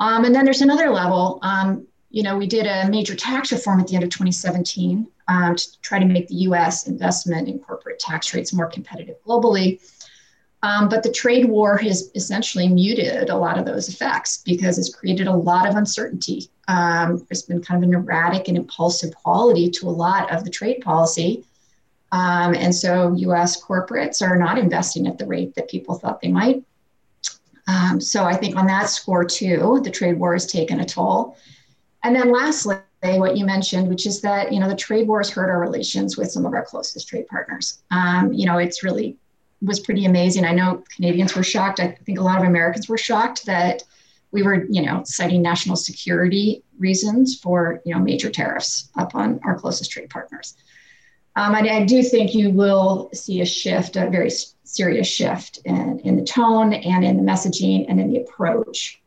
Um, 0.00 0.24
and 0.24 0.34
then 0.34 0.44
there's 0.44 0.62
another 0.62 0.90
level. 0.90 1.38
Um, 1.42 1.86
you 2.10 2.24
know, 2.24 2.36
we 2.36 2.48
did 2.48 2.66
a 2.66 2.90
major 2.90 3.14
tax 3.14 3.52
reform 3.52 3.78
at 3.78 3.86
the 3.86 3.94
end 3.94 4.02
of 4.02 4.10
2017 4.10 5.06
um, 5.28 5.54
to 5.54 5.80
try 5.82 6.00
to 6.00 6.04
make 6.04 6.26
the 6.26 6.34
US 6.48 6.88
investment 6.88 7.48
and 7.48 7.62
corporate 7.62 8.00
tax 8.00 8.34
rates 8.34 8.52
more 8.52 8.66
competitive 8.66 9.14
globally. 9.24 9.80
Um, 10.64 10.88
but 10.88 11.04
the 11.04 11.12
trade 11.12 11.44
war 11.44 11.76
has 11.76 12.10
essentially 12.16 12.66
muted 12.66 13.30
a 13.30 13.36
lot 13.36 13.58
of 13.58 13.64
those 13.64 13.88
effects 13.88 14.38
because 14.38 14.76
it's 14.76 14.92
created 14.92 15.28
a 15.28 15.32
lot 15.32 15.68
of 15.68 15.76
uncertainty. 15.76 16.50
Um, 16.66 17.24
there's 17.28 17.44
been 17.44 17.62
kind 17.62 17.80
of 17.80 17.88
an 17.88 17.94
erratic 17.94 18.48
and 18.48 18.56
impulsive 18.56 19.14
quality 19.14 19.70
to 19.70 19.88
a 19.88 19.94
lot 20.04 20.32
of 20.32 20.42
the 20.42 20.50
trade 20.50 20.80
policy. 20.80 21.44
Um, 22.14 22.54
and 22.54 22.72
so 22.72 23.12
US 23.12 23.60
corporates 23.60 24.22
are 24.22 24.36
not 24.36 24.56
investing 24.56 25.08
at 25.08 25.18
the 25.18 25.26
rate 25.26 25.56
that 25.56 25.68
people 25.68 25.96
thought 25.96 26.20
they 26.20 26.28
might. 26.28 26.62
Um, 27.66 28.00
so 28.00 28.22
I 28.22 28.36
think 28.36 28.54
on 28.54 28.68
that 28.68 28.88
score 28.88 29.24
too, 29.24 29.80
the 29.82 29.90
trade 29.90 30.20
war 30.20 30.32
has 30.34 30.46
taken 30.46 30.78
a 30.78 30.84
toll. 30.84 31.36
And 32.04 32.14
then 32.14 32.30
lastly, 32.30 32.76
what 33.02 33.36
you 33.36 33.44
mentioned, 33.44 33.88
which 33.88 34.06
is 34.06 34.20
that 34.20 34.52
you 34.52 34.60
know 34.60 34.68
the 34.68 34.76
trade 34.76 35.08
wars 35.08 35.28
hurt 35.28 35.50
our 35.50 35.60
relations 35.60 36.16
with 36.16 36.30
some 36.30 36.46
of 36.46 36.54
our 36.54 36.64
closest 36.64 37.08
trade 37.08 37.26
partners. 37.26 37.82
Um, 37.90 38.32
you 38.32 38.46
know, 38.46 38.58
it's 38.58 38.84
really 38.84 39.16
was 39.60 39.80
pretty 39.80 40.04
amazing. 40.04 40.44
I 40.44 40.52
know 40.52 40.84
Canadians 40.94 41.34
were 41.34 41.42
shocked. 41.42 41.80
I 41.80 41.98
think 42.06 42.18
a 42.20 42.22
lot 42.22 42.38
of 42.38 42.46
Americans 42.46 42.88
were 42.88 42.98
shocked 42.98 43.44
that 43.46 43.82
we 44.30 44.42
were, 44.42 44.66
you 44.70 44.82
know, 44.82 45.02
citing 45.04 45.42
national 45.42 45.76
security 45.76 46.62
reasons 46.78 47.38
for 47.38 47.80
you 47.84 47.92
know 47.92 48.00
major 48.00 48.30
tariffs 48.30 48.90
upon 48.96 49.40
our 49.44 49.58
closest 49.58 49.90
trade 49.90 50.10
partners. 50.10 50.54
Um, 51.36 51.54
and 51.54 51.68
I 51.68 51.84
do 51.84 52.02
think 52.02 52.34
you 52.34 52.50
will 52.50 53.10
see 53.12 53.40
a 53.40 53.46
shift, 53.46 53.96
a 53.96 54.08
very 54.08 54.30
serious 54.64 55.08
shift 55.08 55.58
in, 55.64 55.98
in 56.00 56.16
the 56.16 56.24
tone 56.24 56.72
and 56.72 57.04
in 57.04 57.16
the 57.16 57.22
messaging 57.22 57.86
and 57.88 58.00
in 58.00 58.12
the 58.12 58.20
approach 58.20 59.00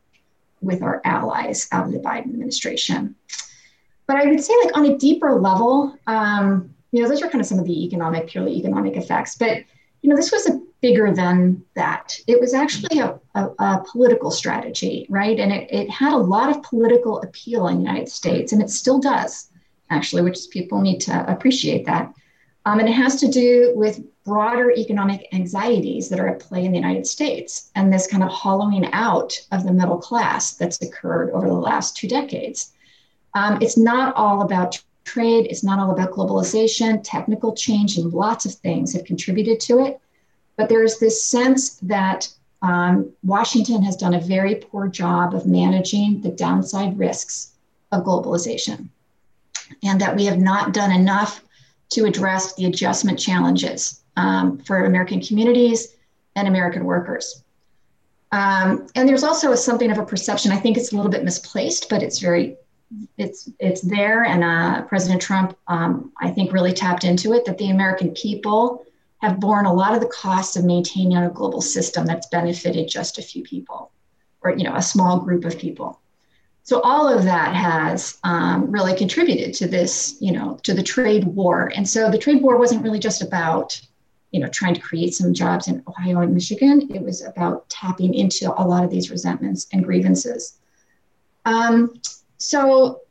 with 0.61 0.81
our 0.81 1.01
allies 1.05 1.67
out 1.71 1.85
of 1.85 1.93
the 1.93 1.99
Biden 1.99 2.25
administration. 2.25 3.15
But 4.07 4.17
I 4.17 4.25
would 4.25 4.43
say, 4.43 4.53
like 4.63 4.77
on 4.77 4.85
a 4.85 4.97
deeper 4.97 5.39
level, 5.39 5.97
um, 6.07 6.73
you 6.91 7.01
know, 7.01 7.09
those 7.09 7.21
are 7.21 7.29
kind 7.29 7.41
of 7.41 7.47
some 7.47 7.59
of 7.59 7.65
the 7.65 7.85
economic, 7.85 8.27
purely 8.27 8.53
economic 8.57 8.95
effects. 8.95 9.35
But 9.35 9.63
you 10.01 10.09
know, 10.09 10.15
this 10.15 10.31
was 10.31 10.47
a 10.47 10.61
bigger 10.81 11.13
than 11.13 11.63
that. 11.75 12.17
It 12.27 12.39
was 12.39 12.53
actually 12.53 12.99
a, 12.99 13.19
a, 13.35 13.47
a 13.59 13.83
political 13.91 14.31
strategy, 14.31 15.05
right? 15.09 15.39
And 15.39 15.51
it, 15.51 15.67
it 15.71 15.89
had 15.89 16.13
a 16.13 16.17
lot 16.17 16.49
of 16.49 16.63
political 16.63 17.19
appeal 17.21 17.67
in 17.67 17.77
the 17.77 17.81
United 17.83 18.09
States, 18.09 18.53
and 18.53 18.61
it 18.61 18.69
still 18.69 18.99
does, 18.99 19.49
actually, 19.89 20.21
which 20.21 20.37
is 20.37 20.47
people 20.47 20.81
need 20.81 20.99
to 21.01 21.31
appreciate 21.31 21.85
that. 21.85 22.13
Um, 22.65 22.79
and 22.79 22.89
it 22.89 22.93
has 22.93 23.15
to 23.21 23.29
do 23.29 23.71
with 23.75 24.01
broader 24.25 24.71
economic 24.71 25.29
anxieties 25.31 26.09
that 26.09 26.19
are 26.19 26.27
at 26.27 26.39
play 26.39 26.65
in 26.65 26.71
the 26.71 26.77
United 26.77 27.07
States 27.07 27.71
and 27.75 27.93
this 27.93 28.07
kind 28.07 28.23
of 28.23 28.29
hollowing 28.29 28.91
out 28.91 29.39
of 29.53 29.63
the 29.63 29.71
middle 29.71 29.97
class 29.97 30.53
that's 30.55 30.81
occurred 30.81 31.31
over 31.31 31.47
the 31.47 31.53
last 31.53 31.95
two 31.95 32.09
decades. 32.09 32.73
Um, 33.35 33.59
it's 33.61 33.77
not 33.77 34.13
all 34.15 34.41
about 34.41 34.81
trade, 35.05 35.47
it's 35.49 35.63
not 35.63 35.79
all 35.79 35.91
about 35.91 36.11
globalization, 36.11 36.99
technical 37.03 37.55
change, 37.55 37.97
and 37.97 38.11
lots 38.11 38.45
of 38.45 38.53
things 38.55 38.91
have 38.91 39.05
contributed 39.05 39.61
to 39.61 39.85
it. 39.85 40.01
But 40.57 40.67
there's 40.67 40.99
this 40.99 41.23
sense 41.23 41.75
that 41.83 42.27
um, 42.61 43.13
Washington 43.23 43.81
has 43.83 43.95
done 43.95 44.15
a 44.15 44.19
very 44.19 44.55
poor 44.55 44.87
job 44.87 45.33
of 45.33 45.45
managing 45.45 46.21
the 46.21 46.31
downside 46.31 46.99
risks 46.99 47.53
of 47.91 48.03
globalization, 48.03 48.89
and 49.83 49.99
that 50.01 50.15
we 50.15 50.25
have 50.25 50.39
not 50.39 50.73
done 50.73 50.91
enough 50.91 51.43
to 51.89 52.05
address 52.05 52.55
the 52.55 52.65
adjustment 52.65 53.19
challenges 53.19 54.03
um, 54.15 54.57
for 54.59 54.85
American 54.85 55.21
communities 55.21 55.95
and 56.35 56.47
American 56.47 56.83
workers. 56.83 57.43
Um, 58.31 58.87
and 58.95 59.07
there's 59.07 59.23
also 59.23 59.51
a, 59.51 59.57
something 59.57 59.89
of 59.89 59.97
a 59.97 60.05
perception. 60.05 60.51
I 60.51 60.57
think 60.57 60.77
it's 60.77 60.91
a 60.91 60.95
little 60.95 61.11
bit 61.11 61.23
misplaced, 61.23 61.89
but 61.89 62.03
it's 62.03 62.19
very, 62.19 62.57
it's 63.17 63.49
it's 63.59 63.81
there. 63.81 64.25
And 64.25 64.43
uh, 64.43 64.81
President 64.83 65.21
Trump, 65.21 65.57
um, 65.67 66.11
I 66.19 66.29
think, 66.29 66.51
really 66.51 66.73
tapped 66.73 67.03
into 67.03 67.33
it 67.33 67.45
that 67.45 67.57
the 67.57 67.69
American 67.69 68.11
people 68.11 68.85
have 69.19 69.39
borne 69.39 69.65
a 69.65 69.73
lot 69.73 69.93
of 69.93 70.01
the 70.01 70.07
costs 70.07 70.55
of 70.57 70.65
maintaining 70.65 71.17
a 71.17 71.29
global 71.29 71.61
system 71.61 72.05
that's 72.05 72.27
benefited 72.27 72.87
just 72.87 73.17
a 73.17 73.21
few 73.21 73.43
people, 73.43 73.91
or 74.41 74.51
you 74.51 74.63
know, 74.63 74.75
a 74.75 74.81
small 74.81 75.19
group 75.19 75.45
of 75.45 75.57
people. 75.57 75.99
So 76.67 76.81
all 76.81 77.07
of 77.07 77.23
that 77.23 77.55
has 77.55 78.17
um, 78.25 78.69
really 78.69 78.93
contributed 78.93 79.53
to 79.53 79.69
this, 79.69 80.17
you 80.19 80.33
know, 80.33 80.59
to 80.63 80.73
the 80.73 80.83
trade 80.83 81.23
war. 81.23 81.71
And 81.73 81.87
so 81.87 82.11
the 82.11 82.17
trade 82.17 82.41
war 82.41 82.57
wasn't 82.57 82.83
really 82.83 82.99
just 82.99 83.21
about 83.21 83.79
you 84.31 84.41
know, 84.41 84.49
trying 84.49 84.73
to 84.73 84.81
create 84.81 85.13
some 85.13 85.33
jobs 85.33 85.69
in 85.69 85.81
Ohio 85.87 86.19
and 86.19 86.33
Michigan. 86.33 86.93
It 86.93 87.01
was 87.01 87.23
about 87.23 87.69
tapping 87.69 88.13
into 88.13 88.53
a 88.61 88.67
lot 88.67 88.83
of 88.83 88.91
these 88.91 89.09
resentments 89.09 89.67
and 89.71 89.81
grievances. 89.81 90.59
Um, 91.45 92.01
so 92.37 93.03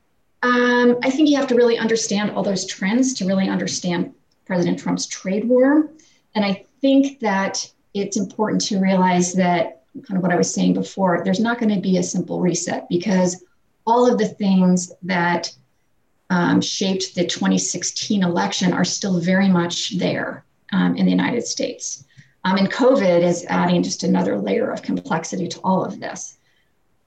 um, 0.43 0.99
I 1.03 1.09
think 1.09 1.31
you 1.31 1.37
have 1.37 1.47
to 1.47 1.55
really 1.55 1.79
understand 1.79 2.33
all 2.33 2.43
those 2.43 2.67
trends 2.67 3.15
to 3.15 3.25
really 3.25 3.49
understand 3.49 4.13
President 4.45 4.79
Trump's 4.79 5.07
trade 5.07 5.49
war. 5.49 5.91
And 6.35 6.45
I 6.45 6.67
think 6.83 7.21
that 7.21 7.73
it's 7.95 8.19
important 8.19 8.61
to 8.67 8.79
realize 8.79 9.33
that 9.33 9.85
kind 10.07 10.19
of 10.19 10.23
what 10.23 10.33
I 10.33 10.37
was 10.37 10.53
saying 10.53 10.75
before, 10.75 11.23
there's 11.25 11.41
not 11.41 11.59
going 11.59 11.75
to 11.75 11.81
be 11.81 11.97
a 11.97 12.03
simple 12.03 12.41
reset 12.43 12.87
because 12.91 13.45
all 13.87 14.11
of 14.11 14.18
the 14.18 14.28
things 14.28 14.93
that 15.03 15.55
um, 16.30 16.61
shaped 16.61 17.14
the 17.14 17.24
2016 17.24 18.22
election 18.22 18.72
are 18.72 18.84
still 18.84 19.20
very 19.20 19.49
much 19.49 19.97
there 19.99 20.45
um, 20.72 20.97
in 20.97 21.05
the 21.05 21.11
United 21.11 21.47
States. 21.47 22.05
Um, 22.45 22.57
and 22.59 22.70
COVID 22.70 23.22
is 23.22 23.45
adding 23.49 23.82
just 23.82 24.03
another 24.03 24.39
layer 24.39 24.70
of 24.70 24.82
complexity 24.82 25.49
to 25.49 25.61
all 25.61 25.84
of 25.84 26.01
this. 26.01 26.39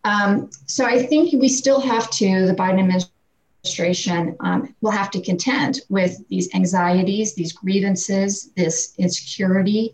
Um, 0.04 0.50
so 0.66 0.86
I 0.86 1.04
think 1.04 1.34
we 1.34 1.50
still 1.50 1.82
have 1.82 2.10
to, 2.12 2.46
the 2.46 2.56
Biden 2.56 2.80
administration 2.80 4.36
um, 4.40 4.74
will 4.82 4.92
have 4.92 5.12
to 5.12 5.22
contend 5.22 5.82
with 5.90 6.18
these 6.30 6.54
anxieties, 6.56 7.36
these 7.36 7.52
grievances, 7.52 8.52
this 8.56 8.94
insecurity 8.98 9.94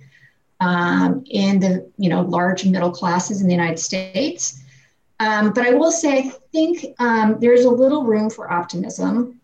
um, 0.60 1.24
in 1.30 1.60
the 1.60 1.90
you 1.98 2.10
know 2.10 2.22
large 2.22 2.66
middle 2.66 2.92
classes 2.92 3.42
in 3.42 3.48
the 3.48 3.54
United 3.54 3.80
States. 3.80 4.62
Um, 5.20 5.54
but 5.54 5.66
I 5.66 5.74
will 5.74 5.92
say, 5.92 6.18
I 6.18 6.34
think 6.52 6.86
um, 7.00 7.38
there's 7.40 7.66
a 7.66 7.70
little 7.70 8.04
room 8.04 8.30
for 8.30 8.52
optimism. 8.52 9.40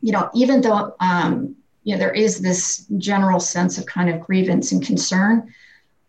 You 0.00 0.12
know, 0.12 0.30
even 0.34 0.60
though 0.60 0.94
um, 1.00 1.56
you 1.84 1.94
know, 1.94 1.98
there 1.98 2.12
is 2.12 2.40
this 2.40 2.86
general 2.98 3.40
sense 3.40 3.78
of 3.78 3.86
kind 3.86 4.08
of 4.08 4.20
grievance 4.20 4.72
and 4.72 4.84
concern. 4.84 5.52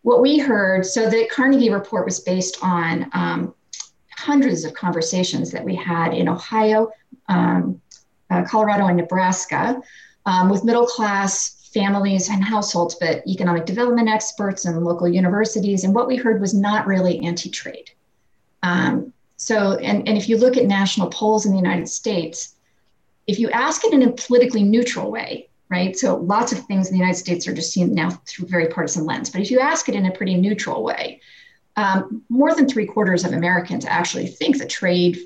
What 0.03 0.21
we 0.21 0.37
heard, 0.37 0.85
so 0.85 1.09
the 1.09 1.27
Carnegie 1.31 1.69
report 1.69 2.05
was 2.05 2.19
based 2.19 2.57
on 2.61 3.09
um, 3.13 3.55
hundreds 4.11 4.65
of 4.65 4.73
conversations 4.73 5.51
that 5.51 5.63
we 5.63 5.75
had 5.75 6.13
in 6.13 6.27
Ohio, 6.27 6.91
um, 7.29 7.81
uh, 8.29 8.43
Colorado, 8.43 8.87
and 8.87 8.97
Nebraska 8.97 9.81
um, 10.25 10.49
with 10.49 10.63
middle 10.63 10.85
class 10.85 11.69
families 11.73 12.29
and 12.29 12.43
households, 12.43 12.95
but 12.95 13.25
economic 13.27 13.65
development 13.65 14.07
experts 14.07 14.65
and 14.65 14.83
local 14.83 15.07
universities. 15.07 15.83
And 15.83 15.95
what 15.95 16.07
we 16.07 16.17
heard 16.17 16.39
was 16.39 16.53
not 16.53 16.85
really 16.85 17.19
anti 17.25 17.49
trade. 17.49 17.91
Um, 18.63 19.13
so, 19.37 19.77
and, 19.77 20.07
and 20.07 20.17
if 20.17 20.27
you 20.27 20.37
look 20.37 20.57
at 20.57 20.65
national 20.65 21.09
polls 21.09 21.45
in 21.45 21.51
the 21.51 21.57
United 21.57 21.87
States, 21.89 22.55
if 23.27 23.37
you 23.39 23.49
ask 23.51 23.85
it 23.85 23.93
in 23.93 24.03
a 24.03 24.11
politically 24.11 24.63
neutral 24.63 25.11
way, 25.11 25.49
right? 25.69 25.97
So 25.97 26.17
lots 26.17 26.51
of 26.51 26.59
things 26.59 26.87
in 26.87 26.93
the 26.93 26.99
United 26.99 27.17
States 27.17 27.47
are 27.47 27.53
just 27.53 27.73
seen 27.73 27.93
now 27.93 28.09
through 28.27 28.47
very 28.47 28.67
partisan 28.67 29.05
lens. 29.05 29.29
But 29.29 29.41
if 29.41 29.51
you 29.51 29.59
ask 29.59 29.89
it 29.89 29.95
in 29.95 30.05
a 30.05 30.11
pretty 30.11 30.35
neutral 30.35 30.83
way, 30.83 31.19
um, 31.75 32.21
more 32.29 32.53
than 32.53 32.67
three 32.67 32.85
quarters 32.85 33.25
of 33.25 33.33
Americans 33.33 33.85
actually 33.85 34.27
think 34.27 34.59
that 34.59 34.69
trade, 34.69 35.17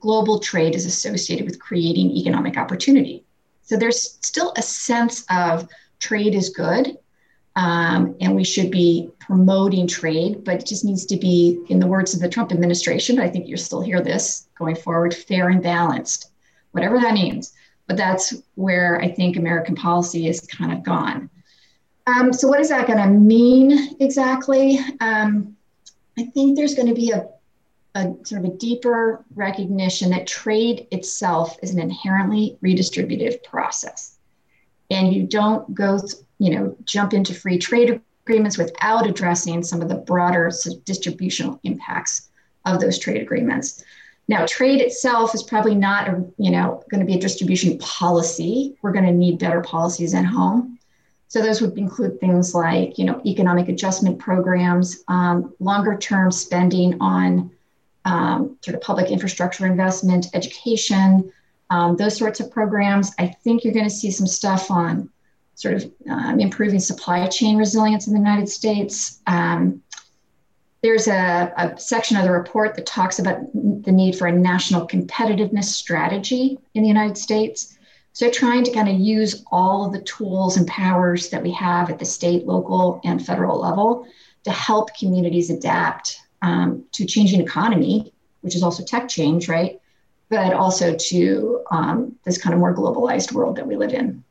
global 0.00 0.38
trade, 0.38 0.74
is 0.74 0.86
associated 0.86 1.46
with 1.46 1.60
creating 1.60 2.10
economic 2.10 2.56
opportunity. 2.56 3.24
So 3.62 3.76
there's 3.76 4.18
still 4.22 4.52
a 4.56 4.62
sense 4.62 5.24
of 5.30 5.68
trade 6.00 6.34
is 6.34 6.48
good, 6.50 6.98
um, 7.54 8.16
and 8.20 8.34
we 8.34 8.44
should 8.44 8.70
be 8.70 9.10
promoting 9.26 9.86
trade, 9.86 10.44
but 10.44 10.56
it 10.56 10.66
just 10.66 10.84
needs 10.84 11.06
to 11.06 11.16
be, 11.16 11.60
in 11.68 11.78
the 11.78 11.86
words 11.86 12.14
of 12.14 12.20
the 12.20 12.28
Trump 12.28 12.52
administration, 12.52 13.18
I 13.18 13.28
think 13.28 13.48
you'll 13.48 13.58
still 13.58 13.80
hear 13.80 14.00
this 14.00 14.48
going 14.58 14.76
forward, 14.76 15.14
fair 15.14 15.48
and 15.48 15.62
balanced, 15.62 16.30
whatever 16.72 16.98
that 16.98 17.14
means 17.14 17.52
but 17.86 17.96
that's 17.96 18.34
where 18.54 19.00
I 19.00 19.10
think 19.10 19.36
American 19.36 19.74
policy 19.74 20.26
is 20.26 20.40
kind 20.40 20.72
of 20.72 20.82
gone. 20.82 21.28
Um, 22.06 22.32
so, 22.32 22.48
what 22.48 22.60
is 22.60 22.68
that 22.70 22.86
going 22.86 22.98
to 22.98 23.06
mean 23.06 23.96
exactly? 24.00 24.78
Um, 25.00 25.56
I 26.18 26.24
think 26.24 26.56
there's 26.56 26.74
going 26.74 26.88
to 26.88 26.94
be 26.94 27.10
a, 27.10 27.28
a 27.94 28.14
sort 28.24 28.44
of 28.44 28.50
a 28.50 28.56
deeper 28.56 29.24
recognition 29.34 30.10
that 30.10 30.26
trade 30.26 30.86
itself 30.90 31.56
is 31.62 31.72
an 31.72 31.80
inherently 31.80 32.58
redistributive 32.62 33.42
process, 33.44 34.16
and 34.90 35.12
you 35.12 35.24
don't 35.24 35.74
go, 35.74 35.98
th- 35.98 36.14
you 36.38 36.50
know, 36.50 36.76
jump 36.84 37.12
into 37.12 37.34
free 37.34 37.58
trade 37.58 38.00
agreements 38.24 38.58
without 38.58 39.06
addressing 39.06 39.62
some 39.62 39.82
of 39.82 39.88
the 39.88 39.96
broader 39.96 40.50
distributional 40.84 41.58
impacts 41.64 42.30
of 42.64 42.80
those 42.80 42.98
trade 42.98 43.20
agreements. 43.20 43.82
Now, 44.28 44.46
trade 44.46 44.80
itself 44.80 45.34
is 45.34 45.42
probably 45.42 45.74
not, 45.74 46.08
a, 46.08 46.24
you 46.38 46.50
know, 46.50 46.82
going 46.90 47.00
to 47.00 47.06
be 47.06 47.18
a 47.18 47.20
distribution 47.20 47.78
policy. 47.78 48.76
We're 48.80 48.92
going 48.92 49.06
to 49.06 49.12
need 49.12 49.38
better 49.38 49.60
policies 49.60 50.14
at 50.14 50.24
home. 50.24 50.78
So 51.26 51.42
those 51.42 51.60
would 51.60 51.76
include 51.76 52.20
things 52.20 52.54
like, 52.54 52.98
you 52.98 53.04
know, 53.04 53.20
economic 53.26 53.68
adjustment 53.68 54.18
programs, 54.18 55.02
um, 55.08 55.54
longer 55.58 55.96
term 55.96 56.30
spending 56.30 57.00
on 57.00 57.50
um, 58.04 58.58
sort 58.60 58.74
of 58.74 58.82
public 58.82 59.10
infrastructure 59.10 59.66
investment, 59.66 60.26
education, 60.34 61.32
um, 61.70 61.96
those 61.96 62.16
sorts 62.16 62.38
of 62.40 62.50
programs. 62.50 63.12
I 63.18 63.26
think 63.28 63.64
you're 63.64 63.72
going 63.72 63.86
to 63.86 63.90
see 63.90 64.10
some 64.10 64.26
stuff 64.26 64.70
on 64.70 65.08
sort 65.54 65.74
of 65.74 65.90
um, 66.10 66.40
improving 66.40 66.80
supply 66.80 67.26
chain 67.26 67.56
resilience 67.56 68.06
in 68.06 68.14
the 68.14 68.18
United 68.18 68.48
States. 68.48 69.20
Um, 69.26 69.82
there's 70.82 71.06
a, 71.06 71.52
a, 71.56 71.78
section 71.78 72.16
of 72.16 72.24
the 72.24 72.32
report 72.32 72.74
that 72.74 72.86
talks 72.86 73.20
about 73.20 73.40
the 73.54 73.92
need 73.92 74.16
for 74.16 74.26
a 74.26 74.32
national 74.32 74.88
competitiveness 74.88 75.64
strategy 75.64 76.58
in 76.74 76.82
the 76.82 76.88
United 76.88 77.16
States. 77.16 77.78
So, 78.14 78.28
trying 78.28 78.64
to 78.64 78.72
kind 78.72 78.88
of 78.88 78.98
use 78.98 79.44
all 79.52 79.86
of 79.86 79.92
the 79.92 80.02
tools 80.02 80.56
and 80.56 80.66
powers 80.66 81.30
that 81.30 81.42
we 81.42 81.52
have 81.52 81.88
at 81.88 81.98
the 81.98 82.04
state, 82.04 82.46
local, 82.46 83.00
and 83.04 83.24
federal 83.24 83.60
level 83.60 84.06
to 84.44 84.50
help 84.50 84.94
communities 84.98 85.50
adapt 85.50 86.20
um, 86.42 86.84
to 86.92 87.06
changing 87.06 87.40
economy, 87.40 88.12
which 88.40 88.56
is 88.56 88.62
also 88.62 88.84
tech 88.84 89.08
change, 89.08 89.48
right? 89.48 89.80
But 90.28 90.52
also 90.52 90.94
to 90.94 91.64
um, 91.70 92.16
this 92.24 92.38
kind 92.38 92.52
of 92.52 92.58
more 92.58 92.74
globalized 92.74 93.32
world 93.32 93.56
that 93.56 93.66
we 93.66 93.76
live 93.76 93.94
in. 93.94 94.24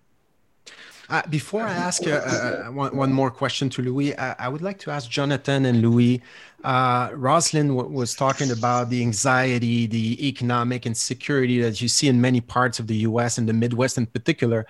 Uh, 1.11 1.21
before 1.27 1.63
I 1.63 1.73
ask 1.73 2.07
uh, 2.07 2.11
uh, 2.11 2.63
one, 2.71 2.95
one, 2.95 3.11
more 3.11 3.29
question 3.29 3.69
to 3.71 3.81
Louis, 3.81 4.17
I, 4.17 4.33
I, 4.39 4.47
would 4.47 4.61
like 4.61 4.79
to 4.79 4.91
ask 4.91 5.09
Jonathan 5.09 5.65
and 5.65 5.81
Louis. 5.81 6.21
Uh, 6.63 7.09
Rozlyn 7.09 7.91
was 7.91 8.15
talking 8.15 8.49
about 8.49 8.89
the 8.89 9.01
anxiety, 9.01 9.87
the 9.87 10.25
economic 10.25 10.85
insecurity 10.85 11.61
that 11.63 11.81
you 11.81 11.89
see 11.89 12.07
in 12.07 12.21
many 12.21 12.39
parts 12.39 12.79
of 12.79 12.87
the 12.87 12.95
US 13.09 13.37
and 13.37 13.49
the 13.49 13.51
Midwest 13.51 13.97
in 13.97 14.05
particular. 14.05 14.65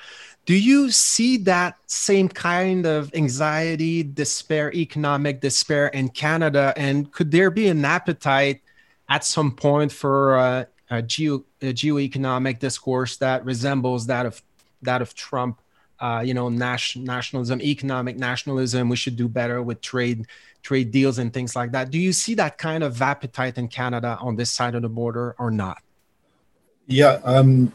Do 0.47 0.55
you 0.55 0.89
see 0.89 1.37
that 1.37 1.77
same 1.85 2.27
kind 2.27 2.87
of 2.87 3.13
anxiety, 3.13 4.01
despair, 4.01 4.73
economic 4.73 5.41
despair 5.41 5.89
in 5.89 6.09
Canada? 6.09 6.73
And 6.75 7.11
could 7.11 7.29
there 7.29 7.51
be 7.51 7.67
an 7.67 7.85
appetite 7.85 8.61
at 9.09 9.23
some 9.23 9.51
point 9.51 9.91
for 9.91 10.39
uh, 10.39 10.65
a, 10.89 11.03
geo, 11.03 11.45
a 11.61 11.71
geoeconomic 11.71 12.57
discourse 12.57 13.17
that 13.17 13.45
resembles 13.45 14.07
that 14.07 14.25
of 14.25 14.41
that 14.81 15.03
of 15.03 15.13
Trump? 15.13 15.60
Uh, 16.01 16.21
you 16.25 16.33
know, 16.33 16.49
nation, 16.49 17.03
nationalism, 17.03 17.61
economic 17.61 18.17
nationalism. 18.17 18.89
We 18.89 18.95
should 18.95 19.15
do 19.15 19.27
better 19.27 19.61
with 19.61 19.81
trade 19.81 20.25
trade 20.63 20.89
deals 20.91 21.19
and 21.19 21.31
things 21.31 21.55
like 21.55 21.71
that. 21.73 21.91
Do 21.91 21.99
you 21.99 22.11
see 22.11 22.33
that 22.35 22.57
kind 22.57 22.83
of 22.83 23.01
appetite 23.01 23.57
in 23.59 23.67
Canada 23.67 24.17
on 24.19 24.35
this 24.35 24.51
side 24.51 24.73
of 24.73 24.81
the 24.81 24.89
border 24.89 25.35
or 25.37 25.51
not? 25.51 25.77
Yeah, 26.87 27.19
um, 27.23 27.71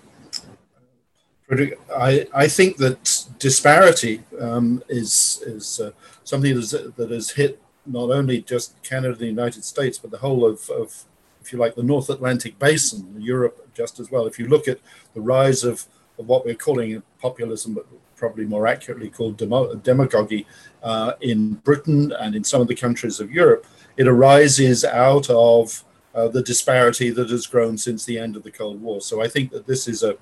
I, 1.96 2.26
I 2.34 2.48
think 2.48 2.78
that 2.78 3.26
disparity 3.38 4.22
um, 4.40 4.82
is 4.88 5.42
is 5.46 5.80
uh, 5.80 5.92
something 6.24 6.52
that, 6.54 6.60
is, 6.60 6.70
that 6.70 7.10
has 7.10 7.30
hit 7.30 7.62
not 7.86 8.10
only 8.10 8.42
just 8.42 8.82
Canada 8.82 9.12
and 9.12 9.18
the 9.18 9.26
United 9.26 9.64
States, 9.64 9.98
but 9.98 10.10
the 10.10 10.18
whole 10.18 10.44
of, 10.44 10.68
of, 10.70 11.04
if 11.40 11.52
you 11.52 11.58
like, 11.58 11.76
the 11.76 11.82
North 11.82 12.10
Atlantic 12.10 12.58
basin, 12.58 13.14
Europe 13.18 13.72
just 13.74 14.00
as 14.00 14.10
well. 14.10 14.26
If 14.26 14.38
you 14.38 14.48
look 14.48 14.66
at 14.66 14.80
the 15.14 15.20
rise 15.20 15.62
of, 15.62 15.86
of 16.18 16.26
what 16.26 16.44
we're 16.44 16.56
calling 16.56 17.02
populism, 17.20 17.78
probably 18.16 18.44
more 18.44 18.66
accurately 18.66 19.10
called 19.10 19.36
demagogy 19.36 20.46
uh, 20.82 21.12
in 21.20 21.54
Britain 21.54 22.12
and 22.20 22.34
in 22.34 22.44
some 22.44 22.60
of 22.60 22.68
the 22.68 22.74
countries 22.74 23.20
of 23.20 23.30
Europe, 23.30 23.66
it 23.96 24.08
arises 24.08 24.84
out 24.84 25.28
of 25.30 25.84
uh, 26.14 26.28
the 26.28 26.42
disparity 26.42 27.10
that 27.10 27.30
has 27.30 27.46
grown 27.46 27.76
since 27.76 28.04
the 28.04 28.18
end 28.18 28.36
of 28.36 28.42
the 28.42 28.50
Cold 28.50 28.80
War. 28.80 29.00
So 29.00 29.22
I 29.22 29.28
think 29.28 29.50
that 29.52 29.66
this 29.66 29.86
is 29.86 30.02
a 30.02 30.16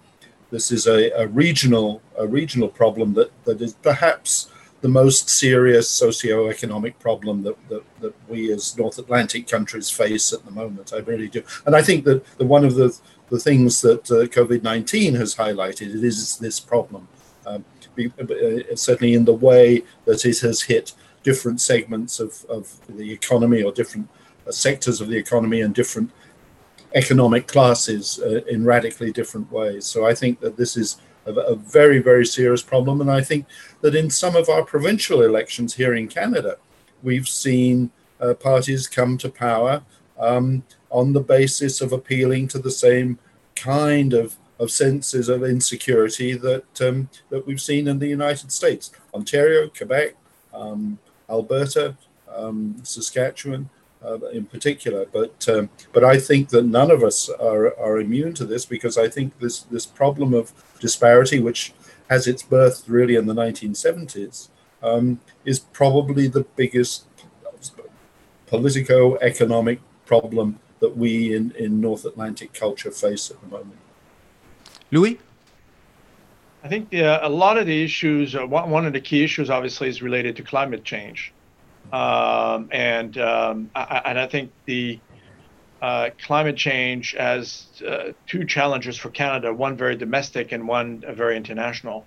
this 0.50 0.70
is 0.70 0.86
a, 0.86 1.10
a 1.12 1.26
regional 1.28 2.02
a 2.18 2.26
regional 2.26 2.68
problem 2.68 3.14
that, 3.14 3.30
that 3.44 3.60
is 3.60 3.74
perhaps 3.74 4.50
the 4.84 4.88
most 4.88 5.30
serious 5.30 5.88
socio-economic 5.88 6.98
problem 6.98 7.42
that, 7.42 7.56
that, 7.70 7.82
that 8.02 8.14
we 8.28 8.52
as 8.52 8.76
North 8.76 8.98
Atlantic 8.98 9.48
countries 9.48 9.88
face 9.88 10.30
at 10.30 10.44
the 10.44 10.50
moment. 10.50 10.92
I 10.92 10.98
really 10.98 11.26
do. 11.28 11.42
And 11.64 11.74
I 11.74 11.80
think 11.80 12.04
that 12.04 12.22
the, 12.36 12.44
one 12.44 12.66
of 12.66 12.74
the, 12.74 12.94
the 13.30 13.40
things 13.40 13.80
that 13.80 14.02
uh, 14.10 14.26
COVID-19 14.26 15.14
has 15.14 15.36
highlighted 15.36 15.94
it 15.94 16.04
is 16.04 16.36
this 16.36 16.60
problem. 16.60 17.08
Uh, 17.98 18.74
certainly 18.74 19.14
in 19.14 19.24
the 19.24 19.32
way 19.32 19.82
that 20.04 20.24
it 20.24 20.40
has 20.40 20.62
hit 20.62 20.92
different 21.22 21.60
segments 21.60 22.20
of, 22.20 22.44
of 22.48 22.80
the 22.88 23.12
economy 23.12 23.62
or 23.62 23.72
different 23.72 24.08
uh, 24.46 24.52
sectors 24.52 25.00
of 25.00 25.08
the 25.08 25.16
economy 25.16 25.60
and 25.60 25.74
different 25.74 26.10
economic 26.94 27.46
classes 27.46 28.20
uh, 28.20 28.40
in 28.44 28.64
radically 28.64 29.12
different 29.12 29.50
ways. 29.50 29.84
So 29.86 30.06
I 30.06 30.14
think 30.14 30.40
that 30.40 30.56
this 30.56 30.76
is 30.76 31.00
a, 31.26 31.32
a, 31.32 31.54
very, 31.54 31.98
very 31.98 32.26
serious 32.26 32.62
problem. 32.62 33.00
And 33.00 33.10
I 33.10 33.20
think 33.20 33.46
that 33.80 33.94
in 33.94 34.10
some 34.10 34.36
of 34.36 34.48
our 34.48 34.62
provincial 34.62 35.22
elections 35.22 35.74
here 35.74 35.94
in 35.94 36.08
Canada, 36.08 36.56
we've 37.02 37.28
seen 37.28 37.90
uh, 38.20 38.34
parties 38.34 38.86
come 38.86 39.18
to 39.18 39.28
power 39.28 39.82
um, 40.18 40.62
on 40.90 41.12
the 41.12 41.20
basis 41.20 41.80
of 41.80 41.92
appealing 41.92 42.48
to 42.48 42.58
the 42.58 42.70
same 42.70 43.18
kind 43.56 44.12
of, 44.12 44.36
of 44.64 44.70
senses 44.70 45.28
of 45.28 45.44
insecurity 45.44 46.32
that, 46.34 46.80
um, 46.80 47.08
that 47.28 47.46
we've 47.46 47.60
seen 47.60 47.86
in 47.86 47.98
the 47.98 48.08
United 48.08 48.50
States. 48.50 48.90
Ontario, 49.12 49.68
Quebec, 49.68 50.16
um, 50.52 50.98
Alberta, 51.28 51.96
um, 52.34 52.76
Saskatchewan, 52.82 53.68
uh, 54.04 54.18
in 54.28 54.44
particular. 54.44 55.06
But 55.12 55.48
um, 55.48 55.70
but 55.92 56.04
I 56.04 56.18
think 56.18 56.50
that 56.50 56.64
none 56.64 56.90
of 56.90 57.02
us 57.02 57.28
are, 57.28 57.78
are 57.78 58.00
immune 58.00 58.34
to 58.34 58.44
this 58.44 58.66
because 58.66 58.98
I 58.98 59.08
think 59.08 59.38
this 59.38 59.60
this 59.60 59.86
problem 59.86 60.34
of 60.34 60.52
disparity, 60.80 61.40
which 61.40 61.72
has 62.10 62.26
its 62.26 62.42
birth 62.42 62.88
really 62.88 63.16
in 63.16 63.26
the 63.26 63.34
1970s, 63.34 64.48
um, 64.82 65.20
is 65.44 65.58
probably 65.58 66.26
the 66.28 66.44
biggest 66.56 67.04
politico-economic 68.46 69.80
problem 70.04 70.60
that 70.80 70.96
we 70.96 71.34
in, 71.34 71.50
in 71.52 71.80
North 71.80 72.04
Atlantic 72.04 72.52
culture 72.52 72.90
face 72.90 73.30
at 73.30 73.40
the 73.40 73.46
moment. 73.46 73.78
Louis? 74.94 75.18
I 76.62 76.68
think 76.68 76.92
a 76.92 77.28
lot 77.28 77.58
of 77.58 77.66
the 77.66 77.82
issues, 77.82 78.36
uh, 78.36 78.46
one 78.46 78.86
of 78.86 78.92
the 78.92 79.00
key 79.00 79.24
issues 79.24 79.50
obviously 79.50 79.88
is 79.88 80.00
related 80.00 80.36
to 80.36 80.44
climate 80.44 80.84
change. 80.84 81.32
Um, 81.92 82.68
and 82.70 83.18
um, 83.18 83.70
I, 83.74 84.02
and 84.06 84.18
I 84.18 84.26
think 84.28 84.52
the 84.64 85.00
uh, 85.82 86.10
climate 86.24 86.56
change 86.56 87.14
has 87.18 87.66
uh, 87.86 88.12
two 88.26 88.44
challenges 88.46 88.96
for 88.96 89.10
Canada: 89.10 89.52
one 89.52 89.76
very 89.76 89.96
domestic 89.96 90.52
and 90.52 90.66
one 90.66 91.02
very 91.14 91.36
international. 91.36 92.06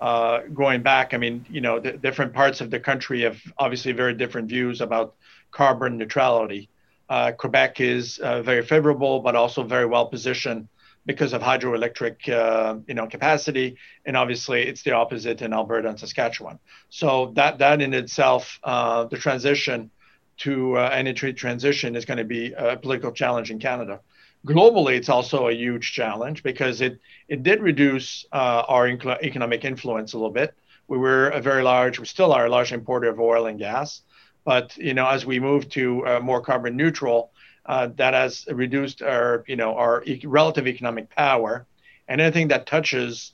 Uh, 0.00 0.40
going 0.54 0.82
back, 0.82 1.12
I 1.12 1.18
mean, 1.18 1.44
you 1.50 1.60
know, 1.60 1.78
the 1.78 1.92
different 1.92 2.32
parts 2.32 2.62
of 2.62 2.70
the 2.70 2.80
country 2.80 3.20
have 3.20 3.40
obviously 3.58 3.92
very 3.92 4.14
different 4.14 4.48
views 4.48 4.80
about 4.80 5.14
carbon 5.52 5.98
neutrality. 5.98 6.70
Uh, 7.08 7.30
Quebec 7.32 7.80
is 7.80 8.18
uh, 8.18 8.42
very 8.42 8.62
favorable, 8.62 9.20
but 9.20 9.36
also 9.36 9.62
very 9.62 9.86
well 9.86 10.06
positioned 10.06 10.66
because 11.04 11.32
of 11.32 11.42
hydroelectric 11.42 12.28
uh, 12.28 12.76
you 12.86 12.94
know 12.94 13.06
capacity. 13.06 13.76
And 14.04 14.16
obviously 14.16 14.62
it's 14.62 14.82
the 14.82 14.92
opposite 14.92 15.42
in 15.42 15.52
alberta 15.52 15.88
and 15.88 15.98
saskatchewan. 15.98 16.58
So 16.90 17.32
that 17.34 17.58
that 17.58 17.82
in 17.82 17.94
itself 17.94 18.58
uh, 18.62 19.04
the 19.04 19.16
transition 19.16 19.90
to 20.38 20.76
uh, 20.76 20.90
energy 20.92 21.32
transition 21.32 21.94
is 21.96 22.04
going 22.04 22.18
to 22.18 22.24
be 22.24 22.52
a 22.52 22.76
political 22.76 23.12
challenge 23.12 23.50
in 23.50 23.58
canada. 23.58 24.00
Globally 24.46 24.96
it's 24.96 25.08
also 25.08 25.48
a 25.48 25.52
huge 25.52 25.92
challenge 25.92 26.42
because 26.42 26.80
it 26.80 27.00
it 27.28 27.42
did 27.42 27.62
reduce 27.62 28.24
uh, 28.32 28.62
our 28.68 28.88
economic 28.88 29.64
influence 29.64 30.12
a 30.12 30.16
little 30.16 30.32
bit. 30.32 30.54
We 30.88 30.98
were 30.98 31.28
a 31.28 31.40
very 31.40 31.62
large 31.62 31.98
we 31.98 32.06
still 32.06 32.32
are 32.32 32.46
a 32.46 32.50
large 32.50 32.72
importer 32.72 33.08
of 33.08 33.20
oil 33.20 33.46
and 33.46 33.58
gas. 33.58 34.02
But 34.44 34.76
you 34.76 34.94
know 34.94 35.06
as 35.06 35.26
we 35.26 35.40
move 35.40 35.68
to 35.70 36.06
uh, 36.06 36.20
more 36.20 36.40
carbon 36.40 36.76
neutral 36.76 37.31
uh, 37.66 37.88
that 37.96 38.14
has 38.14 38.46
reduced 38.48 39.02
our, 39.02 39.44
you 39.46 39.56
know, 39.56 39.74
our 39.76 40.02
e- 40.04 40.20
relative 40.24 40.66
economic 40.66 41.10
power, 41.10 41.66
and 42.08 42.20
anything 42.20 42.48
that 42.48 42.66
touches, 42.66 43.32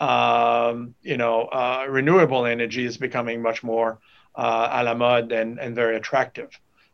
um, 0.00 0.94
you 1.02 1.16
know, 1.16 1.42
uh, 1.42 1.86
renewable 1.88 2.46
energy 2.46 2.84
is 2.84 2.96
becoming 2.96 3.40
much 3.42 3.62
more 3.62 3.98
uh, 4.34 4.68
a 4.72 4.84
la 4.84 4.94
mode 4.94 5.32
and, 5.32 5.58
and 5.58 5.74
very 5.74 5.96
attractive. 5.96 6.50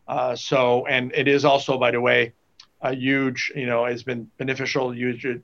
Uh, 0.06 0.36
so, 0.36 0.86
and 0.86 1.12
it 1.14 1.28
is 1.28 1.44
also, 1.44 1.78
by 1.78 1.90
the 1.90 2.00
way, 2.00 2.32
a 2.82 2.94
huge, 2.94 3.50
you 3.56 3.66
know, 3.66 3.86
it's 3.86 4.02
been 4.02 4.30
beneficial 4.36 4.94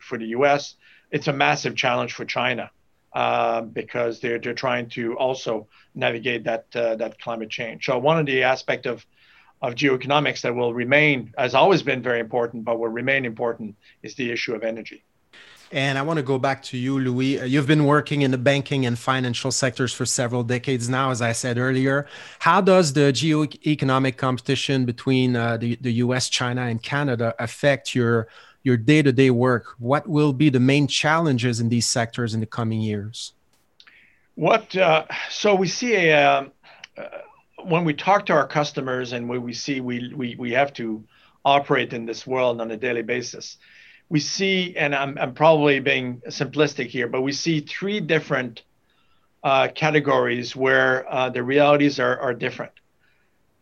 for 0.00 0.18
the 0.18 0.26
U.S. 0.26 0.76
It's 1.10 1.28
a 1.28 1.32
massive 1.32 1.74
challenge 1.74 2.12
for 2.12 2.24
China. 2.24 2.70
Uh, 3.12 3.62
because 3.62 4.20
they're, 4.20 4.38
they're 4.38 4.54
trying 4.54 4.88
to 4.88 5.18
also 5.18 5.66
navigate 5.96 6.44
that 6.44 6.66
uh, 6.76 6.94
that 6.94 7.20
climate 7.20 7.50
change. 7.50 7.84
So 7.86 7.98
one 7.98 8.20
of 8.20 8.26
the 8.26 8.44
aspect 8.44 8.86
of 8.86 9.04
of 9.62 9.74
geoeconomics 9.74 10.40
that 10.42 10.54
will 10.54 10.72
remain, 10.72 11.32
has 11.36 11.54
always 11.54 11.82
been 11.82 12.02
very 12.02 12.20
important, 12.20 12.64
but 12.64 12.78
will 12.78 12.88
remain 12.88 13.24
important, 13.24 13.76
is 14.02 14.14
the 14.14 14.30
issue 14.30 14.54
of 14.54 14.62
energy. 14.62 15.04
And 15.72 15.98
I 15.98 16.02
want 16.02 16.16
to 16.16 16.24
go 16.24 16.36
back 16.38 16.64
to 16.64 16.76
you, 16.76 16.98
Louis. 16.98 17.40
Uh, 17.40 17.44
you've 17.44 17.68
been 17.68 17.84
working 17.84 18.22
in 18.22 18.32
the 18.32 18.38
banking 18.38 18.86
and 18.86 18.98
financial 18.98 19.52
sectors 19.52 19.92
for 19.92 20.04
several 20.04 20.42
decades 20.42 20.88
now, 20.88 21.10
as 21.12 21.22
I 21.22 21.30
said 21.30 21.58
earlier. 21.58 22.06
How 22.40 22.60
does 22.60 22.92
the 22.92 23.12
geoeconomic 23.12 24.16
competition 24.16 24.84
between 24.84 25.36
uh, 25.36 25.58
the, 25.58 25.76
the 25.80 25.92
US, 26.04 26.28
China, 26.28 26.62
and 26.62 26.82
Canada 26.82 27.34
affect 27.38 27.94
your 27.94 28.28
your 28.62 28.76
day-to-day 28.76 29.30
work? 29.30 29.76
What 29.78 30.06
will 30.06 30.32
be 30.32 30.50
the 30.50 30.60
main 30.60 30.86
challenges 30.86 31.60
in 31.60 31.68
these 31.68 31.86
sectors 31.86 32.34
in 32.34 32.40
the 32.40 32.46
coming 32.46 32.80
years? 32.80 33.32
What 34.34 34.76
uh, 34.76 35.04
so 35.30 35.54
we 35.54 35.68
see 35.68 35.94
a, 35.94 36.50
uh, 36.96 37.02
when 37.64 37.84
we 37.84 37.94
talk 37.94 38.26
to 38.26 38.32
our 38.32 38.46
customers 38.46 39.12
and 39.12 39.28
when 39.28 39.42
we 39.42 39.52
see 39.52 39.80
we, 39.80 40.12
we, 40.14 40.36
we 40.38 40.52
have 40.52 40.72
to 40.74 41.04
operate 41.44 41.92
in 41.92 42.06
this 42.06 42.26
world 42.26 42.60
on 42.60 42.70
a 42.70 42.76
daily 42.76 43.02
basis, 43.02 43.56
we 44.08 44.20
see, 44.20 44.76
and 44.76 44.94
I'm, 44.94 45.16
I'm 45.18 45.34
probably 45.34 45.80
being 45.80 46.20
simplistic 46.28 46.88
here, 46.88 47.08
but 47.08 47.22
we 47.22 47.32
see 47.32 47.60
three 47.60 48.00
different 48.00 48.62
uh, 49.42 49.68
categories 49.74 50.54
where 50.54 51.10
uh, 51.10 51.30
the 51.30 51.42
realities 51.42 51.98
are, 52.00 52.18
are 52.18 52.34
different. 52.34 52.72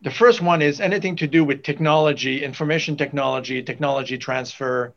The 0.02 0.10
first 0.10 0.40
one 0.40 0.62
is 0.62 0.80
anything 0.80 1.16
to 1.16 1.26
do 1.26 1.44
with 1.44 1.62
technology, 1.62 2.42
information 2.44 2.96
technology, 2.96 3.62
technology 3.62 4.16
transfer. 4.16 4.94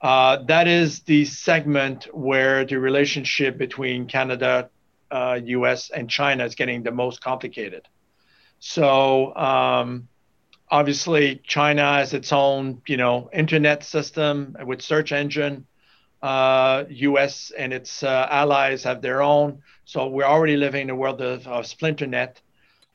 Uh, 0.00 0.38
that 0.44 0.68
is 0.68 1.00
the 1.00 1.24
segment 1.24 2.04
where 2.14 2.64
the 2.64 2.78
relationship 2.78 3.58
between 3.58 4.06
Canada, 4.06 4.70
US, 5.12 5.90
uh, 5.90 5.94
and 5.96 6.08
China 6.08 6.44
is 6.44 6.54
getting 6.54 6.82
the 6.82 6.90
most 6.90 7.22
complicated. 7.22 7.88
So 8.64 9.34
um, 9.34 10.06
obviously, 10.70 11.42
China 11.44 11.82
has 11.82 12.14
its 12.14 12.32
own, 12.32 12.80
you 12.86 12.96
know, 12.96 13.28
internet 13.32 13.82
system 13.82 14.56
with 14.64 14.82
search 14.82 15.10
engine. 15.10 15.66
Uh, 16.22 16.84
U.S. 16.88 17.50
and 17.58 17.72
its 17.72 18.04
uh, 18.04 18.28
allies 18.30 18.84
have 18.84 19.02
their 19.02 19.20
own. 19.20 19.62
So 19.84 20.06
we're 20.06 20.22
already 20.22 20.56
living 20.56 20.82
in 20.82 20.90
a 20.90 20.94
world 20.94 21.20
of, 21.20 21.44
of 21.48 21.64
splinternet. 21.64 22.36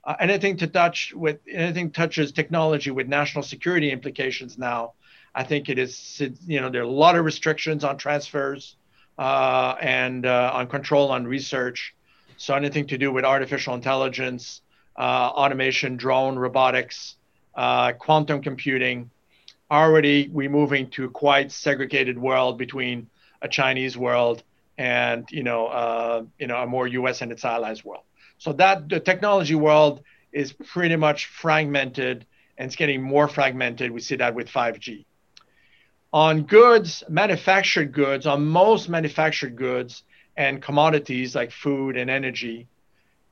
Uh, 0.05 0.15
anything 0.22 0.55
to 0.55 0.68
touch 0.68 1.13
with 1.13 1.39
anything 1.51 1.91
touches 1.91 2.32
technology 2.32 2.89
with 2.89 3.09
national 3.09 3.43
security 3.43 3.91
implications 3.91 4.57
now. 4.57 4.93
I 5.36 5.43
think 5.43 5.68
it 5.68 5.78
is, 5.78 6.22
you 6.47 6.61
know, 6.61 6.70
there 6.70 6.80
are 6.80 6.86
a 6.86 6.89
lot 6.89 7.18
of 7.18 7.26
restrictions 7.26 7.84
on 7.84 7.97
transfers 7.97 8.78
uh, 9.18 9.76
and 9.82 10.26
uh, 10.26 10.51
on 10.53 10.68
control 10.68 11.11
on 11.11 11.28
research. 11.28 11.93
So 12.38 12.55
anything 12.55 12.88
to 12.88 12.97
do 12.97 13.11
with 13.11 13.26
artificial 13.26 13.74
intelligence, 13.74 14.61
automation, 15.02 15.98
drone, 15.98 16.38
robotics, 16.38 17.16
uh, 17.56 17.93
quantum 17.93 18.41
computing. 18.41 19.10
Already, 19.70 20.30
we're 20.30 20.50
moving 20.50 20.89
to 20.91 21.06
a 21.06 21.10
quite 21.10 21.52
segregated 21.52 22.18
world 22.18 22.58
between 22.58 23.10
a 23.41 23.48
Chinese 23.48 23.98
world 23.98 24.43
and 24.78 25.28
you 25.32 25.43
know 25.43 25.68
uh, 25.68 26.24
you 26.39 26.48
know 26.48 26.58
a 26.58 26.68
more 26.68 26.88
U.S. 26.88 27.22
and 27.22 27.32
its 27.32 27.43
allies 27.43 27.84
world. 27.84 28.04
So 28.38 28.54
that 28.54 28.88
the 28.89 29.00
technology 29.00 29.56
world 29.56 30.04
is 30.32 30.54
pretty 30.54 30.95
much 30.95 31.26
fragmented 31.26 32.26
and 32.58 32.68
it's 32.68 32.76
getting 32.76 33.02
more 33.02 33.28
fragmented. 33.28 33.91
We 33.91 34.02
see 34.02 34.16
that 34.18 34.36
with 34.36 34.48
5G. 34.50 35.06
On 36.14 36.43
goods, 36.43 37.04
manufactured 37.10 37.91
goods, 37.91 38.26
on 38.26 38.45
most 38.45 38.89
manufactured 38.89 39.56
goods 39.56 40.04
and 40.36 40.62
commodities 40.62 41.36
like 41.36 41.52
food 41.52 41.98
and 41.98 42.10
energy, 42.10 42.68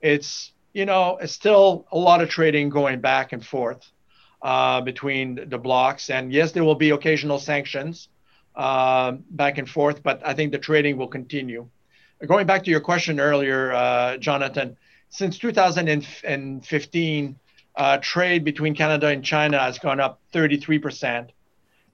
it's 0.02 0.52
you 0.76 0.86
know 0.86 1.18
it's 1.22 1.34
still 1.34 1.88
a 1.92 1.98
lot 1.98 2.22
of 2.22 2.30
trading 2.30 2.70
going 2.70 3.00
back 3.00 3.32
and 3.32 3.44
forth 3.44 3.90
uh, 4.42 4.82
between 4.82 5.48
the 5.50 5.58
blocks. 5.58 6.10
And 6.10 6.34
yes, 6.34 6.52
there 6.52 6.66
will 6.66 6.76
be 6.76 6.90
occasional 6.92 7.40
sanctions 7.40 8.10
uh, 8.56 9.14
back 9.32 9.58
and 9.58 9.70
forth, 9.70 10.04
but 10.04 10.22
I 10.24 10.34
think 10.34 10.52
the 10.52 10.60
trading 10.60 10.98
will 10.98 11.08
continue. 11.08 11.70
Going 12.28 12.46
back 12.46 12.66
to 12.66 12.72
your 12.72 12.82
question 12.82 13.22
earlier, 13.22 13.74
uh, 13.74 14.18
Jonathan, 14.18 14.76
since 15.10 15.40
2015, 15.40 17.40
uh, 17.78 17.98
trade 18.02 18.44
between 18.44 18.76
Canada 18.76 19.08
and 19.08 19.24
China 19.24 19.60
has 19.60 19.80
gone 19.80 20.02
up 20.02 20.20
33%. 20.34 21.30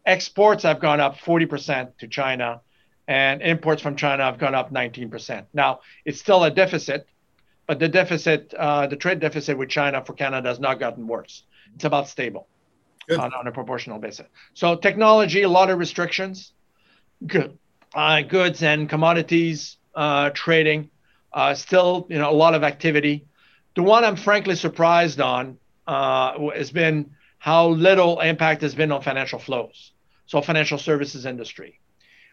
Exports 0.05 0.63
have 0.63 0.79
gone 0.79 0.99
up 0.99 1.17
40% 1.17 1.97
to 1.99 2.07
China, 2.07 2.61
and 3.07 3.43
imports 3.43 3.81
from 3.81 3.95
China 3.95 4.23
have 4.23 4.39
gone 4.39 4.55
up 4.55 4.73
19%. 4.73 5.45
Now, 5.53 5.81
it's 6.03 6.19
still 6.19 6.43
a 6.43 6.51
deficit, 6.51 7.07
but 7.71 7.79
the 7.79 7.87
deficit, 7.87 8.53
uh, 8.53 8.85
the 8.85 8.97
trade 8.97 9.21
deficit 9.21 9.57
with 9.57 9.69
China 9.69 10.03
for 10.03 10.11
Canada 10.11 10.49
has 10.49 10.59
not 10.59 10.77
gotten 10.77 11.07
worse. 11.07 11.43
It's 11.73 11.85
about 11.85 12.09
stable 12.09 12.49
on, 13.09 13.33
on, 13.33 13.47
a 13.47 13.51
proportional 13.53 13.97
basis. 13.97 14.27
So, 14.53 14.75
technology, 14.75 15.43
a 15.43 15.47
lot 15.47 15.69
of 15.69 15.79
restrictions, 15.79 16.51
good, 17.25 17.57
uh, 17.95 18.23
goods 18.23 18.61
and 18.61 18.89
commodities 18.89 19.77
uh, 19.95 20.31
trading, 20.31 20.89
uh, 21.31 21.53
still, 21.53 22.07
you 22.09 22.17
know, 22.17 22.29
a 22.29 22.35
lot 22.35 22.55
of 22.55 22.63
activity. 22.65 23.23
The 23.77 23.83
one 23.83 24.03
I'm 24.03 24.17
frankly 24.17 24.55
surprised 24.55 25.21
on 25.21 25.57
uh, 25.87 26.49
has 26.49 26.71
been 26.71 27.11
how 27.37 27.69
little 27.69 28.19
impact 28.19 28.63
has 28.63 28.75
been 28.75 28.91
on 28.91 29.01
financial 29.01 29.39
flows, 29.39 29.93
so 30.25 30.41
financial 30.41 30.77
services 30.77 31.25
industry. 31.25 31.79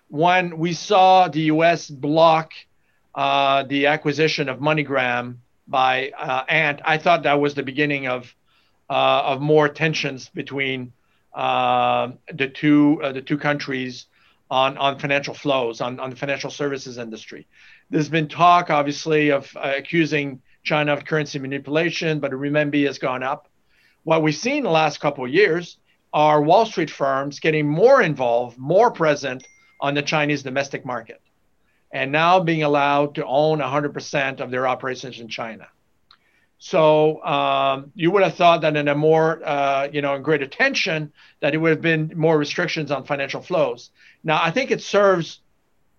When 0.09 0.59
we 0.59 0.73
saw 0.73 1.29
the 1.29 1.43
U.S. 1.43 1.89
block 1.89 2.55
uh, 3.15 3.65
the 3.65 3.87
acquisition 3.87 4.49
of 4.49 4.59
MoneyGram 4.59 5.37
by 5.67 6.13
uh, 6.19 6.45
Ant, 6.49 6.81
I 6.85 6.99
thought 6.99 7.25
that 7.25 7.41
was 7.41 7.55
the 7.55 7.63
beginning 7.63 8.07
of 8.07 8.35
uh, 8.91 9.23
of 9.25 9.41
more 9.41 9.69
tensions 9.69 10.31
between 10.31 10.93
uh, 11.35 12.13
the 12.33 12.49
two 12.49 13.01
the 13.13 13.23
two 13.23 13.39
countries 13.39 14.07
on 14.51 14.79
on 14.79 14.99
financial 14.99 15.35
flows 15.35 15.81
on 15.81 16.01
on 16.01 16.11
the 16.11 16.17
financial 16.17 16.51
services 16.51 16.99
industry. 16.99 17.47
There's 17.91 18.09
been 18.09 18.29
talk, 18.29 18.71
obviously, 18.71 19.31
of 19.31 19.55
uh, 19.57 19.75
accusing 19.77 20.41
China 20.63 20.93
of 20.93 21.05
currency 21.05 21.39
manipulation, 21.39 22.21
but 22.21 22.31
the 22.31 22.37
renminbi 22.37 22.87
has 22.87 22.99
gone 22.99 23.23
up. 23.23 23.49
What 24.05 24.23
we've 24.23 24.35
seen 24.35 24.59
in 24.59 24.65
the 24.65 24.71
last 24.71 25.01
couple 25.01 25.25
of 25.25 25.31
years 25.31 25.79
are 26.13 26.43
Wall 26.43 26.67
Street 26.67 26.91
firms 26.91 27.41
getting 27.41 27.69
more 27.69 28.03
involved, 28.03 28.59
more 28.59 28.91
present 28.91 29.47
on 29.81 29.95
the 29.95 30.03
Chinese 30.03 30.43
domestic 30.43 30.85
market, 30.85 31.21
and 31.91 32.13
now 32.13 32.41
being 32.41 32.63
allowed 32.63 33.15
to 33.15 33.25
own 33.25 33.59
100% 33.59 34.41
of 34.41 34.51
their 34.51 34.67
operations 34.67 35.21
in 35.21 35.29
China. 35.29 35.69
So 36.59 37.25
um, 37.25 37.93
you 37.95 38.11
would 38.11 38.25
have 38.25 38.35
thought 38.35 38.63
that 38.63 38.77
in 38.77 38.89
a 38.89 38.95
more, 38.95 39.41
uh, 39.45 39.89
you 39.93 40.03
know, 40.03 40.17
in 40.17 40.23
greater 40.23 40.47
tension, 40.47 41.13
that 41.41 41.55
it 41.55 41.59
would 41.59 41.71
have 41.71 41.81
been 41.81 42.13
more 42.17 42.37
restrictions 42.37 42.91
on 42.91 43.05
financial 43.05 43.41
flows. 43.41 43.91
Now, 44.25 44.41
I 44.43 44.51
think 44.51 44.71
it 44.71 44.83
serves 44.83 45.41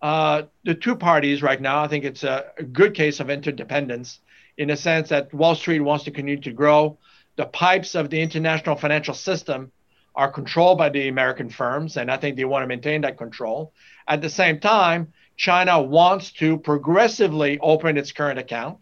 uh, 0.01 0.43
the 0.63 0.75
two 0.75 0.95
parties 0.95 1.41
right 1.41 1.59
now, 1.59 1.83
I 1.83 1.87
think 1.87 2.05
it's 2.05 2.23
a, 2.23 2.51
a, 2.57 2.63
good 2.63 2.93
case 2.93 3.19
of 3.19 3.29
interdependence 3.29 4.19
in 4.57 4.69
the 4.69 4.77
sense 4.77 5.09
that 5.09 5.33
Wall 5.33 5.55
Street 5.55 5.81
wants 5.81 6.05
to 6.05 6.11
continue 6.11 6.39
to 6.41 6.51
grow. 6.51 6.97
The 7.35 7.45
pipes 7.45 7.95
of 7.95 8.09
the 8.09 8.21
international 8.21 8.77
financial 8.77 9.13
system 9.13 9.71
are 10.15 10.31
controlled 10.31 10.77
by 10.77 10.89
the 10.89 11.09
American 11.09 11.49
firms, 11.49 11.97
and 11.97 12.09
I 12.09 12.17
think 12.17 12.37
they 12.37 12.45
want 12.45 12.63
to 12.63 12.67
maintain 12.67 13.01
that 13.01 13.17
control. 13.17 13.73
At 14.07 14.21
the 14.21 14.29
same 14.29 14.59
time, 14.59 15.13
China 15.39 15.81
wants 15.81 16.33
to 16.33 16.57
progressively 16.57 17.57
open 17.59 17.97
its 17.97 18.11
current 18.11 18.37
account 18.37 18.79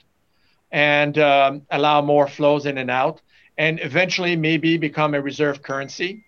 and 0.71 1.15
um, 1.19 1.61
allow 1.69 2.01
more 2.01 2.27
flows 2.27 2.65
in 2.65 2.79
and 2.79 2.89
out, 2.89 3.21
and 3.59 3.79
eventually 3.79 4.35
maybe 4.35 4.75
become 4.75 5.13
a 5.13 5.21
reserve 5.21 5.61
currency. 5.61 6.25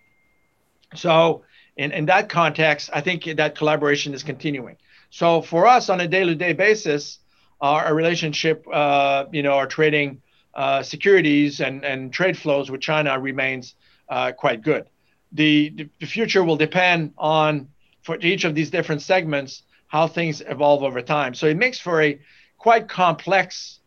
So 0.94 1.42
in, 1.78 1.92
in 1.92 2.06
that 2.06 2.30
context, 2.30 2.92
I 2.94 3.02
think 3.02 3.24
that 3.38 3.58
collaboration 3.58 4.14
is 4.14 4.22
continuing. 4.22 4.78
So 5.10 5.42
for 5.42 5.66
us 5.66 5.90
on 5.90 6.00
a 6.00 6.08
day-to-day 6.08 6.54
basis, 6.54 7.18
our, 7.60 7.86
our 7.86 7.96
relationship, 7.96 8.68
uh, 8.72 9.26
you 9.32 9.42
know, 9.42 9.54
our 9.54 9.66
trading 9.66 10.22
uh, 10.54 10.84
securities 10.84 11.60
and, 11.60 11.84
and 11.84 12.14
trade 12.14 12.38
flows 12.38 12.70
with 12.70 12.82
China 12.82 13.20
remains 13.20 13.74
uh, 14.10 14.32
quite 14.32 14.62
good. 14.62 14.86
The, 15.32 15.90
the 16.00 16.06
future 16.06 16.44
will 16.44 16.58
depend 16.58 17.14
on, 17.18 17.70
for 18.04 18.16
each 18.22 18.44
of 18.44 18.54
these 18.54 18.70
different 18.70 19.02
segments, 19.02 19.64
how 19.90 20.08
things 20.08 20.42
evolve 20.48 20.84
over 20.84 21.02
time. 21.02 21.34
So 21.34 21.48
it 21.48 21.58
makes 21.58 21.80
for 21.80 22.02
a 22.02 22.20
quite 22.58 22.88
complex 22.88 23.80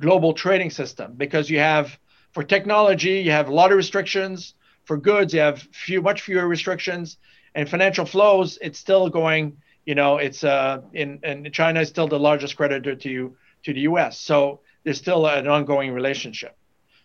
global 0.00 0.34
trading 0.34 0.70
system 0.70 1.14
because 1.16 1.48
you 1.48 1.60
have, 1.60 1.98
for 2.32 2.42
technology, 2.42 3.20
you 3.20 3.30
have 3.30 3.48
a 3.48 3.54
lot 3.54 3.70
of 3.70 3.76
restrictions. 3.76 4.54
For 4.84 4.98
goods, 4.98 5.32
you 5.32 5.40
have 5.40 5.62
few, 5.72 6.02
much 6.02 6.20
fewer 6.20 6.46
restrictions 6.46 7.16
and 7.54 7.68
financial 7.68 8.04
flows, 8.04 8.58
it's 8.60 8.78
still 8.78 9.08
going. 9.08 9.56
You 9.86 9.94
know, 9.94 10.18
it's 10.18 10.42
uh, 10.44 10.80
in 10.92 11.20
and 11.22 11.52
China 11.52 11.80
is 11.80 11.88
still 11.88 12.08
the 12.08 12.18
largest 12.18 12.56
creditor 12.56 12.94
to 12.96 13.08
you 13.08 13.36
to 13.64 13.72
the 13.72 13.80
U.S. 13.80 14.18
So 14.18 14.60
there's 14.82 14.98
still 14.98 15.26
an 15.26 15.46
ongoing 15.46 15.92
relationship. 15.92 16.56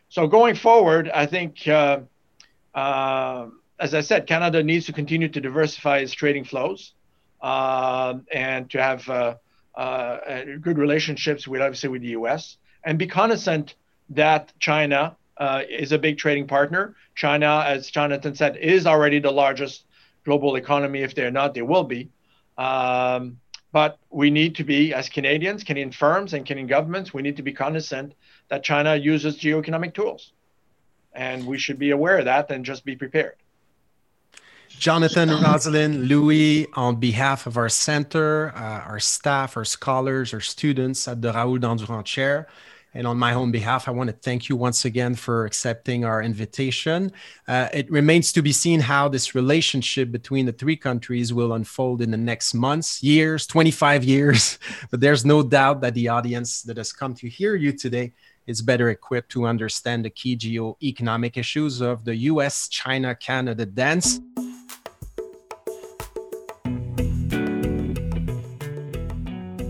So 0.09 0.27
going 0.27 0.55
forward, 0.55 1.09
I 1.13 1.25
think, 1.25 1.67
uh, 1.67 1.99
uh, 2.73 3.47
as 3.79 3.93
I 3.93 4.01
said, 4.01 4.27
Canada 4.27 4.63
needs 4.63 4.87
to 4.87 4.93
continue 4.93 5.29
to 5.29 5.39
diversify 5.39 5.99
its 5.99 6.13
trading 6.13 6.45
flows 6.45 6.93
and 7.41 8.69
to 8.69 8.81
have 8.81 9.07
uh, 9.09 9.35
uh, 9.75 10.43
good 10.61 10.77
relationships 10.77 11.47
with 11.47 11.61
obviously 11.61 11.89
with 11.89 12.01
the 12.01 12.09
U.S. 12.09 12.57
and 12.83 12.99
be 12.99 13.07
cognizant 13.07 13.75
that 14.09 14.51
China 14.59 15.15
uh, 15.37 15.63
is 15.69 15.91
a 15.91 15.97
big 15.97 16.17
trading 16.17 16.47
partner. 16.47 16.95
China, 17.15 17.63
as 17.65 17.89
Jonathan 17.89 18.35
said, 18.35 18.57
is 18.57 18.85
already 18.85 19.19
the 19.19 19.31
largest 19.31 19.85
global 20.25 20.55
economy. 20.55 21.01
If 21.01 21.15
they're 21.15 21.31
not, 21.31 21.53
they 21.53 21.61
will 21.61 21.83
be. 21.83 22.09
Um, 22.57 23.39
but 23.71 23.99
we 24.09 24.31
need 24.31 24.55
to 24.55 24.63
be, 24.63 24.93
as 24.93 25.09
Canadians, 25.09 25.63
Canadian 25.63 25.91
firms, 25.91 26.33
and 26.33 26.45
Canadian 26.45 26.67
governments, 26.67 27.13
we 27.13 27.21
need 27.21 27.37
to 27.37 27.43
be 27.43 27.53
cognizant 27.53 28.13
that 28.49 28.63
China 28.63 28.95
uses 28.95 29.37
geoeconomic 29.37 29.93
tools. 29.93 30.33
And 31.13 31.45
we 31.45 31.57
should 31.57 31.77
be 31.77 31.91
aware 31.91 32.17
of 32.17 32.25
that 32.25 32.49
and 32.51 32.65
just 32.65 32.83
be 32.83 32.95
prepared. 32.95 33.35
Jonathan, 34.79 35.29
Rosalind, 35.29 36.07
Louis, 36.07 36.65
on 36.73 36.95
behalf 36.95 37.45
of 37.47 37.57
our 37.57 37.67
center, 37.67 38.53
uh, 38.55 38.79
our 38.87 38.99
staff, 38.99 39.57
our 39.57 39.65
scholars, 39.65 40.33
our 40.33 40.39
students 40.39 41.05
at 41.05 41.21
the 41.21 41.33
Raoul 41.33 41.57
Dandurand 41.57 42.05
Chair, 42.05 42.47
and 42.93 43.05
on 43.05 43.17
my 43.17 43.33
own 43.33 43.51
behalf, 43.51 43.89
I 43.89 43.91
want 43.91 44.09
to 44.09 44.15
thank 44.15 44.47
you 44.47 44.55
once 44.55 44.85
again 44.85 45.15
for 45.15 45.45
accepting 45.45 46.05
our 46.05 46.23
invitation. 46.23 47.11
Uh, 47.45 47.67
it 47.73 47.91
remains 47.91 48.31
to 48.31 48.41
be 48.41 48.53
seen 48.53 48.79
how 48.79 49.09
this 49.09 49.35
relationship 49.35 50.11
between 50.13 50.45
the 50.45 50.53
three 50.53 50.77
countries 50.77 51.33
will 51.33 51.51
unfold 51.53 52.01
in 52.01 52.09
the 52.09 52.17
next 52.17 52.53
months, 52.53 53.03
years, 53.03 53.45
25 53.47 54.05
years. 54.05 54.59
but 54.91 55.01
there's 55.01 55.25
no 55.25 55.43
doubt 55.43 55.81
that 55.81 55.93
the 55.93 56.07
audience 56.07 56.63
that 56.63 56.77
has 56.77 56.93
come 56.93 57.13
to 57.15 57.27
hear 57.27 57.53
you 57.53 57.73
today 57.73 58.13
is 58.47 58.61
better 58.61 58.89
equipped 58.89 59.29
to 59.33 59.45
understand 59.45 60.05
the 60.05 60.09
key 60.09 60.37
geo-economic 60.37 61.35
issues 61.35 61.81
of 61.81 62.05
the 62.05 62.15
US 62.15 62.69
China 62.69 63.13
Canada 63.13 63.65
dance. 63.65 64.21